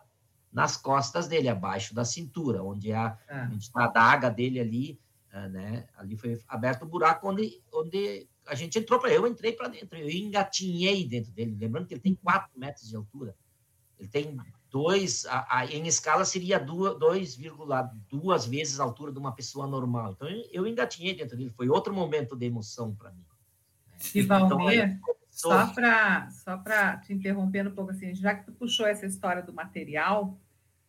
nas 0.52 0.76
costas 0.76 1.26
dele, 1.26 1.48
abaixo 1.48 1.94
da 1.94 2.04
cintura, 2.04 2.62
onde 2.62 2.92
a, 2.92 3.18
ah. 3.28 3.50
está 3.58 3.84
a 3.84 3.88
daga 3.88 4.30
dele 4.30 4.60
ali, 4.60 5.00
ah, 5.32 5.48
né? 5.48 5.86
Ali 5.96 6.16
foi 6.16 6.40
aberto 6.46 6.82
o 6.82 6.86
um 6.86 6.88
buraco 6.88 7.28
onde, 7.28 7.60
onde 7.72 8.28
a 8.46 8.54
gente 8.54 8.78
entrou 8.78 9.00
para 9.00 9.10
eu 9.10 9.26
entrei 9.26 9.52
para 9.52 9.68
dentro, 9.68 9.98
eu 9.98 10.08
engatinhei 10.08 11.06
dentro 11.06 11.32
dele, 11.32 11.56
lembrando 11.58 11.86
que 11.86 11.94
ele 11.94 12.00
tem 12.00 12.14
4 12.14 12.50
metros 12.56 12.88
de 12.88 12.96
altura. 12.96 13.34
Ele 13.98 14.08
tem 14.08 14.36
dois, 14.70 15.24
a, 15.26 15.58
a, 15.58 15.66
em 15.66 15.86
escala 15.86 16.24
seria 16.24 16.58
2,2 16.58 18.48
vezes 18.48 18.78
a 18.78 18.84
altura 18.84 19.12
de 19.12 19.18
uma 19.18 19.32
pessoa 19.32 19.66
normal. 19.66 20.12
Então 20.12 20.28
eu, 20.28 20.46
eu 20.52 20.66
engatinhei 20.66 21.14
dentro 21.14 21.36
dele, 21.36 21.50
foi 21.50 21.68
outro 21.68 21.94
momento 21.94 22.36
de 22.36 22.46
emoção 22.46 22.94
para 22.94 23.10
mim. 23.10 23.24
E 24.14 24.22
Valmir, 24.22 25.00
então, 25.00 25.14
só 25.36 25.66
para 25.74 26.30
só 26.30 26.56
te 27.04 27.12
interromper 27.12 27.68
um 27.68 27.74
pouco 27.74 27.90
assim, 27.90 28.14
já 28.14 28.34
que 28.34 28.46
tu 28.46 28.52
puxou 28.52 28.86
essa 28.86 29.04
história 29.04 29.42
do 29.42 29.52
material, 29.52 30.40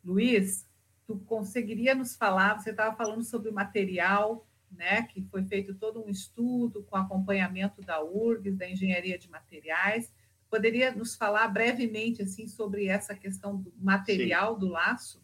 Luiz, 0.01 0.65
tu 1.05 1.17
conseguiria 1.19 1.93
nos 1.93 2.15
falar, 2.15 2.57
você 2.57 2.69
estava 2.69 2.95
falando 2.95 3.25
sobre 3.25 3.49
o 3.49 3.53
material, 3.53 4.47
né, 4.71 5.03
que 5.03 5.21
foi 5.23 5.43
feito 5.43 5.75
todo 5.75 6.01
um 6.01 6.07
estudo 6.07 6.81
com 6.83 6.95
acompanhamento 6.95 7.81
da 7.81 8.01
URGS, 8.01 8.55
da 8.55 8.69
Engenharia 8.69 9.19
de 9.19 9.29
Materiais, 9.29 10.13
poderia 10.49 10.93
nos 10.93 11.13
falar 11.13 11.49
brevemente 11.49 12.21
assim 12.21 12.47
sobre 12.47 12.87
essa 12.87 13.13
questão 13.13 13.57
do 13.57 13.73
material 13.77 14.53
Sim. 14.53 14.59
do 14.61 14.67
laço? 14.69 15.21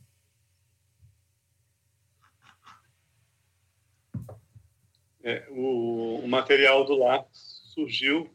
É, 5.24 5.48
o, 5.50 6.20
o 6.20 6.28
material 6.28 6.84
do 6.84 6.98
laço 6.98 7.72
surgiu 7.74 8.30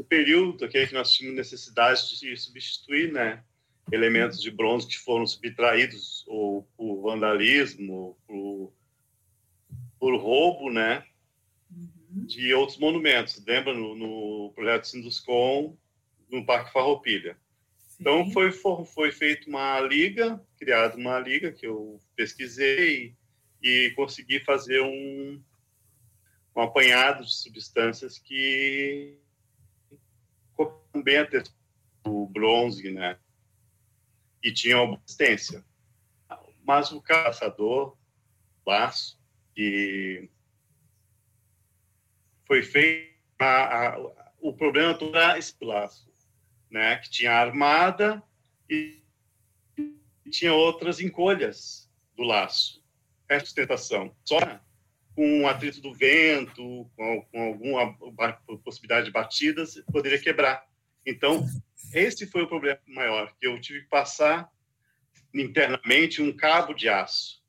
o 0.00 0.04
período 0.04 0.64
aquele 0.64 0.86
que 0.86 0.94
nós 0.94 1.12
tínhamos 1.12 1.36
necessidade 1.36 2.18
de 2.18 2.34
substituir, 2.34 3.12
né, 3.12 3.44
elementos 3.92 4.40
de 4.40 4.50
bronze 4.50 4.88
que 4.88 4.96
foram 4.96 5.26
subtraídos 5.26 6.24
ou 6.26 6.62
por 6.74 7.02
vandalismo, 7.02 8.16
por, 8.26 8.72
por 9.98 10.16
roubo, 10.16 10.70
né, 10.70 11.04
uhum. 11.70 12.24
de 12.24 12.54
outros 12.54 12.78
monumentos. 12.78 13.44
Lembra 13.46 13.74
no, 13.74 13.94
no 13.94 14.52
projeto 14.54 14.88
Sinduscom, 14.88 15.76
no 16.30 16.46
Parque 16.46 16.72
Farroupilha. 16.72 17.36
Então 18.00 18.30
foi 18.30 18.50
foi 18.50 19.12
feita 19.12 19.50
uma 19.50 19.78
liga, 19.80 20.42
criada 20.58 20.96
uma 20.96 21.18
liga 21.20 21.52
que 21.52 21.66
eu 21.66 22.00
pesquisei 22.16 23.14
e 23.62 23.92
consegui 23.94 24.40
fazer 24.40 24.80
um 24.80 25.42
um 26.56 26.62
apanhado 26.62 27.22
de 27.22 27.34
substâncias 27.34 28.18
que 28.18 29.20
também 30.92 31.18
a 31.18 31.28
o 32.04 32.26
bronze, 32.26 32.90
né? 32.90 33.18
E 34.42 34.52
tinha 34.52 34.80
uma 34.80 34.96
resistência. 34.96 35.64
Mas 36.64 36.92
o 36.92 37.00
caçador, 37.00 37.96
laço, 38.66 39.18
e 39.56 40.28
foi 42.46 42.62
feito 42.62 43.10
a, 43.38 43.88
a, 43.88 44.32
o 44.40 44.52
problema 44.52 44.94
todo 44.94 45.16
era 45.16 45.38
esse 45.38 45.54
laço, 45.60 46.12
né? 46.70 46.96
Que 46.96 47.10
tinha 47.10 47.32
armada 47.32 48.22
e, 48.68 49.02
e 49.78 50.30
tinha 50.30 50.52
outras 50.52 51.00
encolhas 51.00 51.90
do 52.16 52.22
laço. 52.22 52.82
É 53.28 53.38
sustentação. 53.38 54.14
Só 54.24 54.38
com 55.14 55.42
o 55.42 55.48
atrito 55.48 55.80
do 55.80 55.92
vento, 55.92 56.90
com, 56.96 57.22
com 57.30 57.42
alguma 57.42 57.92
possibilidade 58.64 59.06
de 59.06 59.12
batidas, 59.12 59.82
poderia 59.92 60.20
quebrar. 60.20 60.69
Então, 61.06 61.46
esse 61.92 62.26
foi 62.26 62.42
o 62.42 62.48
problema 62.48 62.80
maior, 62.86 63.34
que 63.38 63.46
eu 63.46 63.60
tive 63.60 63.82
que 63.82 63.88
passar 63.88 64.50
internamente 65.34 66.20
um 66.20 66.36
cabo 66.36 66.74
de 66.74 66.88
aço. 66.88 67.40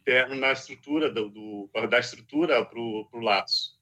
interno 0.00 0.34
na 0.34 0.52
estrutura 0.52 1.10
do, 1.10 1.28
do 1.28 1.70
da 1.88 1.98
estrutura 1.98 2.64
para 2.64 2.80
o 2.80 3.20
laço. 3.20 3.78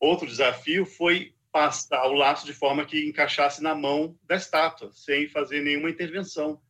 Outro 0.00 0.26
desafio 0.26 0.84
foi 0.84 1.34
passar 1.52 2.04
o 2.06 2.14
laço 2.14 2.44
de 2.44 2.52
forma 2.52 2.84
que 2.84 3.08
encaixasse 3.08 3.62
na 3.62 3.74
mão 3.74 4.18
da 4.24 4.34
estátua, 4.34 4.90
sem 4.92 5.28
fazer 5.28 5.60
nenhuma 5.62 5.88
intervenção. 5.88 6.60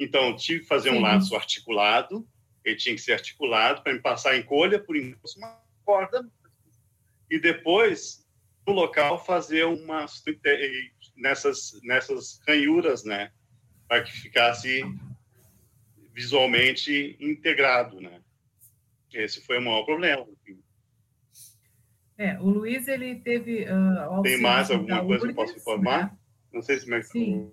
Então, 0.00 0.34
tive 0.34 0.60
que 0.60 0.66
fazer 0.66 0.90
um 0.90 0.94
Sim. 0.94 1.02
laço 1.02 1.36
articulado, 1.36 2.26
ele 2.64 2.76
tinha 2.76 2.94
que 2.94 3.00
ser 3.00 3.12
articulado 3.12 3.82
para 3.82 3.92
me 3.92 4.00
passar 4.00 4.36
em 4.36 4.42
colha, 4.42 4.82
por 4.82 4.96
uma 4.96 5.62
corda, 5.84 6.26
e 7.30 7.38
depois, 7.38 8.21
no 8.66 8.72
local, 8.72 9.24
fazer 9.24 9.64
uma 9.64 10.06
nessas, 11.16 11.80
nessas 11.82 12.40
ranhuras, 12.46 13.04
né, 13.04 13.32
para 13.88 14.02
que 14.02 14.12
ficasse 14.12 14.82
visualmente 16.12 17.16
integrado, 17.20 18.00
né. 18.00 18.20
Esse 19.12 19.44
foi 19.44 19.58
o 19.58 19.62
maior 19.62 19.84
problema. 19.84 20.26
É, 22.16 22.38
o 22.40 22.48
Luiz, 22.48 22.88
ele 22.88 23.16
teve... 23.16 23.64
Uh, 23.64 24.22
Tem 24.22 24.40
mais 24.40 24.70
alguma 24.70 25.04
coisa 25.04 25.24
que 25.24 25.30
eu 25.32 25.34
posso 25.34 25.56
informar? 25.56 26.12
Né? 26.12 26.18
Não 26.52 26.62
sei 26.62 26.78
se... 26.78 26.88
Me... 26.88 27.02
Sim. 27.02 27.52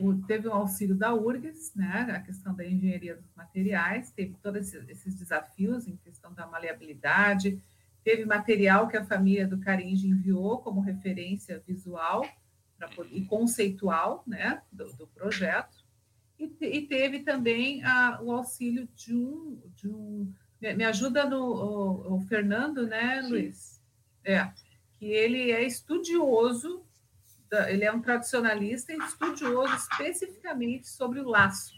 O, 0.00 0.14
teve 0.26 0.48
o 0.48 0.52
auxílio 0.52 0.96
da 0.96 1.14
URGS, 1.14 1.72
né, 1.76 2.08
a 2.10 2.20
questão 2.20 2.54
da 2.54 2.64
engenharia 2.64 3.16
dos 3.16 3.32
materiais, 3.36 4.10
teve 4.10 4.34
todos 4.42 4.60
esses, 4.60 4.88
esses 4.88 5.14
desafios 5.14 5.86
em 5.86 5.96
questão 5.96 6.32
da 6.32 6.46
maleabilidade, 6.46 7.60
teve 8.04 8.24
material 8.24 8.88
que 8.88 8.96
a 8.96 9.04
família 9.04 9.46
do 9.46 9.58
Caringe 9.58 10.08
enviou 10.08 10.58
como 10.58 10.80
referência 10.80 11.62
visual 11.66 12.24
e 13.10 13.24
conceitual 13.24 14.22
né, 14.26 14.62
do, 14.70 14.92
do 14.94 15.06
projeto, 15.08 15.84
e, 16.38 16.52
e, 16.60 16.86
teve 16.86 17.20
também 17.20 17.82
a, 17.82 18.20
o 18.22 18.30
auxílio 18.30 18.88
de 18.94 19.12
um, 19.12 19.60
de 19.74 19.88
um 19.88 20.32
me 20.60 20.84
ajuda 20.84 21.28
no 21.28 21.40
o, 21.40 22.14
o 22.16 22.20
Fernando, 22.22 22.86
né, 22.86 23.22
Sim. 23.22 23.28
Luiz? 23.28 23.82
É, 24.24 24.48
que 24.98 25.06
ele 25.06 25.50
é 25.50 25.64
estudioso, 25.64 26.84
ele 27.68 27.84
é 27.84 27.92
um 27.92 28.00
tradicionalista 28.00 28.92
e 28.92 28.98
estudioso 28.98 29.74
especificamente 29.74 30.88
sobre 30.88 31.20
o 31.20 31.28
laço. 31.28 31.72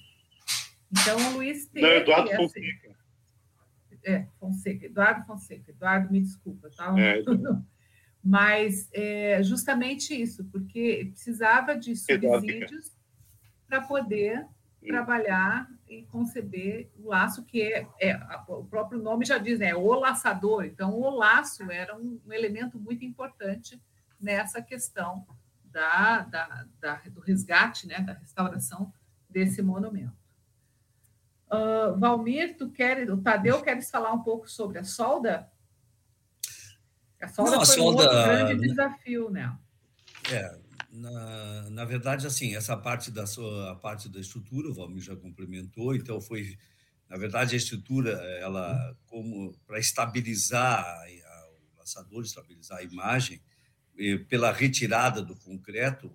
Então, 0.91 1.17
o 1.17 1.33
Luiz 1.35 1.67
tem. 1.67 1.83
Não, 1.83 1.91
Eduardo 1.91 2.31
Fonseca. 2.35 3.00
É, 4.05 4.27
Fonseca, 4.39 4.87
Eduardo 4.87 5.27
Fonseca. 5.27 5.71
Eduardo, 5.71 6.13
me 6.13 6.21
desculpa, 6.21 6.71
tá? 6.71 6.95
É, 6.99 7.23
Mas 8.23 8.89
é 8.93 9.43
justamente 9.43 10.15
isso, 10.15 10.45
porque 10.45 11.09
precisava 11.11 11.75
de 11.75 11.97
subsídios 11.97 12.93
para 13.67 13.81
poder 13.81 14.47
trabalhar 14.87 15.71
e 15.89 16.03
conceber 16.05 16.91
o 16.99 17.09
laço, 17.09 17.45
que 17.45 17.63
é, 17.63 17.87
é, 18.01 18.21
o 18.49 18.65
próprio 18.65 19.01
nome 19.01 19.25
já 19.25 19.39
diz, 19.39 19.61
é 19.61 19.75
o 19.75 19.93
laçador. 19.95 20.65
Então, 20.65 20.95
o 20.99 21.11
laço 21.11 21.71
era 21.71 21.97
um, 21.97 22.21
um 22.27 22.33
elemento 22.33 22.79
muito 22.79 23.05
importante 23.05 23.81
nessa 24.21 24.63
questão 24.63 25.27
da, 25.65 26.21
da, 26.23 26.67
da, 26.81 26.95
do 27.11 27.21
resgate, 27.21 27.87
né, 27.87 28.01
da 28.01 28.13
restauração 28.13 28.93
desse 29.29 29.63
monumento. 29.63 30.20
Uh, 31.53 31.99
Valmir, 31.99 32.57
tu 32.57 32.71
quer, 32.71 33.11
o 33.11 33.17
Tadeu, 33.17 33.61
queres 33.61 33.91
falar 33.91 34.13
um 34.13 34.23
pouco 34.23 34.49
sobre 34.49 34.79
a 34.79 34.85
solda? 34.85 35.51
A 37.21 37.29
solda 37.29 37.51
Não, 37.51 37.61
a 37.61 37.67
foi 37.67 37.77
solda, 37.77 38.05
um 38.05 38.25
grande 38.25 38.69
desafio, 38.69 39.31
né? 39.31 39.59
É, 40.31 40.59
na, 40.93 41.71
na 41.71 41.85
verdade, 41.85 42.27
assim, 42.27 42.55
essa 42.55 42.77
parte 42.77 43.11
da 43.11 43.27
sua 43.27 43.73
a 43.73 43.75
parte 43.75 44.09
da 44.09 44.21
estrutura, 44.21 44.69
o 44.69 44.75
Valmir 44.75 45.03
já 45.03 45.17
complementou, 45.17 45.95
então 45.95 46.21
foi, 46.21 46.57
na 47.09 47.17
verdade, 47.17 47.55
a 47.55 47.59
estrutura, 47.59 48.13
ela 48.41 48.97
como 49.07 49.53
para 49.67 49.79
estabilizar 49.79 50.85
a, 50.85 51.49
o 51.75 51.79
laçador, 51.79 52.23
estabilizar 52.23 52.79
a 52.79 52.83
imagem, 52.83 53.43
pela 54.29 54.53
retirada 54.53 55.21
do 55.21 55.37
concreto, 55.37 56.15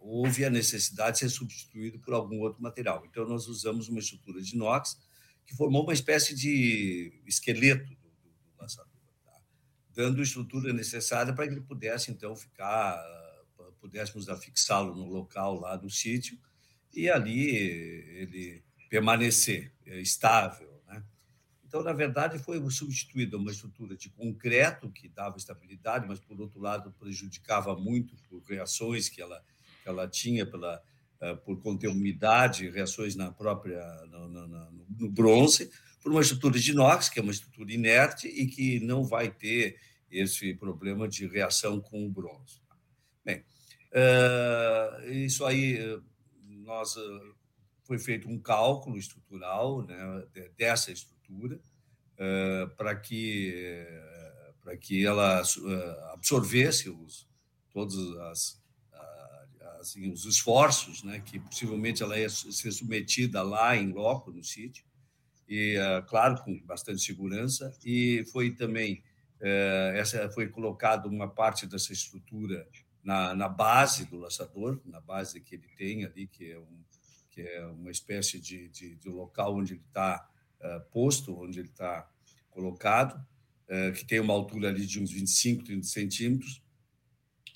houve 0.00 0.44
a 0.44 0.50
necessidade 0.50 1.14
de 1.14 1.18
ser 1.20 1.28
substituído 1.28 1.98
por 1.98 2.14
algum 2.14 2.40
outro 2.40 2.62
material. 2.62 3.04
Então, 3.06 3.26
nós 3.26 3.46
usamos 3.46 3.88
uma 3.88 3.98
estrutura 3.98 4.40
de 4.40 4.54
inox 4.54 4.98
que 5.46 5.54
formou 5.54 5.82
uma 5.82 5.92
espécie 5.92 6.34
de 6.34 7.22
esqueleto 7.26 7.88
do, 7.88 7.94
do, 7.94 8.28
do 8.28 8.60
laçador, 8.60 8.92
tá? 9.24 9.40
dando 9.94 10.20
a 10.20 10.22
estrutura 10.22 10.72
necessária 10.72 11.32
para 11.32 11.46
que 11.46 11.54
ele 11.54 11.62
pudesse, 11.62 12.10
então, 12.10 12.34
ficar 12.36 12.98
pudéssemos 13.80 14.28
afixá-lo 14.28 14.94
no 14.94 15.06
local 15.06 15.58
lá 15.58 15.76
do 15.76 15.88
sítio 15.88 16.38
e 16.92 17.08
ali 17.08 17.48
ele 17.48 18.62
permanecer 18.90 19.72
é, 19.86 20.00
estável. 20.00 20.82
Né? 20.86 21.02
Então, 21.66 21.82
na 21.82 21.92
verdade, 21.92 22.38
foi 22.38 22.58
substituída 22.70 23.36
uma 23.36 23.50
estrutura 23.50 23.96
de 23.96 24.08
concreto 24.10 24.90
que 24.90 25.08
dava 25.08 25.36
estabilidade, 25.36 26.06
mas, 26.06 26.20
por 26.20 26.40
outro 26.40 26.60
lado, 26.60 26.92
prejudicava 26.98 27.76
muito 27.76 28.16
por 28.28 28.42
reações 28.44 29.08
que 29.08 29.20
ela, 29.20 29.42
ela 29.84 30.08
tinha 30.08 30.44
pela, 30.44 30.82
uh, 31.22 31.36
por 31.38 31.60
conter 31.60 31.88
umidade, 31.88 32.70
reações 32.70 33.16
na 33.16 33.30
própria 33.30 33.84
no, 34.06 34.28
no, 34.28 34.70
no, 34.98 35.10
bronze, 35.10 35.70
por 36.02 36.12
uma 36.12 36.20
estrutura 36.20 36.58
de 36.58 36.70
inox, 36.70 37.08
que 37.08 37.18
é 37.18 37.22
uma 37.22 37.32
estrutura 37.32 37.72
inerte 37.72 38.28
e 38.28 38.46
que 38.46 38.80
não 38.80 39.04
vai 39.04 39.30
ter 39.30 39.76
esse 40.10 40.54
problema 40.54 41.08
de 41.08 41.26
reação 41.26 41.80
com 41.80 42.06
o 42.06 42.10
bronze. 42.10 42.60
Bem, 43.24 43.44
Uh, 43.88 45.10
isso 45.10 45.46
aí, 45.46 45.78
nós 46.46 46.94
uh, 46.96 47.34
foi 47.84 47.98
feito 47.98 48.28
um 48.28 48.38
cálculo 48.38 48.98
estrutural 48.98 49.82
né, 49.82 50.26
dessa 50.56 50.92
estrutura 50.92 51.58
para 52.76 52.96
que 52.96 53.86
para 54.60 54.76
que 54.76 55.06
ela 55.06 55.40
absorvesse 56.12 56.90
os, 56.90 57.28
todos 57.70 57.96
as, 58.18 58.57
assim, 59.80 60.10
os 60.10 60.24
esforços, 60.24 61.02
né, 61.02 61.20
que 61.20 61.38
possivelmente 61.38 62.02
ela 62.02 62.18
ia 62.18 62.28
ser 62.28 62.72
submetida 62.72 63.42
lá 63.42 63.76
em 63.76 63.92
loco 63.92 64.30
no 64.30 64.42
sítio 64.42 64.84
e 65.48 65.76
claro 66.08 66.42
com 66.42 66.60
bastante 66.66 67.00
segurança 67.00 67.74
e 67.82 68.22
foi 68.32 68.50
também 68.50 69.02
essa 69.94 70.28
foi 70.30 70.48
colocado 70.48 71.06
uma 71.06 71.26
parte 71.26 71.66
dessa 71.66 71.92
estrutura 71.92 72.68
na, 73.08 73.34
na 73.34 73.48
base 73.48 74.04
do 74.04 74.18
laçador, 74.18 74.80
na 74.84 75.00
base 75.00 75.40
que 75.40 75.54
ele 75.54 75.68
tem 75.78 76.04
ali, 76.04 76.26
que 76.26 76.50
é, 76.50 76.58
um, 76.58 76.84
que 77.30 77.40
é 77.40 77.66
uma 77.66 77.90
espécie 77.90 78.38
de, 78.38 78.68
de, 78.68 78.96
de 78.96 79.08
local 79.08 79.56
onde 79.56 79.72
ele 79.72 79.82
está 79.86 80.28
uh, 80.60 80.90
posto, 80.90 81.34
onde 81.34 81.58
ele 81.60 81.68
está 81.68 82.06
colocado, 82.50 83.14
uh, 83.14 83.92
que 83.94 84.04
tem 84.04 84.20
uma 84.20 84.34
altura 84.34 84.68
ali 84.68 84.84
de 84.84 85.00
uns 85.00 85.10
25, 85.10 85.64
30 85.64 85.86
centímetros, 85.86 86.62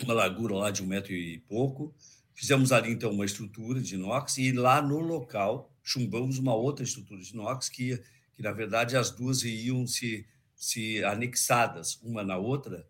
uma 0.02 0.14
largura 0.14 0.54
lá 0.54 0.70
de 0.70 0.82
um 0.82 0.86
metro 0.86 1.12
e 1.12 1.40
pouco. 1.40 1.94
Fizemos 2.34 2.72
ali, 2.72 2.92
então, 2.92 3.10
uma 3.10 3.24
estrutura 3.24 3.80
de 3.80 3.94
inox 3.94 4.38
e 4.38 4.52
lá 4.52 4.80
no 4.80 4.98
local 4.98 5.70
chumbamos 5.82 6.38
uma 6.38 6.54
outra 6.54 6.84
estrutura 6.84 7.20
de 7.20 7.32
inox 7.32 7.68
que, 7.68 8.00
que 8.32 8.42
na 8.42 8.52
verdade, 8.52 8.96
as 8.96 9.10
duas 9.10 9.42
iam 9.42 9.86
se, 9.86 10.26
se 10.54 11.04
anexadas 11.04 12.00
uma 12.02 12.22
na 12.22 12.36
outra 12.36 12.86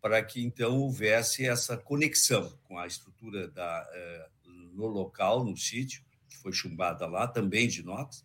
para 0.00 0.22
que 0.22 0.40
então 0.40 0.78
houvesse 0.78 1.44
essa 1.44 1.76
conexão 1.76 2.56
com 2.62 2.78
a 2.78 2.86
estrutura 2.86 3.48
da, 3.48 3.90
eh, 3.92 4.28
no 4.72 4.86
local, 4.86 5.44
no 5.44 5.56
sítio, 5.56 6.00
que 6.28 6.36
foi 6.36 6.52
chumbada 6.52 7.06
lá, 7.06 7.26
também 7.26 7.66
de 7.66 7.80
inox, 7.80 8.24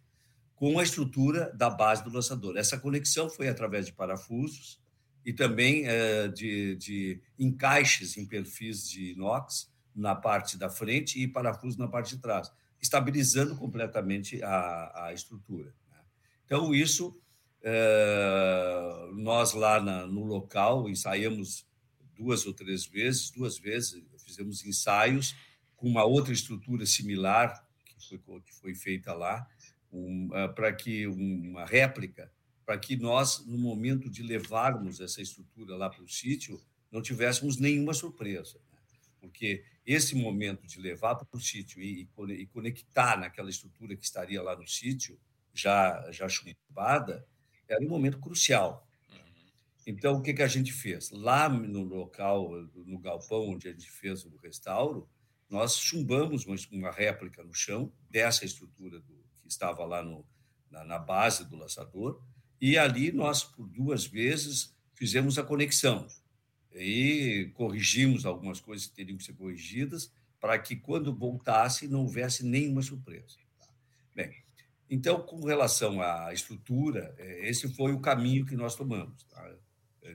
com 0.56 0.78
a 0.78 0.84
estrutura 0.84 1.52
da 1.56 1.72
base 1.72 2.04
do 2.04 2.12
lançador. 2.12 2.56
Essa 2.56 2.78
conexão 2.78 3.32
foi 3.32 3.48
através 3.48 3.88
de 3.88 3.94
parafusos 3.94 4.80
e 5.26 5.34
também 5.34 5.88
eh, 5.88 6.28
de, 6.28 6.76
de 6.76 7.22
encaixes 7.40 8.16
em 8.16 8.28
perfis 8.28 8.88
de 8.88 9.14
inox 9.14 9.71
na 9.96 10.16
parte 10.16 10.58
da 10.58 10.70
frente 10.70 11.22
e 11.22 11.28
parafusos 11.28 11.78
na 11.78 11.88
parte 11.88 12.16
de 12.16 12.22
trás, 12.22 12.52
estabilizando 12.82 13.56
completamente 13.56 14.42
a, 14.44 15.06
a 15.08 15.14
estrutura. 15.14 15.74
Né? 15.90 16.00
Então, 16.46 16.74
isso, 16.74 17.20
eh, 17.62 19.10
nós 19.14 19.54
lá 19.54 19.80
na, 19.82 20.08
no 20.08 20.24
local 20.24 20.90
ensaiamos 20.90 21.66
duas 22.16 22.46
ou 22.46 22.54
três 22.54 22.86
vezes, 22.86 23.32
duas 23.32 23.58
vezes 23.58 24.04
fizemos 24.24 24.66
ensaios 24.66 25.36
com 25.76 25.88
uma 25.88 26.04
outra 26.04 26.34
estrutura 26.34 26.86
similar 26.86 27.66
que 27.98 28.18
foi, 28.18 28.42
que 28.42 28.54
foi 28.54 28.76
feita 28.76 29.14
lá, 29.14 29.48
um, 29.92 30.28
uh, 30.28 30.54
para 30.54 30.72
que 30.74 31.08
uma 31.08 31.66
réplica, 31.66 32.32
para 32.66 32.78
que 32.78 32.96
nós, 32.96 33.46
no 33.46 33.58
momento 33.58 34.10
de 34.10 34.24
levarmos 34.24 35.00
essa 35.00 35.22
estrutura 35.22 35.76
lá 35.76 35.90
para 35.90 36.04
o 36.04 36.08
sítio, 36.08 36.62
não 36.92 37.02
tivéssemos 37.02 37.58
nenhuma 37.58 37.94
surpresa. 37.94 38.60
Né? 38.72 38.78
Porque 39.20 39.64
esse 39.92 40.16
momento 40.16 40.66
de 40.66 40.80
levar 40.80 41.16
para 41.16 41.28
o 41.34 41.40
sítio 41.40 41.82
e, 41.82 42.08
e 42.30 42.46
conectar 42.48 43.18
naquela 43.18 43.50
estrutura 43.50 43.96
que 43.96 44.04
estaria 44.04 44.42
lá 44.42 44.56
no 44.56 44.68
sítio, 44.68 45.20
já, 45.54 46.10
já 46.12 46.28
chumbada, 46.30 47.28
era 47.68 47.84
um 47.84 47.90
momento 47.90 48.20
crucial. 48.20 48.88
Então, 49.86 50.18
o 50.18 50.22
que, 50.22 50.34
que 50.34 50.44
a 50.44 50.48
gente 50.48 50.72
fez? 50.72 51.10
Lá 51.10 51.50
no 51.50 51.84
local, 51.84 52.52
no 52.76 53.00
galpão 53.00 53.50
onde 53.50 53.68
a 53.68 53.72
gente 53.72 53.90
fez 53.90 54.24
o 54.26 54.38
restauro, 54.38 55.10
nós 55.50 55.78
chumbamos 55.78 56.46
uma, 56.46 56.92
réplica 56.92 57.44
no 57.44 57.54
chão 57.54 57.92
dessa 58.10 58.46
estrutura 58.46 59.00
do, 59.00 59.26
que 59.42 59.48
estava 59.48 59.84
lá 59.84 60.04
no, 60.04 60.26
na, 60.70 60.86
na 60.86 61.00
base 61.00 61.50
do 61.50 61.58
laçador, 61.58 62.22
e 62.60 62.78
ali 62.78 63.12
nós, 63.12 63.44
por 63.44 63.68
duas 63.68 64.06
vezes, 64.06 64.74
fizemos 64.94 65.38
a 65.38 65.44
conexão 65.44 66.08
e 66.76 67.52
corrigimos 67.54 68.26
algumas 68.26 68.60
coisas 68.60 68.88
que 68.88 68.94
teriam 68.94 69.18
que 69.18 69.24
ser 69.24 69.34
corrigidas 69.34 70.12
para 70.40 70.58
que, 70.58 70.76
quando 70.76 71.14
voltasse, 71.14 71.88
não 71.88 72.02
houvesse 72.02 72.46
nenhuma 72.46 72.82
surpresa. 72.82 73.38
Tá? 73.60 73.68
Bem, 74.16 74.34
então, 74.90 75.22
com 75.22 75.46
relação 75.46 76.02
à 76.02 76.34
estrutura, 76.34 77.14
é, 77.18 77.48
esse 77.50 77.68
foi 77.74 77.94
o 77.94 78.00
caminho 78.00 78.46
que 78.46 78.56
nós 78.56 78.76
tomamos, 78.76 79.24
tá? 79.24 79.56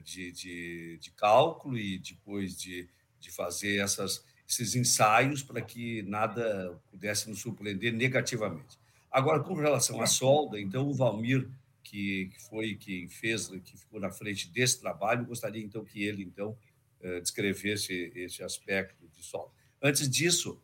de, 0.03 0.31
de, 0.31 0.97
de, 0.97 1.11
cálculo 1.11 1.77
e 1.77 1.97
depois 1.97 2.57
de, 2.57 2.87
de 3.19 3.31
fazer 3.31 3.77
essas, 3.77 4.23
esses 4.47 4.75
ensaios 4.75 5.41
para 5.41 5.61
que 5.61 6.01
nada 6.03 6.77
pudesse 6.91 7.29
nos 7.29 7.39
surpreender 7.39 7.93
negativamente. 7.93 8.77
Agora, 9.09 9.41
com 9.41 9.53
relação 9.53 10.01
à 10.01 10.05
solda, 10.05 10.59
então 10.59 10.87
o 10.87 10.93
Valmir, 10.93 11.49
que, 11.89 12.29
que 12.33 12.41
foi 12.41 12.75
quem 12.75 13.07
fez, 13.07 13.47
que 13.47 13.77
ficou 13.77 13.99
na 13.99 14.11
frente 14.11 14.49
desse 14.49 14.79
trabalho, 14.79 15.25
gostaria 15.25 15.63
então 15.63 15.83
que 15.85 16.03
ele 16.03 16.23
então 16.23 16.57
eh, 16.99 17.21
descrevesse 17.21 18.11
esse 18.13 18.43
aspecto 18.43 19.07
de 19.07 19.23
solda. 19.23 19.51
Antes 19.81 20.09
disso, 20.09 20.61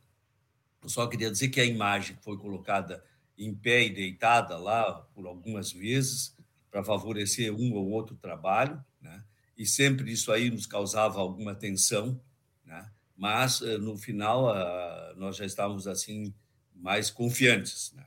eu 0.81 0.89
só 0.89 1.07
queria 1.07 1.31
dizer 1.31 1.47
que 1.47 1.61
a 1.61 1.65
imagem 1.65 2.17
foi 2.21 2.37
colocada 2.37 3.03
em 3.37 3.53
pé 3.55 3.85
e 3.85 3.89
deitada 3.89 4.57
lá 4.57 4.93
por 5.13 5.25
algumas 5.25 5.71
vezes 5.71 6.35
para 6.69 6.83
favorecer 6.83 7.53
um 7.53 7.73
ou 7.73 7.89
outro 7.89 8.15
trabalho, 8.17 8.83
né? 9.01 9.23
E 9.57 9.65
sempre 9.65 10.11
isso 10.11 10.31
aí 10.31 10.49
nos 10.49 10.65
causava 10.65 11.19
alguma 11.19 11.55
tensão, 11.55 12.19
né? 12.65 12.91
Mas 13.15 13.61
eh, 13.61 13.77
no 13.77 13.97
final 13.97 14.49
ah, 14.49 15.13
nós 15.15 15.37
já 15.37 15.45
estávamos 15.45 15.87
assim 15.87 16.33
mais 16.75 17.09
confiantes, 17.09 17.93
né? 17.93 18.05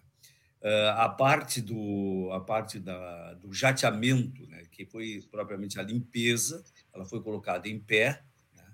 Ah, 0.68 1.04
a 1.04 1.08
parte 1.08 1.60
do 1.60 2.28
a 2.32 2.40
parte 2.40 2.80
da, 2.80 3.34
do 3.34 3.52
jateamento, 3.52 4.44
né, 4.48 4.64
que 4.72 4.84
foi 4.84 5.22
propriamente 5.30 5.78
a 5.78 5.82
limpeza, 5.84 6.64
ela 6.92 7.04
foi 7.04 7.22
colocada 7.22 7.68
em 7.68 7.78
pé, 7.78 8.24
né, 8.52 8.64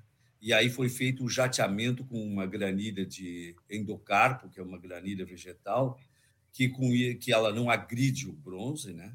e 0.40 0.54
aí 0.54 0.70
foi 0.70 0.88
feito 0.88 1.22
o 1.22 1.28
jateamento 1.28 2.02
com 2.06 2.18
uma 2.24 2.46
granilha 2.46 3.04
de 3.04 3.54
endocarpo, 3.70 4.48
que 4.48 4.58
é 4.58 4.62
uma 4.62 4.78
granilha 4.78 5.26
vegetal, 5.26 6.00
que 6.50 6.70
com 6.70 6.88
que 7.20 7.30
ela 7.30 7.52
não 7.52 7.68
agride 7.68 8.26
o 8.26 8.32
bronze, 8.32 8.94
né? 8.94 9.14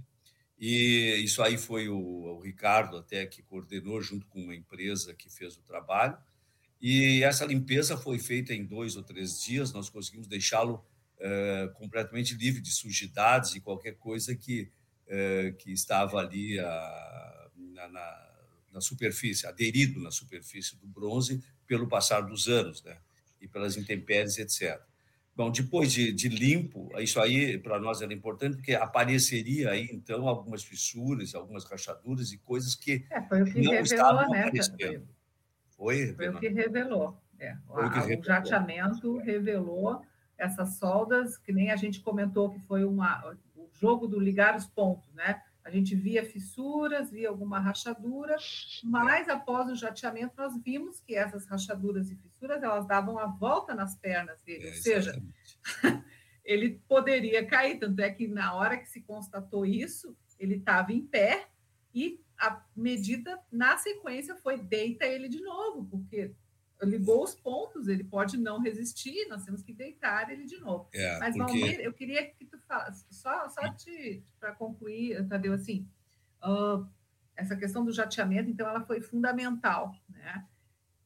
E 0.60 1.20
isso 1.24 1.42
aí 1.42 1.58
foi 1.58 1.90
o, 1.90 1.98
o 1.98 2.40
Ricardo 2.42 2.98
até 2.98 3.26
que 3.26 3.42
coordenou 3.44 4.02
junto 4.02 4.28
com 4.28 4.40
uma 4.42 4.56
empresa 4.56 5.16
que 5.16 5.30
fez 5.30 5.56
o 5.58 5.62
trabalho. 5.62 6.18
E 6.82 7.24
essa 7.24 7.46
limpeza 7.46 7.98
foi 7.98 8.20
feita 8.20 8.54
em 8.54 8.66
dois 8.66 8.96
ou 8.96 9.04
três 9.04 9.40
dias. 9.40 9.72
Nós 9.72 9.90
conseguimos 9.90 10.28
deixá-lo 10.28 10.84
é, 11.20 11.70
completamente 11.74 12.36
livre 12.36 12.62
de 12.62 12.72
sujidades 12.72 13.56
e 13.56 13.62
qualquer 13.62 13.96
coisa 13.96 14.36
que, 14.36 14.72
é, 15.08 15.54
que 15.58 15.72
estava 15.72 16.20
ali 16.20 16.60
a, 16.60 17.50
na, 17.56 17.88
na, 17.88 18.30
na, 18.74 18.82
superfície, 18.82 19.48
aderido 19.48 20.00
na 20.00 20.12
superfície 20.12 20.76
do 20.78 20.88
bronze 20.88 21.44
pelo 21.66 21.88
passar 21.88 22.22
dos 22.22 22.48
anos, 22.48 22.84
né? 22.84 22.98
E 23.42 23.48
pelas 23.48 23.78
intempéries, 23.78 24.38
etc. 24.38 24.82
Bom, 25.36 25.52
depois 25.52 25.92
de, 25.92 26.12
de 26.12 26.30
limpo, 26.30 26.90
isso 27.00 27.20
aí 27.20 27.60
para 27.60 27.80
nós 27.80 28.02
era 28.02 28.12
importante, 28.12 28.56
porque 28.56 28.74
apareceria 28.74 29.70
aí, 29.70 29.88
então, 29.92 30.28
algumas 30.28 30.64
fissuras, 30.64 31.36
algumas 31.36 31.64
rachaduras 31.64 32.32
e 32.32 32.40
coisas 32.40 32.74
que, 32.74 33.06
é, 33.12 33.22
foi 33.22 33.44
o 33.44 33.46
que 33.46 33.62
não 33.62 33.72
revelou, 33.72 33.84
estavam 33.84 34.30
né, 34.30 34.40
aparecendo. 34.46 35.08
Foi, 35.76 36.14
foi 36.16 36.30
o 36.30 36.40
que 36.40 36.48
revelou. 36.48 37.22
É, 37.40 37.56
o, 37.70 37.90
que 37.92 38.00
revelou. 38.00 38.20
o 38.20 38.26
jateamento 38.26 39.18
revelou 39.20 40.02
essas 40.38 40.78
soldas, 40.78 41.38
que 41.38 41.52
nem 41.52 41.72
a 41.72 41.76
gente 41.76 42.02
comentou 42.02 42.50
que 42.50 42.60
foi 42.62 42.84
uma, 42.84 43.36
o 43.56 43.68
jogo 43.74 44.08
do 44.08 44.20
ligar 44.20 44.56
os 44.56 44.68
pontos, 44.68 45.12
né? 45.14 45.42
A 45.64 45.70
gente 45.70 45.96
via 45.96 46.24
fissuras, 46.24 47.12
via 47.12 47.28
alguma 47.28 47.60
rachadura, 47.60 48.38
mas 48.86 49.28
após 49.28 49.70
o 49.70 49.76
jateamento 49.76 50.34
nós 50.38 50.58
vimos 50.64 51.02
que 51.02 51.14
essas 51.14 51.46
rachaduras 51.46 52.10
e 52.10 52.16
fissuras 52.16 52.64
elas 52.64 52.88
davam 52.88 53.20
a 53.20 53.26
volta 53.26 53.76
nas 53.76 53.94
pernas 53.94 54.42
dele, 54.44 54.68
é, 54.68 54.70
ou 54.70 54.76
seja, 54.76 55.22
ele 56.46 56.82
poderia 56.88 57.46
cair, 57.46 57.80
tanto 57.80 58.00
é 58.00 58.10
que 58.10 58.30
na 58.30 58.54
hora 58.54 58.78
que 58.78 58.88
se 58.88 59.02
constatou 59.02 59.66
isso, 59.66 60.16
ele 60.40 60.56
estava 60.56 60.94
em 60.94 61.06
pé 61.06 61.50
e 61.94 62.22
a 62.40 62.64
medida 62.76 63.38
na 63.52 63.78
sequência 63.78 64.36
foi 64.38 64.58
deita 64.58 65.06
ele 65.06 65.28
de 65.28 65.42
novo, 65.42 65.86
porque 65.86 66.32
ligou 66.84 67.24
os 67.24 67.34
pontos, 67.34 67.88
ele 67.88 68.04
pode 68.04 68.38
não 68.38 68.62
resistir, 68.62 69.28
nós 69.30 69.44
temos 69.44 69.64
que 69.64 69.74
deitar 69.74 70.30
ele 70.32 70.46
de 70.46 70.60
novo. 70.60 70.88
É, 70.94 71.20
Mas, 71.20 71.36
porque... 71.36 71.60
Valmir, 71.60 71.80
eu 71.80 71.94
queria 71.94 72.26
que 72.26 72.46
tu 72.46 72.58
falasse, 72.68 73.06
só, 73.10 73.50
só 73.50 73.62
para 74.40 74.54
concluir, 74.54 75.28
Tadeu, 75.28 75.54
assim, 75.54 75.88
uh, 76.44 76.88
essa 77.36 77.56
questão 77.56 77.84
do 77.84 77.92
jateamento, 77.92 78.50
então, 78.50 78.68
ela 78.68 78.82
foi 78.82 79.02
fundamental, 79.02 79.96
né? 80.10 80.46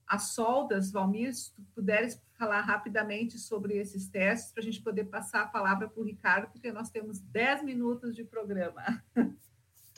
As 0.05 0.33
soldas, 0.33 0.91
Valmir, 0.91 1.33
se 1.33 1.53
tu 1.53 1.61
puderes 1.73 2.21
falar 2.37 2.61
rapidamente 2.61 3.39
sobre 3.39 3.77
esses 3.77 4.09
testes, 4.09 4.51
para 4.51 4.61
a 4.61 4.65
gente 4.65 4.81
poder 4.81 5.05
passar 5.05 5.43
a 5.43 5.47
palavra 5.47 5.87
para 5.87 6.01
o 6.01 6.05
Ricardo, 6.05 6.51
porque 6.51 6.71
nós 6.71 6.89
temos 6.89 7.19
10 7.19 7.63
minutos 7.63 8.13
de 8.13 8.25
programa. 8.25 9.01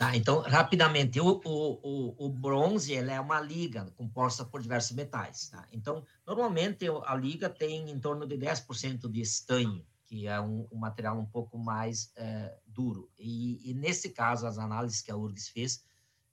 Tá, 0.04 0.18
então, 0.18 0.42
rapidamente, 0.42 1.18
o, 1.22 1.40
o, 1.46 2.26
o, 2.26 2.30
bronze 2.30 2.94
é 2.94 3.22
uma 3.22 3.40
liga 3.40 3.90
composta 3.96 4.44
por 4.44 4.62
diversos 4.62 4.92
metais. 4.92 5.48
Tá? 5.48 5.66
Então, 5.72 6.06
normalmente 6.28 6.86
a 7.06 7.16
liga 7.16 7.50
tem 7.50 7.90
em 7.90 7.98
torno 7.98 8.28
de 8.28 8.38
10% 8.38 9.10
de 9.10 9.22
estanho, 9.22 9.86
que 10.06 10.28
é 10.28 10.42
um, 10.42 10.68
um 10.70 10.78
material 10.78 11.18
um 11.18 11.26
pouco 11.26 11.58
mais 11.58 12.12
é, 12.18 12.54
duro. 12.68 13.10
E, 13.18 13.72
e, 13.72 13.74
nesse 13.74 14.10
caso, 14.10 14.46
as 14.46 14.58
análises 14.58 15.02
que 15.02 15.10
a 15.10 15.16
URGS 15.16 15.48
fez, 15.48 15.86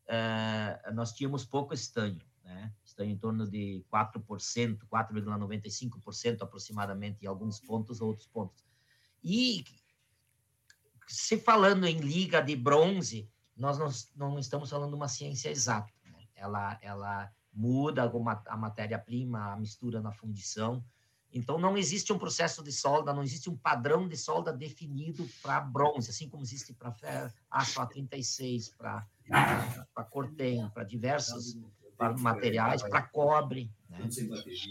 é, 0.08 0.90
nós 0.92 1.12
tínhamos 1.12 1.44
pouco 1.44 1.72
estanho, 1.72 2.20
né? 2.42 2.72
estanho 2.84 3.12
em 3.12 3.18
torno 3.18 3.48
de 3.48 3.84
4%, 3.92 4.80
4,95% 4.92 6.42
aproximadamente 6.42 7.22
em 7.22 7.28
alguns 7.28 7.60
pontos, 7.60 8.00
outros 8.00 8.26
pontos. 8.26 8.64
E 9.22 9.64
se 11.06 11.38
falando 11.38 11.86
em 11.86 12.00
liga 12.00 12.40
de 12.40 12.56
bronze, 12.56 13.30
nós 13.60 13.78
não, 13.78 13.88
não 14.16 14.38
estamos 14.38 14.70
falando 14.70 14.90
de 14.90 14.96
uma 14.96 15.08
ciência 15.08 15.50
exata. 15.50 15.92
Né? 16.04 16.18
Ela, 16.34 16.78
ela 16.80 17.30
muda 17.52 18.02
alguma, 18.02 18.42
a 18.46 18.56
matéria-prima, 18.56 19.52
a 19.52 19.56
mistura 19.56 20.00
na 20.00 20.12
fundição. 20.12 20.82
Então, 21.32 21.58
não 21.58 21.76
existe 21.76 22.12
um 22.12 22.18
processo 22.18 22.62
de 22.62 22.72
solda, 22.72 23.12
não 23.12 23.22
existe 23.22 23.48
um 23.48 23.56
padrão 23.56 24.08
de 24.08 24.16
solda 24.16 24.52
definido 24.52 25.28
para 25.40 25.60
bronze, 25.60 26.10
assim 26.10 26.28
como 26.28 26.42
existe 26.42 26.74
para 26.74 27.32
aço 27.48 27.80
A36, 27.80 28.74
para 28.76 30.04
cortem, 30.10 30.68
para 30.70 30.82
diversos 30.82 31.56
pra 31.96 32.16
materiais, 32.16 32.82
para 32.82 33.02
cobre. 33.02 33.70
Né? 33.88 34.08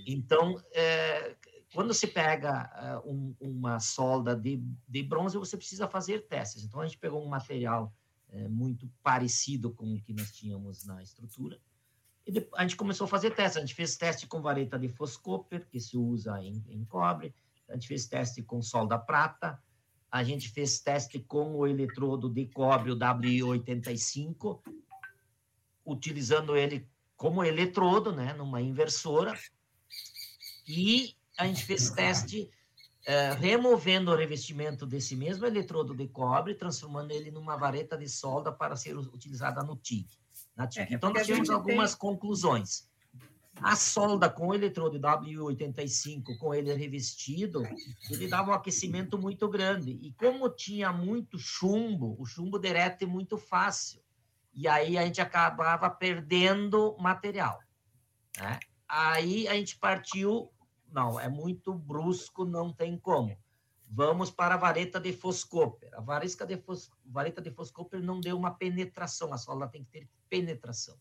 Então, 0.05 0.61
é, 0.73 1.37
quando 1.73 1.93
se 1.93 2.07
pega 2.07 3.01
uh, 3.05 3.09
um, 3.09 3.35
uma 3.39 3.79
solda 3.79 4.35
de, 4.35 4.61
de 4.87 5.03
bronze, 5.03 5.37
você 5.37 5.55
precisa 5.55 5.87
fazer 5.87 6.27
testes. 6.27 6.63
Então, 6.63 6.81
a 6.81 6.85
gente 6.85 6.97
pegou 6.97 7.23
um 7.23 7.29
material 7.29 7.93
é, 8.31 8.47
muito 8.47 8.89
parecido 9.01 9.71
com 9.71 9.93
o 9.93 10.01
que 10.01 10.13
nós 10.13 10.31
tínhamos 10.31 10.85
na 10.85 11.01
estrutura. 11.01 11.59
E 12.25 12.31
depois, 12.31 12.59
a 12.59 12.63
gente 12.63 12.75
começou 12.75 13.05
a 13.05 13.07
fazer 13.07 13.31
testes. 13.31 13.57
A 13.57 13.61
gente 13.61 13.73
fez 13.73 13.97
teste 13.97 14.27
com 14.27 14.41
vareta 14.41 14.77
de 14.77 14.87
Foscoper, 14.87 15.67
que 15.67 15.79
se 15.79 15.97
usa 15.97 16.41
em, 16.41 16.63
em 16.69 16.85
cobre. 16.85 17.33
A 17.67 17.73
gente 17.73 17.87
fez 17.87 18.07
teste 18.07 18.41
com 18.43 18.61
solda 18.61 18.97
prata. 18.97 19.61
A 20.11 20.23
gente 20.23 20.49
fez 20.49 20.79
teste 20.79 21.19
com 21.19 21.55
o 21.55 21.67
eletrodo 21.67 22.29
de 22.29 22.47
cobre, 22.47 22.91
o 22.91 22.97
WI85, 22.97 24.59
utilizando 25.85 26.55
ele 26.55 26.87
como 27.15 27.43
eletrodo, 27.43 28.11
né, 28.11 28.33
numa 28.33 28.61
inversora. 28.61 29.37
E 30.67 31.15
a 31.37 31.45
gente 31.45 31.63
fez 31.65 31.89
teste 31.91 32.49
é, 33.09 33.33
removendo 33.33 34.11
o 34.11 34.15
revestimento 34.15 34.85
desse 34.85 35.15
mesmo 35.15 35.43
eletrodo 35.43 35.95
de 35.95 36.07
cobre, 36.07 36.53
transformando 36.53 37.09
ele 37.09 37.31
numa 37.31 37.57
vareta 37.57 37.97
de 37.97 38.07
solda 38.07 38.51
para 38.51 38.75
ser 38.75 38.95
utilizada 38.95 39.63
no 39.63 39.75
TIG. 39.75 40.07
Na 40.55 40.67
TIG. 40.67 40.93
É, 40.93 40.95
então, 40.95 41.11
nós 41.11 41.25
tivemos 41.25 41.49
algumas 41.49 41.95
tem... 41.95 41.99
conclusões. 41.99 42.87
A 43.59 43.75
solda 43.75 44.29
com 44.29 44.49
o 44.49 44.53
eletrodo 44.53 44.99
W85, 44.99 46.37
com 46.37 46.53
ele 46.53 46.71
revestido, 46.71 47.63
ele 48.11 48.27
dava 48.27 48.51
um 48.51 48.53
aquecimento 48.53 49.17
muito 49.17 49.49
grande. 49.49 49.89
E 49.89 50.13
como 50.13 50.47
tinha 50.47 50.93
muito 50.93 51.39
chumbo, 51.39 52.15
o 52.19 52.27
chumbo 52.27 52.59
derrete 52.59 53.07
muito 53.07 53.39
fácil. 53.39 53.99
E 54.53 54.67
aí 54.67 54.99
a 54.99 55.03
gente 55.03 55.19
acabava 55.19 55.89
perdendo 55.89 56.95
material. 56.99 57.59
Né? 58.37 58.59
Aí 58.87 59.47
a 59.47 59.55
gente 59.55 59.79
partiu 59.79 60.51
não, 60.91 61.19
é 61.19 61.29
muito 61.29 61.73
brusco, 61.73 62.45
não 62.45 62.71
tem 62.71 62.97
como. 62.97 63.37
Vamos 63.91 64.29
para 64.29 64.55
a 64.55 64.57
vareta 64.57 64.99
de 64.99 65.11
Foscoper. 65.11 65.89
A 65.95 66.01
vareta 66.01 66.45
de, 66.45 66.57
fos, 66.57 66.91
vareta 67.03 67.41
de 67.41 67.49
Foscoper 67.49 68.01
não 68.01 68.19
deu 68.19 68.37
uma 68.37 68.51
penetração, 68.51 69.33
a 69.33 69.37
sola 69.37 69.67
tem 69.67 69.83
que 69.83 69.89
ter 69.89 70.09
penetração. 70.29 70.99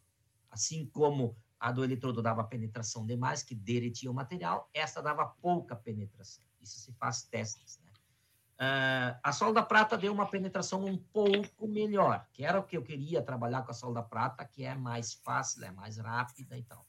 Assim 0.51 0.87
como 0.87 1.37
a 1.61 1.71
do 1.71 1.85
eletrodo 1.85 2.23
dava 2.23 2.43
penetração 2.45 3.05
demais, 3.05 3.43
que 3.43 3.55
derretia 3.55 4.11
o 4.11 4.15
material, 4.15 4.71
essa 4.73 5.03
dava 5.03 5.27
pouca 5.27 5.77
penetração. 5.77 6.45
Isso 6.61 6.79
se 6.79 6.93
faz 6.95 7.23
testes, 7.25 7.79
né? 7.85 7.89
Uh, 8.61 9.15
a 9.23 9.33
solda 9.33 9.63
prata 9.63 9.97
deu 9.97 10.13
uma 10.13 10.27
penetração 10.27 10.85
um 10.85 10.97
pouco 10.97 11.69
melhor, 11.69 12.27
que 12.33 12.45
era 12.45 12.59
o 12.59 12.65
que 12.65 12.77
eu 12.77 12.83
queria 12.83 13.23
trabalhar 13.23 13.63
com 13.63 13.71
a 13.71 13.75
solda 13.75 14.03
prata, 14.03 14.45
que 14.45 14.65
é 14.65 14.75
mais 14.75 15.13
fácil, 15.13 15.65
é 15.65 15.71
mais 15.71 15.97
rápida 15.99 16.59
e 16.59 16.63
tal. 16.65 16.85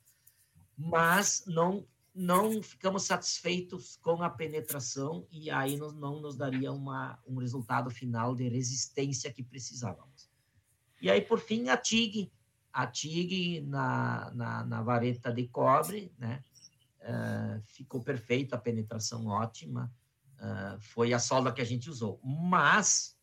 Mas 0.76 1.44
não 1.46 1.86
não 2.14 2.62
ficamos 2.62 3.04
satisfeitos 3.04 3.98
com 3.98 4.22
a 4.24 4.30
penetração 4.30 5.28
e 5.32 5.50
aí 5.50 5.78
não, 5.78 5.92
não 5.92 6.22
nos 6.22 6.36
daria 6.36 6.72
uma, 6.72 7.20
um 7.28 7.38
resultado 7.38 7.90
final 7.90 8.36
de 8.36 8.48
resistência 8.48 9.32
que 9.32 9.44
precisávamos. 9.44 10.30
E 11.02 11.10
aí, 11.10 11.22
por 11.22 11.40
fim, 11.40 11.70
a 11.70 11.78
TIG, 11.78 12.32
a 12.74 12.86
TIG 12.86 13.62
na, 13.62 14.32
na, 14.32 14.66
na 14.66 14.82
vareta 14.82 15.32
de 15.32 15.48
cobre, 15.48 16.14
né? 16.18 16.44
Uh, 17.02 17.62
ficou 17.64 18.04
perfeita, 18.04 18.58
a 18.58 18.60
penetração 18.60 19.28
ótima, 19.28 19.92
uh, 20.36 20.80
foi 20.82 21.14
a 21.14 21.20
solda 21.20 21.54
que 21.54 21.62
a 21.62 21.66
gente 21.66 21.90
usou. 21.90 22.20
Mas 22.22 23.18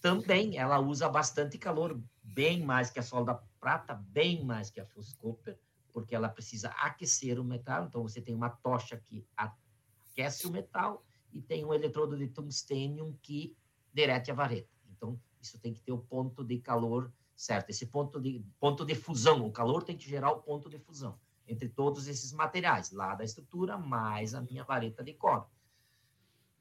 também 0.00 0.56
ela 0.56 0.78
usa 0.78 1.08
bastante 1.08 1.58
calor, 1.58 2.00
bem 2.22 2.62
mais 2.62 2.90
que 2.90 3.00
a 3.00 3.02
solda 3.02 3.34
prata, 3.60 3.94
bem 3.94 4.44
mais 4.44 4.70
que 4.70 4.80
a 4.80 4.86
Fuscooper, 4.86 5.58
porque 5.98 6.14
ela 6.14 6.28
precisa 6.28 6.68
aquecer 6.70 7.40
o 7.40 7.44
metal. 7.44 7.86
Então, 7.86 8.02
você 8.02 8.20
tem 8.20 8.34
uma 8.34 8.50
tocha 8.50 8.96
que 8.96 9.26
aquece 9.36 10.46
o 10.46 10.50
metal 10.50 11.04
e 11.32 11.40
tem 11.40 11.64
um 11.64 11.74
eletrodo 11.74 12.16
de 12.16 12.28
tungstênio 12.28 13.18
que 13.22 13.56
derrete 13.92 14.30
a 14.30 14.34
vareta. 14.34 14.68
Então, 14.90 15.20
isso 15.40 15.58
tem 15.58 15.74
que 15.74 15.82
ter 15.82 15.92
o 15.92 15.98
ponto 15.98 16.44
de 16.44 16.58
calor 16.58 17.12
certo. 17.34 17.70
Esse 17.70 17.86
ponto 17.86 18.20
de, 18.20 18.44
ponto 18.60 18.84
de 18.84 18.94
fusão, 18.94 19.44
o 19.46 19.52
calor 19.52 19.82
tem 19.82 19.96
que 19.96 20.08
gerar 20.08 20.30
o 20.30 20.40
ponto 20.40 20.68
de 20.68 20.78
fusão 20.78 21.18
entre 21.46 21.68
todos 21.68 22.06
esses 22.06 22.32
materiais, 22.32 22.90
lá 22.92 23.14
da 23.14 23.24
estrutura, 23.24 23.78
mais 23.78 24.34
a 24.34 24.40
minha 24.40 24.64
vareta 24.64 25.02
de 25.02 25.14
cobre. 25.14 25.48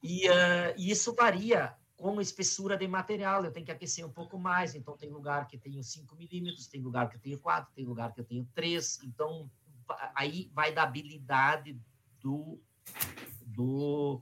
E 0.02 0.30
uh, 0.30 0.74
isso 0.78 1.14
varia 1.14 1.76
com 1.98 2.22
espessura 2.22 2.78
de 2.78 2.88
material, 2.88 3.43
eu 3.43 3.52
tenho 3.52 3.66
que 3.66 3.72
aquecer 3.72 4.06
um 4.06 4.12
pouco 4.12 4.38
mais, 4.38 4.76
então 4.76 4.95
tem 4.95 5.10
lugar 5.10 5.48
que 5.48 5.58
tenho 5.58 5.84
5 5.84 6.16
milímetros, 6.16 6.68
tem 6.68 6.80
lugar 6.80 7.10
que 7.10 7.18
tenho 7.18 7.39
4, 7.39 7.74
tem 7.74 7.86
lugar 7.86 8.14
que 8.14 8.22
eu 8.22 8.26
tenho 8.26 8.48
3, 8.54 9.00
então 9.04 9.50
aí 10.14 10.52
vai 10.54 10.72
da 10.72 10.84
habilidade 10.84 11.76
do, 12.22 12.62
do, 13.43 14.22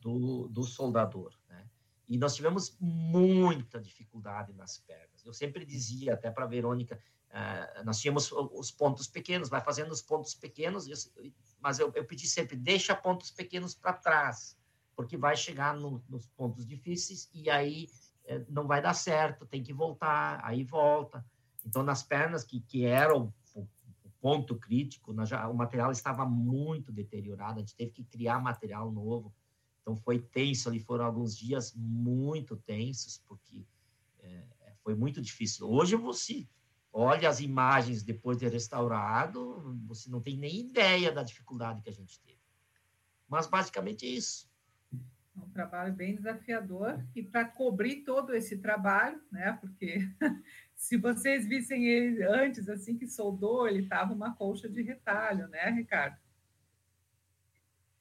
do, 0.00 0.48
do 0.48 0.62
soldador, 0.62 1.34
né? 1.48 1.68
E 2.08 2.16
nós 2.16 2.36
tivemos 2.36 2.76
muita 2.80 3.80
dificuldade 3.80 4.52
nas 4.52 4.78
pernas. 4.78 5.24
Eu 5.24 5.32
sempre 5.32 5.64
dizia, 5.64 6.14
até 6.14 6.30
para 6.30 6.44
a 6.44 6.48
Verônica, 6.48 6.96
uh, 7.30 7.84
nós 7.84 7.98
tínhamos 7.98 8.30
os 8.30 8.70
pontos 8.70 9.08
pequenos, 9.08 9.48
vai 9.48 9.60
fazendo 9.60 9.90
os 9.90 10.00
pontos 10.00 10.32
pequenos, 10.32 10.86
mas 11.60 11.80
eu, 11.80 11.90
eu 11.96 12.04
pedi 12.04 12.28
sempre, 12.28 12.56
deixa 12.56 12.94
pontos 12.94 13.32
pequenos 13.32 13.74
para 13.74 13.92
trás, 13.94 14.56
porque 14.96 15.16
vai 15.16 15.36
chegar 15.36 15.76
no, 15.76 16.02
nos 16.08 16.26
pontos 16.26 16.66
difíceis 16.66 17.28
e 17.32 17.50
aí 17.50 17.88
é, 18.24 18.44
não 18.48 18.66
vai 18.66 18.82
dar 18.82 18.94
certo, 18.94 19.46
tem 19.46 19.62
que 19.62 19.72
voltar, 19.72 20.40
aí 20.42 20.64
volta. 20.64 21.24
Então, 21.64 21.82
nas 21.82 22.02
pernas, 22.02 22.42
que, 22.42 22.60
que 22.60 22.84
era 22.84 23.16
o, 23.16 23.32
o, 23.54 23.68
ponto 24.20 24.56
crítico, 24.56 25.12
o 25.12 25.54
material 25.54 25.92
estava 25.92 26.24
muito 26.24 26.90
deteriorado, 26.90 27.58
a 27.58 27.60
gente 27.60 27.76
teve 27.76 27.90
que 27.92 28.04
criar 28.04 28.40
material 28.40 28.90
novo. 28.90 29.32
Então, 29.82 29.94
foi 29.94 30.18
tenso 30.18 30.68
ali, 30.68 30.80
foram 30.80 31.04
alguns 31.04 31.36
dias 31.36 31.72
muito 31.76 32.56
tensos, 32.56 33.18
porque 33.18 33.64
é, 34.20 34.42
foi 34.82 34.94
muito 34.94 35.20
difícil. 35.20 35.68
Hoje, 35.68 35.94
você 35.94 36.48
olha 36.92 37.28
as 37.28 37.40
imagens 37.40 38.02
depois 38.02 38.38
de 38.38 38.48
restaurado, 38.48 39.78
você 39.86 40.08
não 40.08 40.20
tem 40.20 40.36
nem 40.36 40.60
ideia 40.60 41.12
da 41.12 41.22
dificuldade 41.22 41.82
que 41.82 41.90
a 41.90 41.92
gente 41.92 42.18
teve. 42.20 42.40
Mas, 43.28 43.46
basicamente, 43.46 44.06
é 44.06 44.08
isso. 44.08 44.48
É 45.36 45.44
um 45.44 45.50
trabalho 45.50 45.92
bem 45.92 46.14
desafiador 46.16 47.04
e 47.14 47.22
para 47.22 47.44
cobrir 47.44 47.96
todo 48.02 48.34
esse 48.34 48.58
trabalho, 48.58 49.20
né? 49.30 49.56
Porque 49.60 50.08
se 50.74 50.96
vocês 50.96 51.46
vissem 51.46 51.84
ele 51.86 52.22
antes, 52.22 52.68
assim 52.68 52.96
que 52.96 53.06
soldou, 53.06 53.68
ele 53.68 53.80
estava 53.80 54.14
uma 54.14 54.34
colcha 54.34 54.68
de 54.68 54.82
retalho, 54.82 55.46
né, 55.48 55.70
Ricardo? 55.70 56.16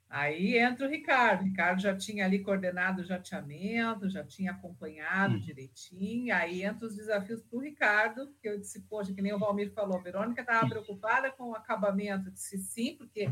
Aí 0.09 0.57
entra 0.57 0.87
o 0.87 0.89
Ricardo. 0.89 1.41
O 1.41 1.43
Ricardo 1.43 1.81
já 1.81 1.93
tinha 1.93 2.23
ali 2.23 2.39
coordenado 2.39 3.01
o 3.01 3.05
jateamento, 3.05 4.09
já 4.09 4.23
tinha 4.23 4.51
acompanhado 4.51 5.35
hum. 5.35 5.39
direitinho. 5.39 6.33
Aí 6.33 6.63
entra 6.63 6.87
os 6.87 6.95
desafios 6.95 7.41
para 7.41 7.57
o 7.57 7.61
Ricardo, 7.61 8.33
que 8.41 8.47
eu 8.47 8.57
disse, 8.57 8.79
poxa, 8.83 9.13
que 9.13 9.21
nem 9.21 9.33
o 9.33 9.39
Valmir 9.39 9.73
falou, 9.73 9.97
a 9.97 10.01
Verônica 10.01 10.39
estava 10.39 10.69
preocupada 10.69 11.31
com 11.31 11.49
o 11.49 11.55
acabamento. 11.55 12.29
Eu 12.29 12.31
disse 12.31 12.57
sim, 12.59 12.95
porque 12.95 13.27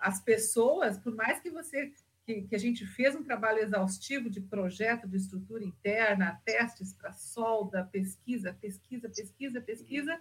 as 0.00 0.18
pessoas, 0.18 0.96
por 0.96 1.14
mais 1.14 1.40
que 1.40 1.50
você 1.50 1.92
que, 2.24 2.42
que, 2.42 2.54
a 2.54 2.58
gente 2.58 2.86
fez 2.86 3.14
um 3.14 3.22
trabalho 3.22 3.58
exaustivo 3.58 4.30
de 4.30 4.40
projeto 4.40 5.06
de 5.06 5.16
estrutura 5.16 5.62
interna, 5.62 6.40
testes 6.44 6.92
para 6.94 7.12
solda, 7.12 7.84
pesquisa, 7.84 8.56
pesquisa, 8.60 9.08
pesquisa, 9.08 9.60
pesquisa. 9.60 10.20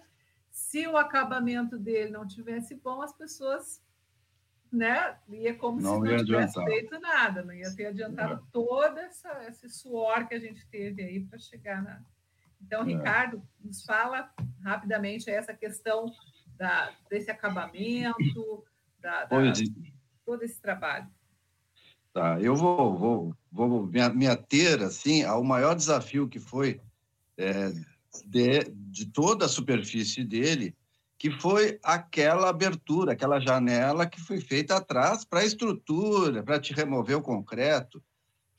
Se 0.51 0.85
o 0.87 0.97
acabamento 0.97 1.79
dele 1.79 2.11
não 2.11 2.27
tivesse 2.27 2.75
bom, 2.75 3.01
as 3.01 3.13
pessoas, 3.13 3.81
né, 4.71 5.17
ia 5.29 5.55
como 5.55 5.79
não 5.79 6.01
se 6.03 6.11
não 6.11 6.25
tivesse 6.25 6.59
adiantar. 6.59 6.65
feito 6.65 6.99
nada, 6.99 7.43
não 7.43 7.53
ia 7.53 7.73
ter 7.75 7.87
adiantado 7.87 8.33
é. 8.33 8.51
todo 8.51 8.97
essa, 8.99 9.45
esse 9.47 9.69
suor 9.69 10.27
que 10.27 10.35
a 10.35 10.39
gente 10.39 10.67
teve 10.67 11.01
aí 11.01 11.21
para 11.21 11.39
chegar 11.39 11.81
na. 11.81 12.03
Então, 12.61 12.81
é. 12.81 12.85
Ricardo, 12.85 13.41
nos 13.63 13.83
fala 13.83 14.31
rapidamente 14.61 15.29
essa 15.29 15.53
questão 15.53 16.11
da, 16.57 16.93
desse 17.09 17.31
acabamento, 17.31 18.65
da, 18.99 19.25
da 19.25 19.47
é. 19.47 19.53
todo 20.25 20.43
esse 20.43 20.61
trabalho. 20.61 21.09
Tá, 22.13 22.39
eu 22.39 22.55
vou, 22.55 22.95
vou, 22.95 23.35
vou 23.51 23.87
me, 23.87 24.27
ater 24.27 24.83
assim, 24.83 25.23
ao 25.23 25.43
maior 25.43 25.73
desafio 25.75 26.29
que 26.29 26.39
foi 26.39 26.79
é, 27.35 27.73
de, 28.23 28.69
de 28.69 29.07
toda 29.07 29.45
a 29.45 29.49
superfície 29.49 30.23
dele, 30.23 30.75
que 31.17 31.31
foi 31.31 31.79
aquela 31.81 32.49
abertura, 32.49 33.13
aquela 33.13 33.39
janela 33.39 34.05
que 34.05 34.21
foi 34.21 34.39
feita 34.39 34.75
atrás 34.75 35.25
para 35.25 35.39
a 35.39 35.45
estrutura, 35.45 36.43
para 36.43 36.59
te 36.59 36.71
remover 36.71 37.17
o 37.17 37.21
concreto. 37.21 38.03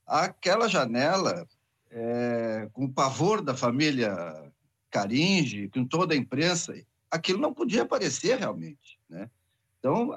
Aquela 0.04 0.66
janela, 0.66 1.46
é, 1.92 2.68
com 2.72 2.86
o 2.86 2.92
pavor 2.92 3.40
da 3.40 3.54
família 3.54 4.52
Caringe, 4.90 5.68
com 5.68 5.84
toda 5.84 6.12
a 6.14 6.16
imprensa, 6.16 6.74
aquilo 7.08 7.38
não 7.38 7.54
podia 7.54 7.82
aparecer 7.82 8.36
realmente. 8.36 8.98
Né? 9.08 9.30
Então, 9.78 10.12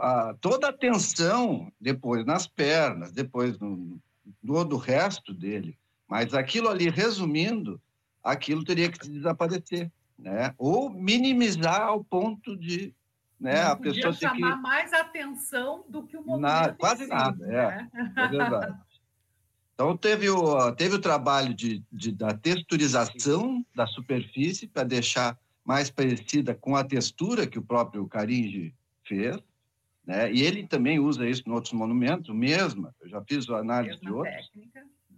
a, 0.00 0.34
toda 0.40 0.68
a 0.68 0.72
tensão 0.72 1.70
depois 1.80 2.24
nas 2.24 2.46
pernas, 2.46 3.12
depois 3.12 3.58
no, 3.58 4.00
todo 4.46 4.74
o 4.74 4.78
resto 4.78 5.32
dele. 5.32 5.78
Mas 6.08 6.34
aquilo 6.34 6.68
ali, 6.68 6.88
resumindo, 6.88 7.80
aquilo 8.22 8.64
teria 8.64 8.90
que 8.90 9.08
desaparecer, 9.08 9.90
né? 10.18 10.54
Ou 10.58 10.90
minimizar 10.90 11.82
ao 11.82 12.02
ponto 12.02 12.56
de 12.56 12.94
né, 13.38 13.62
a 13.62 13.76
pessoa 13.76 14.12
ter 14.12 14.28
chamar 14.28 14.56
que... 14.56 14.62
mais 14.62 14.92
atenção 14.92 15.84
do 15.88 16.02
que 16.02 16.16
o 16.16 16.20
movimento. 16.20 16.40
Na, 16.40 16.72
quase 16.74 17.04
si, 17.04 17.10
nada, 17.10 17.46
né? 17.46 17.88
é, 17.94 18.20
é 18.20 18.28
verdade. 18.28 18.78
Então, 19.72 19.96
teve 19.96 20.28
o, 20.28 20.72
teve 20.72 20.96
o 20.96 21.00
trabalho 21.00 21.54
de, 21.54 21.82
de, 21.90 22.12
da 22.12 22.34
texturização 22.34 23.64
da 23.74 23.86
superfície 23.86 24.66
para 24.66 24.84
deixar 24.84 25.38
mais 25.64 25.90
parecida 25.90 26.54
com 26.54 26.76
a 26.76 26.84
textura 26.84 27.46
que 27.46 27.58
o 27.58 27.62
próprio 27.62 28.06
Caringe 28.06 28.74
fez, 29.04 29.38
né? 30.10 30.32
E 30.32 30.42
ele 30.42 30.66
também 30.66 30.98
usa 30.98 31.28
isso 31.28 31.44
em 31.46 31.52
outros 31.52 31.72
monumentos, 31.72 32.34
mesma, 32.34 32.92
eu 33.00 33.08
já 33.08 33.22
fiz 33.22 33.48
análise 33.48 34.00
mesma 34.00 34.10
de 34.10 34.12
outros. 34.12 34.50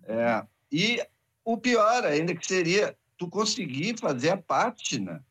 É, 0.05 0.47
e 0.71 1.03
o 1.43 1.57
pior 1.57 2.05
ainda 2.05 2.35
que 2.35 2.47
seria 2.47 2.95
tu 3.17 3.27
conseguir 3.27 3.99
fazer 3.99 4.29
a 4.29 4.37
pátina 4.37 5.25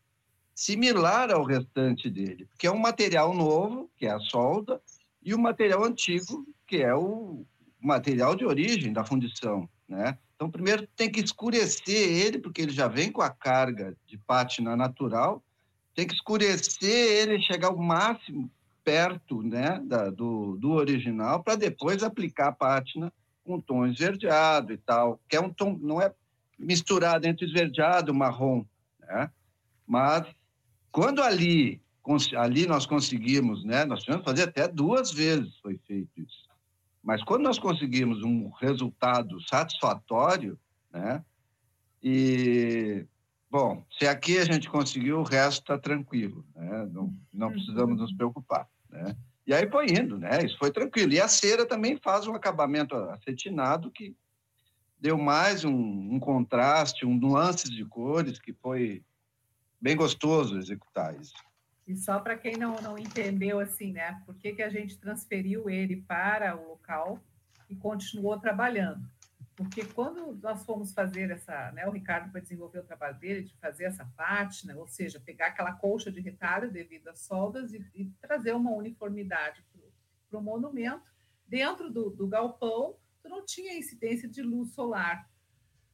similar 0.55 1.32
ao 1.32 1.43
restante 1.43 2.09
dele, 2.09 2.47
porque 2.47 2.66
é 2.66 2.72
um 2.72 2.80
material 2.80 3.36
novo, 3.36 3.88
que 3.97 4.07
é 4.07 4.12
a 4.12 4.20
solda, 4.20 4.82
e 5.22 5.32
o 5.32 5.39
material 5.39 5.84
antigo, 5.84 6.43
que 6.66 6.78
é 6.78 6.95
o 6.95 7.45
material 7.80 8.36
de 8.36 8.45
origem 8.45 8.91
da 8.91 9.05
fundição, 9.05 9.70
né? 9.88 10.18
Então, 10.36 10.49
primeiro 10.49 10.88
tem 10.95 11.12
que 11.12 11.20
escurecer 11.20 12.09
ele, 12.09 12.39
porque 12.39 12.64
ele 12.64 12.72
já 12.72 12.88
vem 12.88 13.12
com 13.12 13.22
a 13.22 13.30
carga 13.30 13.95
de 14.07 14.18
pátina 14.18 14.76
natural, 14.76 15.43
tem 15.93 16.07
que 16.07 16.16
escurecer 16.16 16.89
ele, 16.89 17.43
chegar 17.43 17.68
ao 17.68 17.78
máximo 17.78 18.49
perto 18.84 19.42
né, 19.42 19.80
da, 19.84 20.10
do, 20.10 20.58
do 20.58 20.72
original 20.72 21.44
para 21.44 21.56
depois 21.56 22.04
aplicar 22.04 22.50
a 22.50 22.54
pátina 22.54 23.14
com 23.44 23.60
tom 23.60 23.86
esverdeado 23.86 24.74
e 24.74 24.78
tal, 24.78 25.20
que 25.28 25.36
é 25.36 25.42
um 25.42 25.50
tom, 25.50 25.78
não 25.82 26.02
é 26.02 26.14
misturado 26.58 27.28
entre 27.28 27.46
esverdeado 27.46 28.12
e 28.12 28.16
marrom, 28.16 28.64
né? 29.00 29.30
Mas 29.86 30.28
quando 30.92 31.22
ali, 31.22 31.82
ali 32.38 32.68
nós 32.68 32.86
conseguimos, 32.86 33.64
né, 33.64 33.84
nós 33.86 34.04
tivemos 34.04 34.26
fazer 34.26 34.44
até 34.44 34.68
duas 34.68 35.12
vezes 35.12 35.58
foi 35.58 35.80
feito 35.88 36.10
isso. 36.18 36.50
Mas 37.04 37.24
quando 37.24 37.44
nós 37.44 37.58
conseguimos 37.58 38.24
um 38.24 38.50
resultado 38.50 39.42
satisfatório, 39.48 40.58
né, 40.94 41.24
e 42.04 43.06
Bom, 43.52 43.86
se 43.99 44.08
aqui 44.08 44.38
a 44.38 44.45
gente 44.45 44.70
conseguiu, 44.70 45.20
o 45.20 45.24
resto 45.24 45.60
está 45.60 45.78
tranquilo, 45.78 46.45
né? 46.56 46.88
não, 46.89 47.14
não 47.34 47.52
precisamos 47.52 47.99
nos 47.99 48.14
preocupar. 48.14 48.66
Né? 48.89 49.14
E 49.45 49.54
aí 49.54 49.70
foi 49.70 49.88
indo, 49.88 50.18
né? 50.18 50.41
Isso 50.41 50.58
foi 50.58 50.72
tranquilo. 50.72 51.12
E 51.12 51.20
a 51.20 51.28
cera 51.28 51.66
também 51.66 51.97
faz 51.97 52.26
um 52.28 52.34
acabamento 52.34 52.95
acetinado 52.95 53.91
que 53.91 54.16
deu 54.97 55.18
mais 55.18 55.66
um, 55.66 55.74
um 55.74 56.18
contraste, 56.18 57.06
um 57.06 57.14
nuances 57.14 57.70
de 57.70 57.84
cores 57.84 58.39
que 58.39 58.54
foi 58.54 59.04
bem 59.82 59.97
gostoso 59.97 60.58
executar 60.58 61.20
isso. 61.20 61.34
E 61.86 61.97
só 61.97 62.20
para 62.20 62.38
quem 62.38 62.56
não, 62.56 62.82
não 62.82 62.97
entendeu 62.97 63.60
assim, 63.60 63.91
né? 63.91 64.22
Por 64.26 64.36
que, 64.36 64.54
que 64.54 64.64
a 64.64 64.70
gente 64.70 64.97
transferiu 64.97 65.70
ele 65.70 65.97
para 66.08 66.56
o 66.56 66.70
local 66.70 67.20
e 67.70 67.76
continuou 67.76 68.39
trabalhando? 68.39 69.06
Porque 69.62 69.86
quando 69.86 70.34
nós 70.41 70.66
fomos 70.66 70.91
fazer 70.91 71.30
essa, 71.30 71.72
né, 71.72 71.88
o 71.88 71.91
Ricardo 71.91 72.32
foi 72.32 72.41
desenvolver 72.41 72.80
o 72.80 72.84
trabalho 72.84 73.20
dele 73.20 73.43
de 73.43 73.55
fazer 73.57 73.84
essa 73.84 74.05
pátina, 74.18 74.76
ou 74.76 74.88
seja, 74.88 75.20
pegar 75.20 75.47
aquela 75.47 75.74
colcha 75.74 76.12
de 76.12 76.20
retalho 76.20 76.72
devido 76.72 77.09
às 77.09 77.20
soldas 77.20 77.72
e, 77.72 77.86
e 77.93 78.05
trazer 78.20 78.55
uma 78.55 78.72
uniformidade 78.72 79.64
para 80.30 80.39
o 80.39 80.41
monumento, 80.41 81.03
dentro 81.47 81.91
do, 81.91 82.09
do, 82.09 82.28
galpão, 82.28 82.95
tu 83.22 83.30
não 83.30 83.45
tinha 83.45 83.78
incidência 83.78 84.28
de 84.28 84.41
luz 84.41 84.72
solar, 84.72 85.30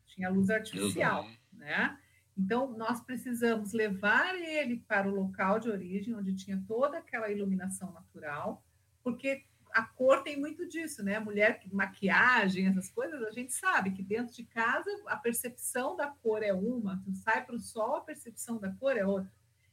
tinha 0.06 0.30
luz 0.30 0.50
artificial, 0.50 1.28
né? 1.52 1.98
Então, 2.38 2.72
nós 2.78 3.02
precisamos 3.02 3.74
levar 3.74 4.36
ele 4.36 4.78
para 4.88 5.10
o 5.10 5.14
local 5.14 5.60
de 5.60 5.70
origem, 5.70 6.16
onde 6.16 6.36
tinha 6.36 6.64
toda 6.68 7.00
aquela 7.00 7.30
iluminação 7.30 7.92
natural, 7.92 8.64
porque 9.04 9.44
a 9.72 9.84
cor 9.84 10.24
tem 10.24 10.40
muito 10.40 10.68
disso, 10.68 11.04
né? 11.04 11.20
Mulher, 11.20 11.62
maquiagem, 11.72 12.68
essas 12.68 12.90
coisas, 12.90 13.22
a 13.24 13.32
gente 13.32 13.54
sabe 13.54 13.92
que 13.92 14.04
dentro 14.04 14.34
de 14.34 14.44
casa 14.44 14.90
a 15.08 15.16
percepção 15.16 15.96
da 15.96 16.08
cor 16.08 16.44
é 16.44 16.54
uma, 16.54 17.02
tu 17.04 17.14
sai 17.14 17.46
para 17.46 17.56
o 17.56 17.60
sol, 17.60 17.96
a 17.96 18.02
percepção 18.02 18.58
da 18.58 18.72
cor 18.74 18.98
é 18.98 19.06
outra. 19.06 19.32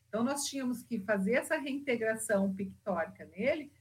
Então, 0.09 0.23
nós 0.23 0.45
tínhamos 0.45 0.83
que 0.83 1.01
fazer 1.01 1.33
essa 1.33 1.57
reintegração 1.57 2.55
pictórica 2.55 3.25
nele 3.37 3.73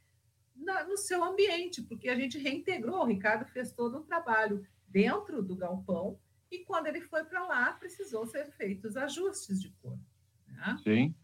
na, 0.55 0.83
no 0.83 0.97
seu 0.97 1.23
ambiente, 1.23 1.81
porque 1.81 2.09
a 2.09 2.15
gente 2.15 2.37
reintegrou, 2.37 3.01
o 3.01 3.05
Ricardo 3.05 3.45
fez 3.45 3.71
todo 3.71 3.99
um 3.99 4.03
trabalho 4.03 4.65
dentro 4.87 5.41
do 5.41 5.55
galpão, 5.55 6.19
e 6.49 6.59
quando 6.59 6.87
ele 6.87 7.01
foi 7.01 7.23
para 7.23 7.45
lá, 7.45 7.73
precisou 7.73 8.25
ser 8.27 8.51
feitos 8.51 8.95
ajustes 8.95 9.61
de 9.61 9.69
cor. 9.81 9.97
Né? 10.47 10.77
Sim, 10.83 11.15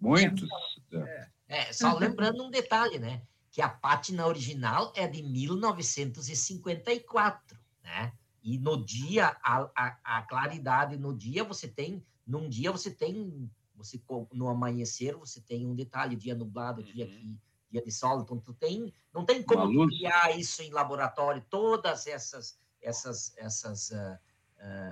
muitos. 0.00 0.48
É. 0.92 1.28
É, 1.50 1.72
só 1.72 1.98
lembrando 1.98 2.44
um 2.44 2.50
detalhe, 2.50 2.98
né? 2.98 3.20
Que 3.50 3.60
a 3.60 3.68
pátina 3.68 4.24
original 4.26 4.92
é 4.94 5.08
de 5.08 5.22
1954, 5.22 7.58
né? 7.82 8.12
E 8.42 8.58
no 8.58 8.82
dia, 8.82 9.36
a, 9.42 9.68
a, 9.76 9.98
a, 10.02 10.22
claridade 10.22 10.96
no 10.96 11.14
dia, 11.14 11.44
você 11.44 11.68
tem, 11.68 12.02
num 12.26 12.48
dia 12.48 12.72
você 12.72 12.90
tem, 12.90 13.50
você 13.76 14.00
no 14.32 14.48
amanhecer 14.48 15.14
você 15.14 15.38
tem 15.40 15.66
um 15.66 15.74
detalhe, 15.74 16.16
dia 16.16 16.34
nublado, 16.34 16.82
dia 16.82 17.04
uhum. 17.04 17.10
que 17.10 17.38
dia 17.70 17.82
de 17.82 17.92
sol, 17.92 18.22
então 18.22 18.38
tu 18.38 18.52
tem, 18.52 18.92
não 19.12 19.24
tem 19.24 19.42
como 19.42 19.86
criar 19.86 20.36
isso 20.36 20.62
em 20.62 20.70
laboratório, 20.70 21.44
todas 21.48 22.06
essas 22.06 22.58
essas 22.82 23.34
essas 23.36 23.90
uh, 23.90 24.18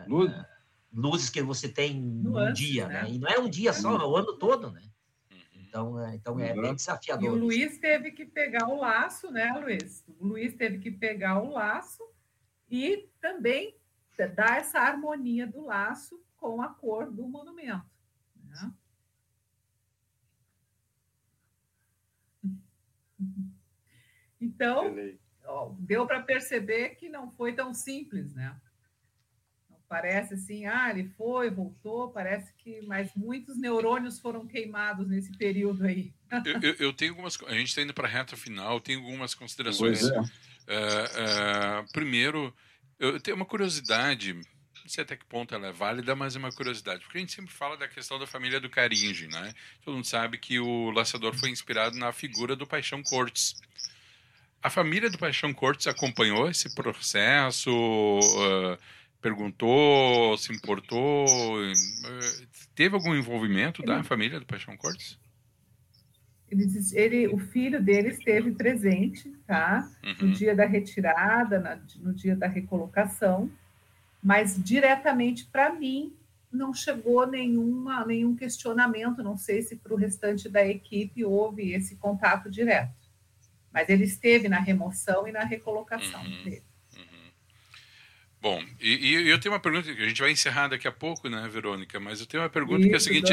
uh, 0.07 0.25
uh, 0.25 0.45
luzes 0.93 1.31
que 1.31 1.43
você 1.43 1.69
tem 1.69 2.01
no 2.01 2.53
dia, 2.53 2.87
né? 2.87 3.03
né? 3.03 3.11
E 3.11 3.19
não 3.19 3.29
é 3.29 3.39
um 3.39 3.49
dia 3.49 3.73
só, 3.73 3.97
é 3.97 4.05
o 4.05 4.17
ano 4.17 4.39
todo, 4.39 4.71
né? 4.71 4.83
Então, 5.79 6.01
é, 6.01 6.15
então 6.17 6.41
é 6.41 6.53
bem 6.55 6.75
desafiador. 6.75 7.25
E 7.25 7.29
o 7.29 7.35
Luiz 7.35 7.79
teve 7.79 8.11
que 8.11 8.25
pegar 8.25 8.69
o 8.69 8.77
laço, 8.77 9.31
né, 9.31 9.53
Luiz? 9.53 10.05
O 10.19 10.27
Luiz 10.27 10.55
teve 10.55 10.79
que 10.79 10.91
pegar 10.91 11.41
o 11.41 11.51
laço 11.51 12.03
e 12.71 13.09
também 13.21 13.77
dar 14.35 14.59
essa 14.59 14.81
harmonia 14.81 15.47
do 15.47 15.65
laço 15.65 16.21
com 16.37 16.61
a 16.61 16.69
cor 16.69 17.11
do 17.11 17.29
monumento. 17.29 17.87
Né? 18.45 18.73
Então, 24.41 24.95
ó, 25.45 25.75
deu 25.81 26.07
para 26.07 26.23
perceber 26.23 26.91
que 26.91 27.09
não 27.09 27.29
foi 27.33 27.53
tão 27.53 27.75
simples, 27.75 28.33
né? 28.33 28.57
Parece 29.89 30.35
assim, 30.35 30.67
ah, 30.67 30.91
ele 30.91 31.09
foi, 31.17 31.49
voltou, 31.49 32.11
parece 32.11 32.53
que, 32.59 32.83
mas 32.83 33.11
muitos 33.17 33.59
neurônios 33.59 34.21
foram 34.21 34.47
queimados 34.47 35.09
nesse 35.09 35.33
período 35.33 35.87
aí. 35.87 36.13
eu, 36.45 36.61
eu, 36.61 36.75
eu, 36.79 36.93
tenho 36.93 37.13
algumas, 37.13 37.43
a 37.47 37.55
gente 37.55 37.69
está 37.69 37.81
indo 37.81 37.95
para 37.95 38.07
a 38.07 38.11
reta 38.11 38.37
final, 38.37 38.81
tenho 38.81 39.01
algumas 39.01 39.35
considerações. 39.35 40.03
É. 40.03 40.21
Uh, 40.21 40.25
uh, 40.25 41.93
primeiro, 41.93 42.55
eu 42.99 43.19
tenho 43.19 43.35
uma 43.35 43.47
curiosidade, 43.47 44.35
não 44.35 44.43
sei 44.89 45.05
até 45.05 45.17
que 45.17 45.25
ponto 45.25 45.55
ela 45.55 45.69
é 45.69 45.73
válida, 45.73 46.15
mas 46.15 46.37
é 46.37 46.39
uma 46.39 46.53
curiosidade, 46.53 47.01
porque 47.01 47.17
a 47.17 47.21
gente 47.23 47.33
sempre 47.33 47.55
fala 47.55 47.75
da 47.75 47.89
questão 47.89 48.19
da 48.19 48.27
família 48.27 48.61
do 48.61 48.69
Caringe, 48.69 49.27
né? 49.27 49.55
Todo 49.83 49.95
mundo 49.95 50.07
sabe 50.07 50.37
que 50.37 50.61
o 50.61 50.91
Laçador 50.91 51.35
foi 51.35 51.49
inspirado 51.49 51.97
na 51.97 52.13
figura 52.13 52.55
do 52.55 52.67
Paixão 52.67 53.03
Cortes. 53.03 53.55
A 54.63 54.69
família 54.69 55.09
do 55.09 55.17
Paixão 55.17 55.55
Cortes 55.55 55.87
acompanhou 55.87 56.51
esse 56.51 56.75
processo? 56.75 57.71
Uh, 57.71 58.79
perguntou, 59.21 60.37
se 60.39 60.53
importou? 60.53 61.27
Eh, 61.65 61.73
teve 62.75 62.95
algum 62.95 63.15
envolvimento 63.15 63.83
da 63.83 64.03
família 64.03 64.39
do 64.39 64.47
Paixão 64.47 64.77
Cortes? 64.77 65.19
Ele, 66.51 66.67
ele, 66.93 67.29
o 67.29 67.39
filho 67.39 67.83
dele 67.83 68.09
esteve 68.09 68.53
presente, 68.53 69.31
tá? 69.47 69.89
Uhum. 70.03 70.29
No 70.29 70.33
dia 70.33 70.55
da 70.55 70.65
retirada, 70.65 71.61
na, 71.61 71.79
no 71.97 72.15
dia 72.15 72.35
da 72.35 72.47
recolocação, 72.47 73.51
mas 74.23 74.63
diretamente 74.63 75.45
para 75.47 75.73
mim 75.73 76.15
não 76.51 76.73
chegou 76.73 77.27
nenhuma, 77.27 78.07
nenhum 78.07 78.35
questionamento. 78.35 79.23
Não 79.23 79.37
sei 79.37 79.61
se 79.61 79.77
para 79.77 79.93
o 79.93 79.97
restante 79.97 80.49
da 80.49 80.67
equipe 80.67 81.23
houve 81.25 81.73
esse 81.73 81.97
contato 81.97 82.51
direto, 82.51 82.95
mas 83.71 83.89
ele 83.91 84.05
esteve 84.05 84.49
na 84.49 84.59
remoção 84.59 85.29
e 85.29 85.33
na 85.33 85.45
recolocação 85.45 86.23
uhum. 86.23 86.45
dele. 86.45 86.68
Bom, 88.41 88.63
e, 88.81 88.95
e, 88.95 89.29
eu 89.29 89.41
tenho 89.41 89.53
uma 89.53 89.61
pergunta 89.61 89.93
que 89.93 90.01
a 90.01 90.09
gente 90.09 90.21
vai 90.21 90.31
encerrar 90.31 90.69
daqui 90.69 90.87
a 90.87 90.93
pouco, 90.93 91.29
né, 91.29 91.49
Verônica? 91.49 91.99
Mas 91.99 92.21
eu 92.21 92.27
tenho 92.27 92.43
uma 92.43 92.49
pergunta 92.49 92.87
Isso, 92.87 92.89
que 92.89 92.95
é 92.95 92.97
a 92.97 93.01
seguinte: 93.01 93.33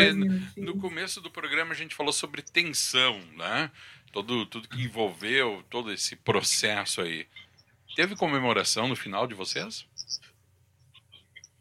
no 0.58 0.78
começo 0.78 1.22
do 1.22 1.30
programa 1.30 1.74
a 1.74 1.76
gente 1.76 1.94
falou 1.94 2.12
sobre 2.12 2.42
tensão, 2.42 3.20
né? 3.38 3.70
Todo, 4.12 4.48
tudo 4.48 4.68
que 4.68 4.82
envolveu 4.82 5.64
todo 5.70 5.92
esse 5.92 6.16
processo 6.16 7.02
aí. 7.02 7.28
Teve 7.96 8.16
comemoração 8.16 8.88
no 8.88 8.96
final 8.96 9.28
de 9.28 9.36
vocês? 9.36 9.86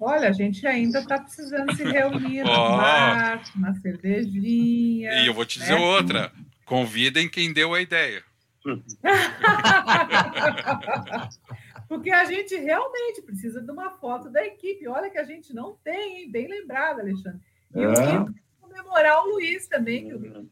Olha, 0.00 0.28
a 0.28 0.32
gente 0.32 0.66
ainda 0.66 1.00
está 1.00 1.20
precisando 1.20 1.76
se 1.76 1.84
reunir 1.84 2.42
oh. 2.42 2.46
no 2.48 2.76
bar, 2.76 3.42
na 3.56 3.74
cervejinha. 3.74 5.22
E 5.22 5.26
eu 5.26 5.34
vou 5.34 5.44
te 5.44 5.58
dizer 5.58 5.74
né? 5.74 5.80
outra: 5.80 6.32
convidem 6.64 7.28
quem 7.28 7.52
deu 7.52 7.74
a 7.74 7.82
ideia. 7.82 8.24
Porque 11.94 12.10
a 12.10 12.24
gente 12.24 12.56
realmente 12.56 13.22
precisa 13.22 13.62
de 13.62 13.70
uma 13.70 13.90
foto 13.90 14.28
da 14.28 14.44
equipe. 14.44 14.88
Olha 14.88 15.08
que 15.08 15.18
a 15.18 15.24
gente 15.24 15.54
não 15.54 15.78
tem, 15.84 16.22
hein? 16.22 16.30
Bem 16.30 16.48
lembrado, 16.48 16.98
Alexandre. 16.98 17.40
E 17.72 17.80
é. 17.80 17.84
eu 17.84 18.34
comemorar 18.60 19.22
o 19.22 19.30
Luiz 19.30 19.68
também. 19.68 20.08
Que 20.08 20.14
eu, 20.14 20.46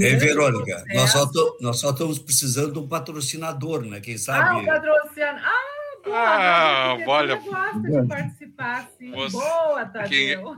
é, 0.00 0.16
Verônica, 0.16 0.82
nós 0.94 1.12
só, 1.12 1.30
nós 1.60 1.78
só 1.78 1.90
estamos 1.90 2.18
precisando 2.18 2.72
de 2.72 2.78
um 2.78 2.88
patrocinador, 2.88 3.82
né? 3.84 4.00
Quem 4.00 4.16
sabe. 4.16 4.48
Ah, 4.48 4.56
um 4.56 4.64
patrocinador. 4.64 5.42
Ah, 5.44 5.79
ah, 6.06 6.96
olha. 7.06 7.36
gosta 7.36 7.80
de 7.80 8.08
participar, 8.08 8.88
sim. 8.98 9.10
Você, 9.10 9.36
Boa, 9.36 9.86
Tadeu. 9.86 10.08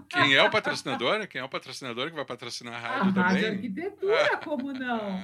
Quem, 0.09 0.22
quem, 0.22 0.34
é 0.34 0.43
o 0.43 0.51
patrocinador? 0.51 1.26
Quem 1.26 1.40
é 1.40 1.45
o 1.45 1.49
patrocinador 1.49 2.11
que 2.11 2.16
vai 2.16 2.24
patrocinar 2.24 2.74
a 2.74 2.78
rádio 2.78 3.11
a 3.11 3.12
também? 3.12 3.22
Rádio 3.22 3.49
Arquitetura, 3.49 4.36
como 4.38 4.72
não? 4.72 5.22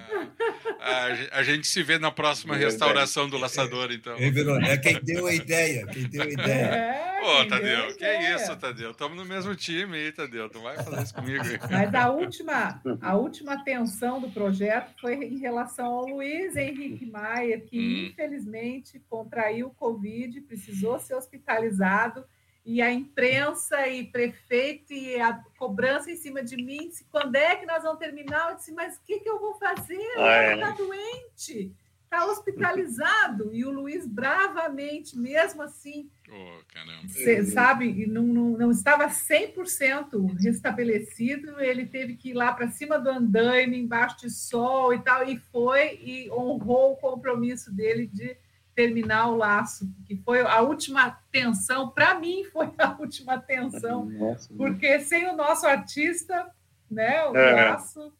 Ah, 0.81 1.07
a, 1.33 1.43
gente 1.43 1.67
se 1.67 1.83
vê 1.83 1.99
na 1.99 2.11
próxima 2.11 2.57
é, 2.57 2.59
restauração 2.59 3.29
do 3.29 3.39
laçador, 3.39 3.91
então. 3.93 4.17
É, 4.17 4.73
é 4.73 4.77
quem 4.77 5.01
deu 5.03 5.27
a 5.27 5.35
ideia, 5.35 5.87
quem 5.87 6.09
deu 6.09 6.23
a 6.23 6.27
ideia. 6.27 6.67
É, 6.67 7.21
Ô, 7.23 7.47
Tadeu, 7.47 7.97
que 7.97 8.05
é 8.05 8.35
isso, 8.35 8.57
Tadeu? 8.57 8.91
Estamos 8.93 9.17
no 9.17 9.25
mesmo 9.25 9.55
time 9.55 9.97
aí, 9.97 10.13
Tadeu. 10.13 10.49
Tu 10.49 10.61
vai 10.61 10.77
fazer 10.77 11.03
isso 11.03 11.15
comigo. 11.15 11.45
Mas 11.71 11.95
a 11.95 12.11
última, 12.11 12.81
a 13.01 13.17
última 13.17 13.63
tensão 13.65 14.21
do 14.21 14.29
projeto 14.31 14.95
foi 15.01 15.15
em 15.15 15.39
relação 15.39 15.87
ao 15.87 16.07
Luiz 16.07 16.57
Henrique 16.57 17.07
Maier, 17.07 17.65
que 17.65 17.79
hum. 17.79 18.11
infelizmente 18.11 19.01
contraiu 19.09 19.69
o 19.69 19.71
Covid 19.71 20.08
Covid, 20.09 20.41
precisou 20.43 20.99
ser 20.99 21.15
hospitalizado, 21.15 22.25
e 22.65 22.83
a 22.83 22.93
imprensa 22.93 23.87
e 23.89 24.05
prefeito 24.05 24.93
e 24.93 25.19
a 25.19 25.33
cobrança 25.59 26.11
em 26.11 26.17
cima 26.17 26.43
de 26.43 26.57
mim, 26.57 26.89
disse, 26.89 27.05
quando 27.11 27.37
é 27.37 27.57
que 27.57 27.65
nós 27.65 27.83
vamos 27.83 27.99
terminar? 27.99 28.51
Eu 28.51 28.57
disse, 28.57 28.73
mas 28.73 28.97
o 28.97 29.01
que, 29.07 29.21
que 29.21 29.29
eu 29.29 29.39
vou 29.39 29.55
fazer? 29.55 30.07
Ah, 30.19 30.45
Ele 30.45 30.55
está 30.55 30.69
é. 30.69 30.77
doente, 30.77 31.73
está 32.05 32.27
hospitalizado. 32.27 33.55
E 33.55 33.65
o 33.65 33.71
Luiz, 33.71 34.07
bravamente, 34.07 35.17
mesmo 35.17 35.63
assim, 35.63 36.11
oh, 36.31 37.09
cê, 37.09 37.43
sabe, 37.47 38.07
não, 38.07 38.25
não, 38.25 38.51
não 38.51 38.71
estava 38.71 39.07
100% 39.07 40.37
restabelecido, 40.39 41.59
ele 41.61 41.87
teve 41.87 42.17
que 42.17 42.31
ir 42.31 42.35
lá 42.35 42.53
para 42.53 42.69
cima 42.69 42.99
do 42.99 43.09
andaime, 43.09 43.79
embaixo 43.79 44.19
de 44.19 44.31
sol 44.31 44.93
e 44.93 44.99
tal, 44.99 45.27
e 45.27 45.39
foi 45.39 45.99
e 46.03 46.31
honrou 46.31 46.93
o 46.93 46.97
compromisso 46.97 47.73
dele 47.75 48.07
de 48.07 48.37
terminar 48.79 49.27
o 49.27 49.37
laço, 49.37 49.93
que 50.07 50.15
foi 50.15 50.41
a 50.41 50.61
última 50.61 51.11
tensão, 51.33 51.91
para 51.91 52.17
mim 52.17 52.45
foi 52.45 52.73
a 52.79 52.97
última 52.97 53.37
tensão, 53.37 54.05
Nossa, 54.05 54.55
porque 54.55 55.01
sem 55.01 55.29
o 55.29 55.35
nosso 55.35 55.67
artista, 55.67 56.49
né, 56.89 57.25
o 57.27 57.37
é. 57.37 57.71
laço. 57.71 58.17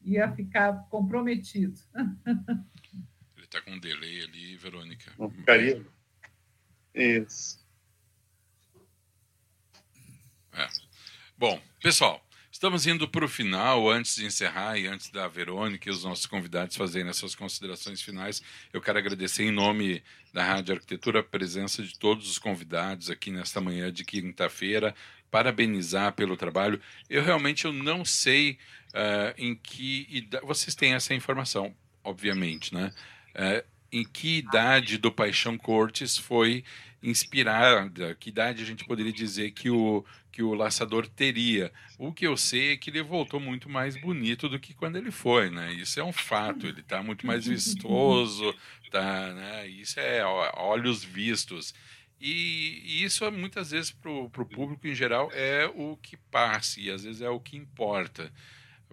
ia 0.00 0.32
ficar 0.32 0.88
comprometido. 0.88 1.78
Ele 3.36 3.44
está 3.44 3.60
com 3.60 3.72
um 3.72 3.78
delay 3.78 4.24
ali, 4.24 4.56
Verônica. 4.56 5.12
Não 5.18 5.28
ficaria. 5.28 5.84
Isso. 6.94 7.62
É. 10.54 10.66
Bom, 11.36 11.60
pessoal, 11.82 12.26
estamos 12.58 12.88
indo 12.88 13.08
para 13.08 13.24
o 13.24 13.28
final. 13.28 13.88
Antes 13.88 14.16
de 14.16 14.26
encerrar 14.26 14.76
e 14.76 14.88
antes 14.88 15.10
da 15.10 15.28
Verônica 15.28 15.88
e 15.88 15.92
os 15.92 16.02
nossos 16.02 16.26
convidados 16.26 16.74
fazerem 16.74 17.08
as 17.08 17.16
suas 17.16 17.36
considerações 17.36 18.02
finais, 18.02 18.42
eu 18.72 18.80
quero 18.80 18.98
agradecer 18.98 19.44
em 19.44 19.52
nome 19.52 20.02
da 20.32 20.44
Rádio 20.44 20.74
Arquitetura 20.74 21.20
a 21.20 21.22
presença 21.22 21.84
de 21.84 21.96
todos 21.96 22.28
os 22.28 22.36
convidados 22.36 23.10
aqui 23.10 23.30
nesta 23.30 23.60
manhã 23.60 23.92
de 23.92 24.04
quinta-feira. 24.04 24.92
Parabenizar 25.30 26.12
pelo 26.14 26.36
trabalho. 26.36 26.80
Eu 27.08 27.22
realmente 27.22 27.64
eu 27.64 27.72
não 27.72 28.04
sei 28.04 28.58
uh, 28.88 29.32
em 29.38 29.54
que 29.54 30.28
vocês 30.42 30.74
têm 30.74 30.94
essa 30.94 31.14
informação, 31.14 31.72
obviamente, 32.02 32.74
né? 32.74 32.92
Uh, 33.36 33.64
em 33.92 34.04
que 34.04 34.38
idade 34.38 34.98
do 34.98 35.12
Paixão 35.12 35.56
Cortes 35.56 36.16
foi 36.16 36.64
inspirada, 37.02 38.14
que 38.14 38.30
idade 38.30 38.62
a 38.62 38.66
gente 38.66 38.84
poderia 38.84 39.12
dizer 39.12 39.52
que 39.52 39.70
o, 39.70 40.04
que 40.32 40.42
o 40.42 40.54
laçador 40.54 41.06
teria. 41.08 41.72
O 41.98 42.12
que 42.12 42.26
eu 42.26 42.36
sei 42.36 42.72
é 42.72 42.76
que 42.76 42.90
ele 42.90 43.02
voltou 43.02 43.40
muito 43.40 43.68
mais 43.68 44.00
bonito 44.00 44.48
do 44.48 44.58
que 44.58 44.74
quando 44.74 44.96
ele 44.96 45.10
foi, 45.10 45.50
né? 45.50 45.72
Isso 45.72 46.00
é 46.00 46.04
um 46.04 46.12
fato, 46.12 46.66
ele 46.66 46.80
está 46.80 47.02
muito 47.02 47.26
mais 47.26 47.46
vistoso, 47.46 48.54
tá, 48.90 49.32
né? 49.32 49.68
Isso 49.68 50.00
é 50.00 50.24
olhos 50.56 51.04
vistos. 51.04 51.74
E, 52.20 52.82
e 52.84 53.04
isso 53.04 53.30
muitas 53.30 53.70
vezes 53.70 53.92
para 53.92 54.10
o 54.10 54.28
público 54.28 54.86
em 54.88 54.94
geral 54.94 55.30
é 55.32 55.70
o 55.72 55.96
que 55.96 56.16
passa 56.16 56.80
e 56.80 56.90
às 56.90 57.04
vezes 57.04 57.22
é 57.22 57.28
o 57.28 57.38
que 57.38 57.56
importa 57.56 58.32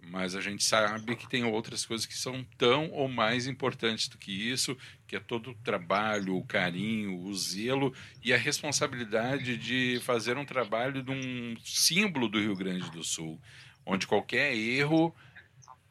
mas 0.10 0.36
a 0.36 0.42
gente 0.42 0.64
sabe 0.64 1.16
que 1.16 1.28
tem 1.28 1.44
outras 1.44 1.86
coisas 1.86 2.06
que 2.06 2.16
são 2.16 2.44
tão 2.58 2.90
ou 2.92 3.08
mais 3.08 3.48
importantes 3.48 4.08
do 4.08 4.18
que 4.18 4.32
isso, 4.32 4.78
que 5.08 5.16
é 5.16 5.20
todo 5.20 5.52
o 5.52 5.56
trabalho, 5.56 6.38
o 6.38 6.46
carinho, 6.46 7.20
o 7.20 7.34
zelo 7.34 7.94
e 8.24 8.34
a 8.34 8.38
responsabilidade 8.38 9.58
de 9.58 10.00
fazer 10.04 10.38
um 10.38 10.46
trabalho 10.46 11.02
de 11.02 11.12
um 11.12 11.56
símbolo 11.64 12.30
do 12.30 12.40
Rio 12.40 12.56
Grande 12.56 12.90
do 12.92 13.04
Sul, 13.04 13.40
onde 13.86 14.08
qualquer 14.08 14.56
erro, 14.56 15.16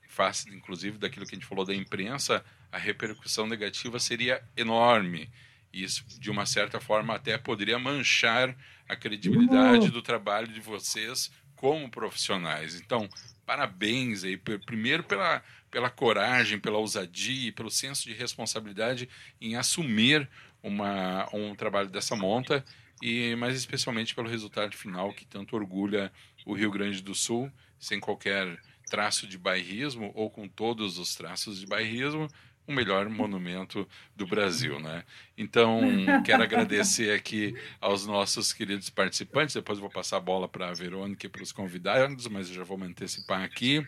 face 0.08 0.48
inclusive 0.50 0.98
daquilo 0.98 1.26
que 1.26 1.34
a 1.34 1.38
gente 1.38 1.48
falou 1.48 1.64
da 1.64 1.74
imprensa, 1.74 2.44
a 2.70 2.78
repercussão 2.78 3.46
negativa 3.46 3.98
seria 3.98 4.42
enorme. 4.56 5.30
Isso, 5.72 6.04
de 6.20 6.30
uma 6.30 6.46
certa 6.46 6.80
forma, 6.80 7.14
até 7.14 7.36
poderia 7.36 7.78
manchar 7.80 8.56
a 8.88 8.94
credibilidade 8.94 9.90
do 9.90 10.02
trabalho 10.02 10.46
de 10.46 10.60
vocês 10.60 11.32
como 11.64 11.88
profissionais. 11.88 12.78
Então, 12.78 13.08
parabéns 13.46 14.22
aí, 14.22 14.36
primeiro 14.36 15.02
pela, 15.02 15.42
pela 15.70 15.88
coragem, 15.88 16.58
pela 16.58 16.76
ousadia, 16.76 17.50
pelo 17.54 17.70
senso 17.70 18.04
de 18.04 18.12
responsabilidade 18.12 19.08
em 19.40 19.56
assumir 19.56 20.28
uma, 20.62 21.26
um 21.32 21.54
trabalho 21.54 21.88
dessa 21.88 22.14
monta 22.14 22.62
e 23.00 23.34
mais 23.36 23.56
especialmente 23.56 24.14
pelo 24.14 24.28
resultado 24.28 24.76
final 24.76 25.14
que 25.14 25.24
tanto 25.24 25.56
orgulha 25.56 26.12
o 26.44 26.52
Rio 26.52 26.70
Grande 26.70 27.00
do 27.00 27.14
Sul, 27.14 27.50
sem 27.78 27.98
qualquer 27.98 28.60
traço 28.90 29.26
de 29.26 29.38
bairrismo 29.38 30.12
ou 30.14 30.28
com 30.28 30.46
todos 30.46 30.98
os 30.98 31.14
traços 31.14 31.58
de 31.60 31.66
bairrismo, 31.66 32.28
o 32.66 32.72
melhor 32.72 33.08
monumento 33.08 33.86
do 34.16 34.26
Brasil, 34.26 34.80
né? 34.80 35.04
Então, 35.36 35.80
quero 36.24 36.42
agradecer 36.42 37.12
aqui 37.12 37.54
aos 37.80 38.06
nossos 38.06 38.52
queridos 38.52 38.88
participantes. 38.90 39.54
Depois 39.54 39.78
vou 39.78 39.90
passar 39.90 40.16
a 40.16 40.20
bola 40.20 40.48
para 40.48 40.70
a 40.70 40.74
Verônica 40.74 41.26
e 41.26 41.28
para 41.28 41.42
os 41.42 41.52
convidados, 41.52 42.26
mas 42.28 42.48
eu 42.48 42.54
já 42.54 42.64
vou 42.64 42.78
me 42.78 42.86
antecipar 42.86 43.42
aqui. 43.42 43.84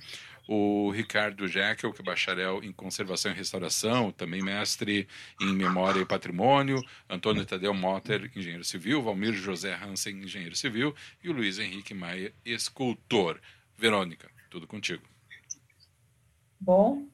O 0.49 0.93
Ricardo 0.93 1.49
Jekyll, 1.49 1.93
que 1.93 2.01
é 2.01 2.05
bacharel 2.05 2.63
em 2.63 2.73
conservação 2.73 3.33
e 3.33 3.35
restauração, 3.35 4.13
também 4.13 4.41
mestre 4.43 5.09
em 5.41 5.53
memória 5.53 6.01
e 6.01 6.07
patrimônio. 6.07 6.81
Antônio 7.11 7.45
Tadeu 7.45 7.75
Motter, 7.75 8.31
engenheiro 8.37 8.63
civil. 8.63 9.03
Valmir 9.03 9.33
José 9.33 9.75
Hansen, 9.75 10.23
engenheiro 10.23 10.55
civil. 10.55 10.95
E 11.23 11.29
o 11.29 11.33
Luiz 11.33 11.59
Henrique 11.59 11.93
Maia, 11.93 12.33
escultor. 12.45 13.41
Verônica, 13.77 14.31
tudo 14.49 14.69
contigo. 14.69 15.03
Bom, 16.61 17.09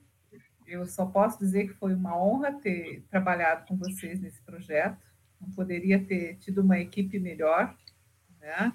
eu 0.72 0.86
só 0.86 1.06
posso 1.06 1.38
dizer 1.38 1.68
que 1.68 1.74
foi 1.74 1.94
uma 1.94 2.16
honra 2.16 2.52
ter 2.52 3.04
trabalhado 3.10 3.66
com 3.66 3.76
vocês 3.76 4.20
nesse 4.20 4.40
projeto. 4.42 4.98
Não 5.40 5.50
poderia 5.50 6.02
ter 6.02 6.36
tido 6.36 6.62
uma 6.62 6.78
equipe 6.78 7.18
melhor, 7.18 7.76
né? 8.40 8.72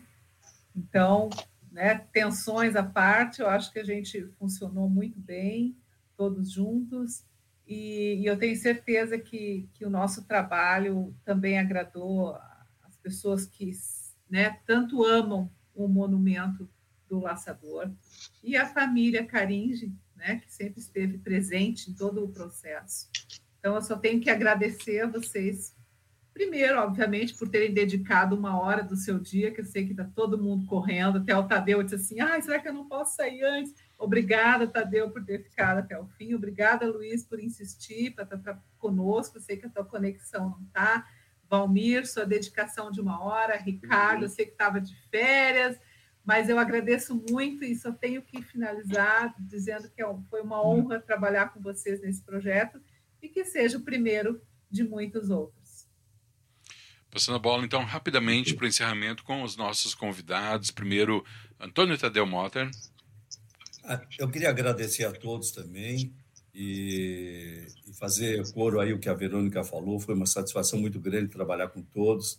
Então, 0.76 1.30
né, 1.72 1.98
tensões 2.12 2.76
à 2.76 2.84
parte, 2.84 3.42
eu 3.42 3.50
acho 3.50 3.72
que 3.72 3.80
a 3.80 3.84
gente 3.84 4.28
funcionou 4.38 4.90
muito 4.90 5.20
bem, 5.20 5.76
todos 6.16 6.52
juntos, 6.52 7.26
e, 7.66 8.22
e 8.22 8.26
eu 8.26 8.38
tenho 8.38 8.56
certeza 8.56 9.18
que, 9.18 9.70
que 9.74 9.86
o 9.86 9.90
nosso 9.90 10.26
trabalho 10.26 11.16
também 11.26 11.60
agradou 11.60 12.36
as 12.84 12.96
pessoas 13.02 13.46
que 13.46 13.72
né, 14.30 14.60
tanto 14.66 15.04
amam 15.04 15.52
o 15.76 15.88
monumento 15.88 16.70
do 17.10 17.20
laçador 17.20 17.92
e 18.44 18.56
a 18.56 18.66
família 18.66 19.26
Caringe, 19.26 19.94
né, 20.18 20.42
que 20.44 20.52
sempre 20.52 20.80
esteve 20.80 21.18
presente 21.20 21.90
em 21.90 21.94
todo 21.94 22.24
o 22.24 22.30
processo. 22.30 23.08
Então, 23.60 23.76
eu 23.76 23.82
só 23.82 23.98
tenho 23.98 24.20
que 24.20 24.30
agradecer 24.30 25.02
a 25.02 25.08
vocês, 25.08 25.76
primeiro, 26.34 26.80
obviamente, 26.80 27.36
por 27.36 27.50
terem 27.50 27.74
dedicado 27.74 28.36
uma 28.36 28.60
hora 28.60 28.84
do 28.84 28.96
seu 28.96 29.20
dia, 29.20 29.52
que 29.52 29.62
eu 29.62 29.66
sei 29.66 29.86
que 29.86 29.92
está 29.92 30.04
todo 30.04 30.38
mundo 30.38 30.66
correndo, 30.66 31.20
até 31.20 31.36
o 31.36 31.48
Tadeu 31.48 31.82
disse 31.82 31.96
assim, 31.96 32.20
ah, 32.20 32.40
será 32.42 32.60
que 32.60 32.68
eu 32.68 32.74
não 32.74 32.88
posso 32.88 33.16
sair 33.16 33.44
antes? 33.44 33.74
Obrigada, 33.98 34.68
Tadeu, 34.68 35.10
por 35.10 35.26
ter 35.26 35.44
ficado 35.44 35.80
até 35.80 36.00
o 36.00 36.06
fim. 36.06 36.36
Obrigada, 36.36 36.86
Luiz, 36.86 37.26
por 37.26 37.40
insistir, 37.40 38.14
para 38.14 38.24
estar 38.24 38.64
conosco. 38.78 39.38
Eu 39.38 39.42
sei 39.42 39.58
que 39.58 39.66
a 39.66 39.70
tua 39.70 39.84
conexão 39.84 40.52
não 40.52 40.62
está. 40.68 41.08
Valmir, 41.50 42.06
sua 42.06 42.26
dedicação 42.26 42.92
de 42.92 43.02
uma 43.02 43.24
hora. 43.24 43.58
Ricardo, 43.58 44.26
eu 44.26 44.30
sei 44.30 44.46
que 44.46 44.52
estava 44.52 44.80
de 44.80 44.96
férias. 45.10 45.80
Mas 46.28 46.50
eu 46.50 46.60
agradeço 46.60 47.16
muito 47.30 47.64
e 47.64 47.74
só 47.74 47.90
tenho 47.90 48.22
que 48.22 48.42
finalizar 48.42 49.34
dizendo 49.40 49.90
que 49.90 50.02
é 50.04 50.16
foi 50.30 50.42
uma 50.42 50.62
honra 50.62 51.00
trabalhar 51.00 51.54
com 51.54 51.62
vocês 51.62 52.02
nesse 52.02 52.22
projeto 52.22 52.82
e 53.22 53.30
que 53.30 53.46
seja 53.46 53.78
o 53.78 53.82
primeiro 53.82 54.42
de 54.70 54.84
muitos 54.84 55.30
outros. 55.30 55.88
Passando 57.10 57.36
a 57.36 57.40
bola, 57.40 57.64
então, 57.64 57.82
rapidamente 57.86 58.54
para 58.56 58.66
o 58.66 58.68
encerramento 58.68 59.24
com 59.24 59.42
os 59.42 59.56
nossos 59.56 59.96
convidados. 59.96 60.70
Primeiro, 60.70 61.24
Antônio 61.58 61.98
Tadeu 61.98 62.28
Motter. 62.28 62.70
Ah, 63.86 64.02
eu 64.20 64.30
queria 64.30 64.50
agradecer 64.50 65.06
a 65.06 65.14
todos 65.14 65.52
também 65.52 66.14
e, 66.54 67.68
e 67.88 67.94
fazer 67.94 68.44
coro 68.52 68.82
aí 68.82 68.92
o 68.92 69.00
que 69.00 69.08
a 69.08 69.14
Verônica 69.14 69.64
falou. 69.64 69.98
Foi 69.98 70.14
uma 70.14 70.26
satisfação 70.26 70.78
muito 70.78 71.00
grande 71.00 71.30
trabalhar 71.30 71.70
com 71.70 71.82
todos. 71.82 72.38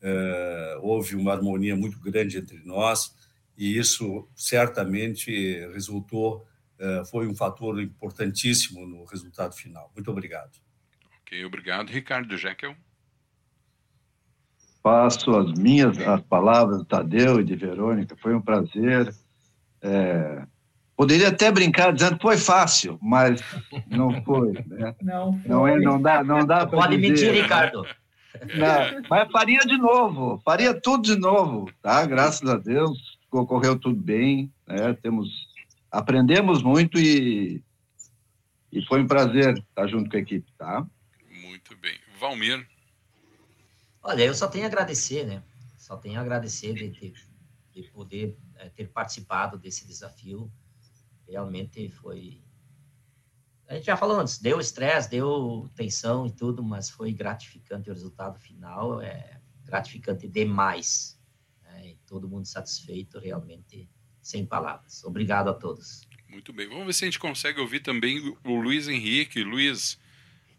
É, 0.00 0.78
houve 0.80 1.16
uma 1.16 1.32
harmonia 1.32 1.74
muito 1.74 1.98
grande 1.98 2.38
entre 2.38 2.62
nós 2.64 3.23
e 3.56 3.78
isso 3.78 4.28
certamente 4.34 5.30
resultou, 5.72 6.44
eh, 6.78 7.02
foi 7.10 7.28
um 7.28 7.34
fator 7.34 7.80
importantíssimo 7.80 8.86
no 8.86 9.04
resultado 9.04 9.54
final. 9.54 9.90
Muito 9.94 10.10
obrigado. 10.10 10.50
Ok, 11.20 11.44
obrigado. 11.44 11.88
Ricardo 11.90 12.36
Jekyll. 12.36 12.74
Passo 14.82 15.34
as 15.36 15.52
minhas 15.54 15.96
as 15.98 16.20
palavras 16.22 16.78
do 16.78 16.84
Tadeu 16.84 17.40
e 17.40 17.44
de 17.44 17.56
Verônica. 17.56 18.16
Foi 18.16 18.34
um 18.34 18.40
prazer. 18.40 19.14
É, 19.80 20.44
poderia 20.96 21.28
até 21.28 21.50
brincar 21.50 21.92
dizendo 21.92 22.16
que 22.16 22.22
foi 22.22 22.36
fácil, 22.36 22.98
mas 23.00 23.40
não 23.86 24.22
foi. 24.24 24.52
Né? 24.66 24.94
Não, 25.00 25.38
foi. 25.40 25.48
não 25.48 25.68
é, 25.68 25.78
não 25.78 26.00
dá, 26.02 26.24
não 26.24 26.44
dá 26.44 26.66
para 26.66 26.78
Pode 26.80 26.96
dizer. 26.96 27.08
mentir, 27.08 27.42
Ricardo. 27.42 27.86
Não, 28.56 29.02
mas 29.08 29.30
faria 29.30 29.60
de 29.60 29.76
novo, 29.78 30.40
faria 30.44 30.74
tudo 30.78 31.04
de 31.04 31.16
novo, 31.16 31.70
tá? 31.80 32.04
Graças 32.04 32.48
a 32.48 32.56
Deus 32.56 33.13
ocorreu 33.38 33.78
tudo 33.78 34.00
bem, 34.00 34.52
né? 34.66 34.94
Temos, 34.94 35.28
aprendemos 35.90 36.62
muito 36.62 36.98
e, 36.98 37.62
e 38.72 38.84
foi 38.86 39.02
um 39.02 39.06
prazer 39.06 39.58
estar 39.58 39.86
junto 39.86 40.10
com 40.10 40.16
a 40.16 40.20
equipe, 40.20 40.50
tá? 40.58 40.86
Muito 41.42 41.76
bem. 41.78 41.98
Valmir? 42.18 42.66
Olha, 44.02 44.24
eu 44.24 44.34
só 44.34 44.48
tenho 44.48 44.64
a 44.64 44.68
agradecer, 44.68 45.26
né? 45.26 45.42
Só 45.76 45.96
tenho 45.96 46.18
a 46.18 46.22
agradecer 46.22 46.74
de, 46.74 46.90
ter, 46.90 47.14
de 47.72 47.82
poder 47.90 48.36
é, 48.56 48.68
ter 48.68 48.88
participado 48.88 49.58
desse 49.58 49.86
desafio. 49.86 50.50
Realmente 51.28 51.88
foi. 51.90 52.42
A 53.66 53.74
gente 53.74 53.86
já 53.86 53.96
falou 53.96 54.20
antes, 54.20 54.38
deu 54.38 54.60
estresse, 54.60 55.08
deu 55.08 55.70
tensão 55.74 56.26
e 56.26 56.30
tudo, 56.30 56.62
mas 56.62 56.90
foi 56.90 57.12
gratificante 57.12 57.88
o 57.88 57.92
resultado 57.94 58.38
final, 58.38 59.00
é 59.00 59.40
gratificante 59.64 60.28
demais 60.28 61.13
todo 62.14 62.28
mundo 62.28 62.46
satisfeito, 62.46 63.18
realmente 63.18 63.88
sem 64.22 64.46
palavras. 64.46 65.04
Obrigado 65.04 65.50
a 65.50 65.54
todos. 65.54 66.02
Muito 66.28 66.52
bem. 66.52 66.68
Vamos 66.68 66.86
ver 66.86 66.92
se 66.92 67.04
a 67.04 67.06
gente 67.08 67.18
consegue 67.18 67.60
ouvir 67.60 67.80
também 67.80 68.36
o 68.44 68.54
Luiz 68.54 68.88
Henrique. 68.88 69.42
Luiz, 69.42 69.98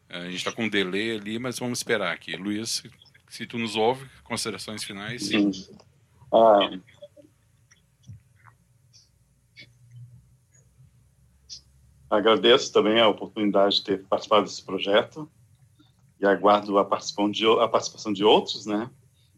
a 0.10 0.26
gente 0.26 0.36
está 0.36 0.52
com 0.52 0.66
um 0.66 0.70
delay 0.70 1.18
ali, 1.18 1.40
mas 1.40 1.58
vamos 1.58 1.80
esperar 1.80 2.14
aqui. 2.14 2.36
Luiz, 2.36 2.84
se 3.30 3.46
tu 3.46 3.58
nos 3.58 3.76
ouve, 3.76 4.06
considerações 4.24 4.84
finais. 4.84 5.28
Sim. 5.28 5.52
Ah, 6.32 6.70
Agradeço 12.10 12.72
também 12.72 13.00
a 13.00 13.08
oportunidade 13.08 13.78
de 13.78 13.84
ter 13.84 14.04
participado 14.06 14.46
desse 14.46 14.64
projeto 14.64 15.30
e 16.20 16.26
aguardo 16.26 16.78
a 16.78 16.86
participação 16.86 17.32
de, 17.32 17.46
a 17.46 17.68
participação 17.68 18.14
de 18.14 18.24
outros, 18.24 18.66
né? 18.66 18.90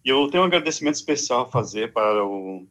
E 0.07 0.09
eu 0.09 0.29
tenho 0.29 0.41
um 0.41 0.45
agradecimento 0.45 0.95
especial 0.95 1.41
a 1.41 1.51
fazer 1.51 1.91
para 1.91 2.23
o, 2.23 2.65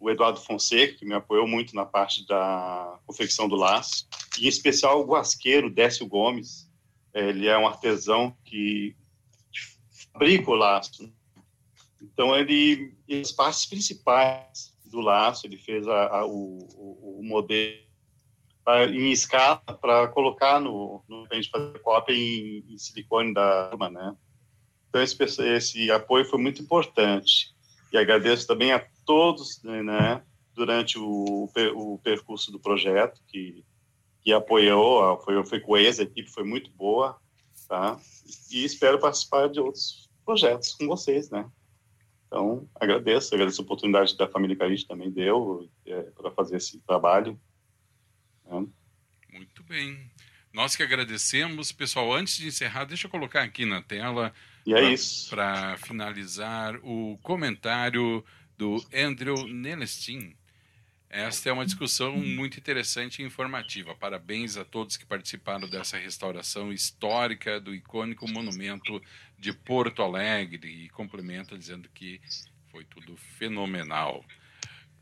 o 0.00 0.08
Eduardo 0.08 0.40
Fonseca, 0.40 0.94
que 0.94 1.04
me 1.04 1.12
apoiou 1.12 1.46
muito 1.46 1.76
na 1.76 1.84
parte 1.84 2.26
da 2.26 2.98
confecção 3.04 3.46
do 3.46 3.56
laço, 3.56 4.08
e 4.38 4.46
em 4.46 4.48
especial 4.48 4.98
o 4.98 5.06
guasqueiro 5.06 5.68
Décio 5.68 6.06
Gomes. 6.06 6.66
Ele 7.12 7.46
é 7.46 7.58
um 7.58 7.66
artesão 7.66 8.34
que 8.42 8.96
fabrica 10.14 10.50
o 10.50 10.54
laço. 10.54 11.12
Então, 12.00 12.34
ele, 12.34 12.94
as 13.20 13.32
partes 13.32 13.66
principais 13.66 14.74
do 14.86 15.02
laço, 15.02 15.46
ele 15.46 15.58
fez 15.58 15.86
a, 15.86 16.20
a, 16.20 16.26
o, 16.26 17.18
o, 17.18 17.22
modelo 17.22 17.86
em 18.94 19.12
escala 19.12 19.58
para 19.58 20.08
colocar 20.08 20.58
no, 20.58 21.04
no 21.06 21.26
gente 21.34 21.50
fazer 21.50 21.80
cópia 21.80 22.14
em, 22.14 22.64
em 22.66 22.78
silicone 22.78 23.34
da 23.34 23.68
arma, 23.68 23.90
né? 23.90 24.16
Então 24.88 25.02
esse, 25.02 25.16
esse 25.42 25.90
apoio 25.90 26.24
foi 26.24 26.38
muito 26.38 26.62
importante 26.62 27.54
e 27.92 27.98
agradeço 27.98 28.46
também 28.46 28.72
a 28.72 28.84
todos, 29.04 29.62
né, 29.62 30.22
durante 30.54 30.98
o, 30.98 31.48
o 31.74 31.98
percurso 31.98 32.50
do 32.50 32.58
projeto 32.58 33.20
que 33.26 33.64
que 34.20 34.32
apoiou, 34.32 35.18
foi 35.22 35.46
foi 35.46 35.60
coesa, 35.60 36.02
a 36.02 36.04
equipe 36.04 36.28
foi 36.28 36.44
muito 36.44 36.70
boa, 36.72 37.18
tá? 37.68 37.98
E 38.50 38.64
espero 38.64 38.98
participar 38.98 39.48
de 39.48 39.60
outros 39.60 40.10
projetos 40.24 40.74
com 40.74 40.86
vocês, 40.86 41.30
né? 41.30 41.48
Então, 42.26 42.68
agradeço, 42.74 43.34
agradeço 43.34 43.62
a 43.62 43.64
oportunidade 43.64 44.16
da 44.16 44.28
família 44.28 44.54
Carite 44.54 44.86
também 44.86 45.10
deu 45.10 45.68
é, 45.86 46.02
para 46.02 46.30
fazer 46.30 46.56
esse 46.56 46.78
trabalho. 46.80 47.40
Né? 48.44 48.66
Muito 49.32 49.62
bem. 49.62 50.10
Nós 50.52 50.76
que 50.76 50.82
agradecemos. 50.82 51.72
Pessoal, 51.72 52.12
antes 52.12 52.36
de 52.36 52.48
encerrar, 52.48 52.84
deixa 52.84 53.06
eu 53.06 53.10
colocar 53.10 53.42
aqui 53.42 53.64
na 53.64 53.80
tela. 53.80 54.32
E 54.68 54.74
é 54.74 54.80
pra, 54.80 54.92
isso. 54.92 55.30
Para 55.30 55.76
finalizar, 55.78 56.76
o 56.82 57.18
comentário 57.22 58.22
do 58.58 58.76
Andrew 58.94 59.48
Nelestin. 59.48 60.36
Esta 61.08 61.48
é 61.48 61.52
uma 61.52 61.64
discussão 61.64 62.18
muito 62.18 62.58
interessante 62.58 63.22
e 63.22 63.24
informativa. 63.24 63.94
Parabéns 63.94 64.58
a 64.58 64.66
todos 64.66 64.98
que 64.98 65.06
participaram 65.06 65.66
dessa 65.70 65.96
restauração 65.96 66.70
histórica 66.70 67.58
do 67.58 67.74
icônico 67.74 68.30
monumento 68.30 69.00
de 69.38 69.54
Porto 69.54 70.02
Alegre 70.02 70.84
e 70.84 70.90
complementa 70.90 71.56
dizendo 71.56 71.88
que 71.94 72.20
foi 72.70 72.84
tudo 72.84 73.16
fenomenal. 73.16 74.22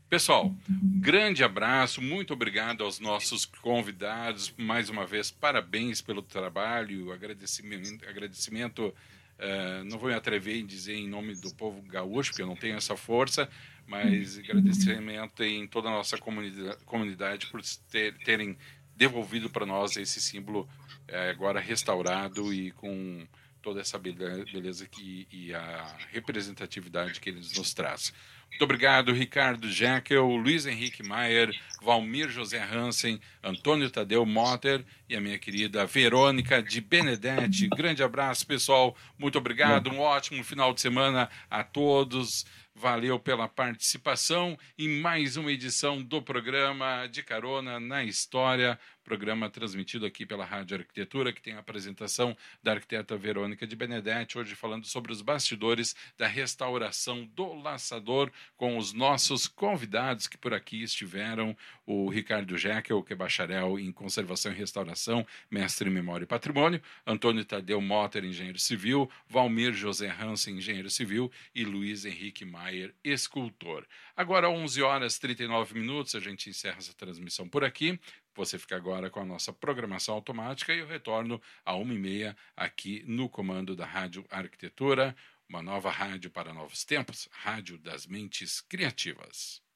Pessoal, 0.09 0.55
grande 0.69 1.43
abraço, 1.43 2.01
muito 2.01 2.31
obrigado 2.31 2.85
aos 2.85 3.01
nossos 3.01 3.45
convidados. 3.45 4.53
Mais 4.55 4.89
uma 4.89 5.05
vez, 5.05 5.29
parabéns 5.29 6.01
pelo 6.01 6.21
trabalho, 6.21 7.11
agradecimento, 7.11 8.07
agradecimento 8.07 8.95
uh, 9.39 9.83
não 9.85 9.97
vou 9.97 10.09
me 10.09 10.15
atrever 10.15 10.57
em 10.57 10.65
dizer 10.65 10.95
em 10.95 11.07
nome 11.07 11.35
do 11.35 11.53
povo 11.55 11.81
gaúcho, 11.81 12.31
porque 12.31 12.41
eu 12.41 12.47
não 12.47 12.55
tenho 12.55 12.75
essa 12.75 12.95
força, 12.95 13.49
mas 13.85 14.37
agradecimento 14.37 15.43
em 15.43 15.67
toda 15.67 15.87
a 15.87 15.91
nossa 15.91 16.17
comunidade, 16.17 16.77
comunidade 16.85 17.47
por 17.47 17.61
ter, 17.89 18.17
terem 18.19 18.57
devolvido 18.95 19.49
para 19.49 19.65
nós 19.65 19.95
esse 19.95 20.19
símbolo 20.19 20.67
uh, 21.09 21.29
agora 21.29 21.59
restaurado 21.59 22.53
e 22.53 22.71
com 22.71 23.25
toda 23.61 23.81
essa 23.81 23.97
beleza 23.97 24.87
que, 24.87 25.27
e 25.31 25.53
a 25.53 25.97
representatividade 26.11 27.19
que 27.19 27.29
eles 27.29 27.57
nos 27.57 27.73
traz. 27.73 28.13
Muito 28.49 28.63
obrigado, 28.63 29.13
Ricardo 29.13 29.69
Jekyll, 29.69 30.25
Luiz 30.35 30.65
Henrique 30.65 31.03
Maier, 31.03 31.53
Valmir 31.81 32.29
José 32.29 32.59
Hansen, 32.59 33.19
Antônio 33.43 33.89
Tadeu 33.89 34.25
Motter 34.25 34.83
e 35.07 35.15
a 35.15 35.21
minha 35.21 35.37
querida 35.37 35.85
Verônica 35.85 36.61
de 36.63 36.81
Benedetti. 36.81 37.67
Grande 37.67 38.01
abraço, 38.01 38.47
pessoal. 38.47 38.95
Muito 39.17 39.37
obrigado. 39.37 39.91
Um 39.91 39.99
ótimo 39.99 40.43
final 40.43 40.73
de 40.73 40.81
semana 40.81 41.29
a 41.49 41.63
todos. 41.63 42.45
Valeu 42.79 43.19
pela 43.19 43.47
participação 43.47 44.55
em 44.77 44.87
mais 44.87 45.35
uma 45.35 45.51
edição 45.51 45.99
do 45.99 46.21
programa 46.21 47.07
de 47.07 47.23
Carona 47.23 47.79
na 47.79 48.03
História 48.03 48.77
programa 49.07 49.49
transmitido 49.49 50.05
aqui 50.05 50.25
pela 50.25 50.43
Rádio 50.43 50.79
Arquitetura, 50.79 51.31
que 51.31 51.41
tem 51.41 51.53
a 51.53 51.59
apresentação 51.59 52.35
da 52.61 52.73
arquiteta 52.73 53.15
Verônica 53.15 53.65
de 53.65 53.73
Benedetti, 53.73 54.37
hoje 54.37 54.53
falando 54.53 54.85
sobre 54.85 55.13
os 55.13 55.21
bastidores 55.21 55.95
da 56.17 56.27
restauração 56.27 57.23
do 57.23 57.53
laçador, 57.53 58.29
com 58.57 58.77
os 58.77 58.91
nossos 58.91 59.47
convidados 59.47 60.27
que 60.27 60.37
por 60.37 60.53
aqui 60.53 60.83
estiveram, 60.83 61.55
o 61.85 62.09
Ricardo 62.09 62.57
Jekyll, 62.57 63.01
que 63.01 63.13
é 63.13 63.15
bacharel 63.15 63.79
em 63.79 63.93
conservação 63.93 64.51
e 64.51 64.55
restauração, 64.55 65.25
mestre 65.49 65.89
em 65.89 65.93
memória 65.93 66.25
e 66.25 66.27
patrimônio, 66.27 66.81
Antônio 67.05 67.45
Tadeu 67.45 67.79
Motter, 67.79 68.25
engenheiro 68.25 68.59
civil, 68.59 69.09
Valmir 69.29 69.71
José 69.71 70.09
Hansen, 70.09 70.57
engenheiro 70.57 70.89
civil, 70.89 71.31
e 71.55 71.63
Luiz 71.63 72.03
Henrique 72.03 72.43
Maier, 72.67 72.93
escultor. 73.01 73.87
Agora, 74.15 74.49
11 74.49 74.81
horas 74.81 75.15
e 75.15 75.21
39 75.21 75.73
minutos, 75.73 76.15
a 76.15 76.19
gente 76.19 76.49
encerra 76.49 76.79
essa 76.79 76.93
transmissão 76.93 77.47
por 77.47 77.63
aqui. 77.63 77.97
Você 78.35 78.59
fica 78.59 78.75
agora 78.75 79.09
com 79.09 79.21
a 79.21 79.25
nossa 79.25 79.53
programação 79.53 80.15
automática 80.15 80.73
e 80.73 80.79
eu 80.79 80.87
retorno 80.87 81.41
a 81.63 81.75
uma 81.75 81.93
e 81.93 81.97
meia 81.97 82.35
aqui 82.55 83.03
no 83.07 83.29
comando 83.29 83.75
da 83.75 83.85
Rádio 83.85 84.25
Arquitetura, 84.29 85.15
uma 85.47 85.61
nova 85.61 85.89
rádio 85.89 86.29
para 86.29 86.53
novos 86.53 86.83
tempos, 86.83 87.29
Rádio 87.31 87.77
das 87.77 88.05
Mentes 88.05 88.59
Criativas. 88.59 89.66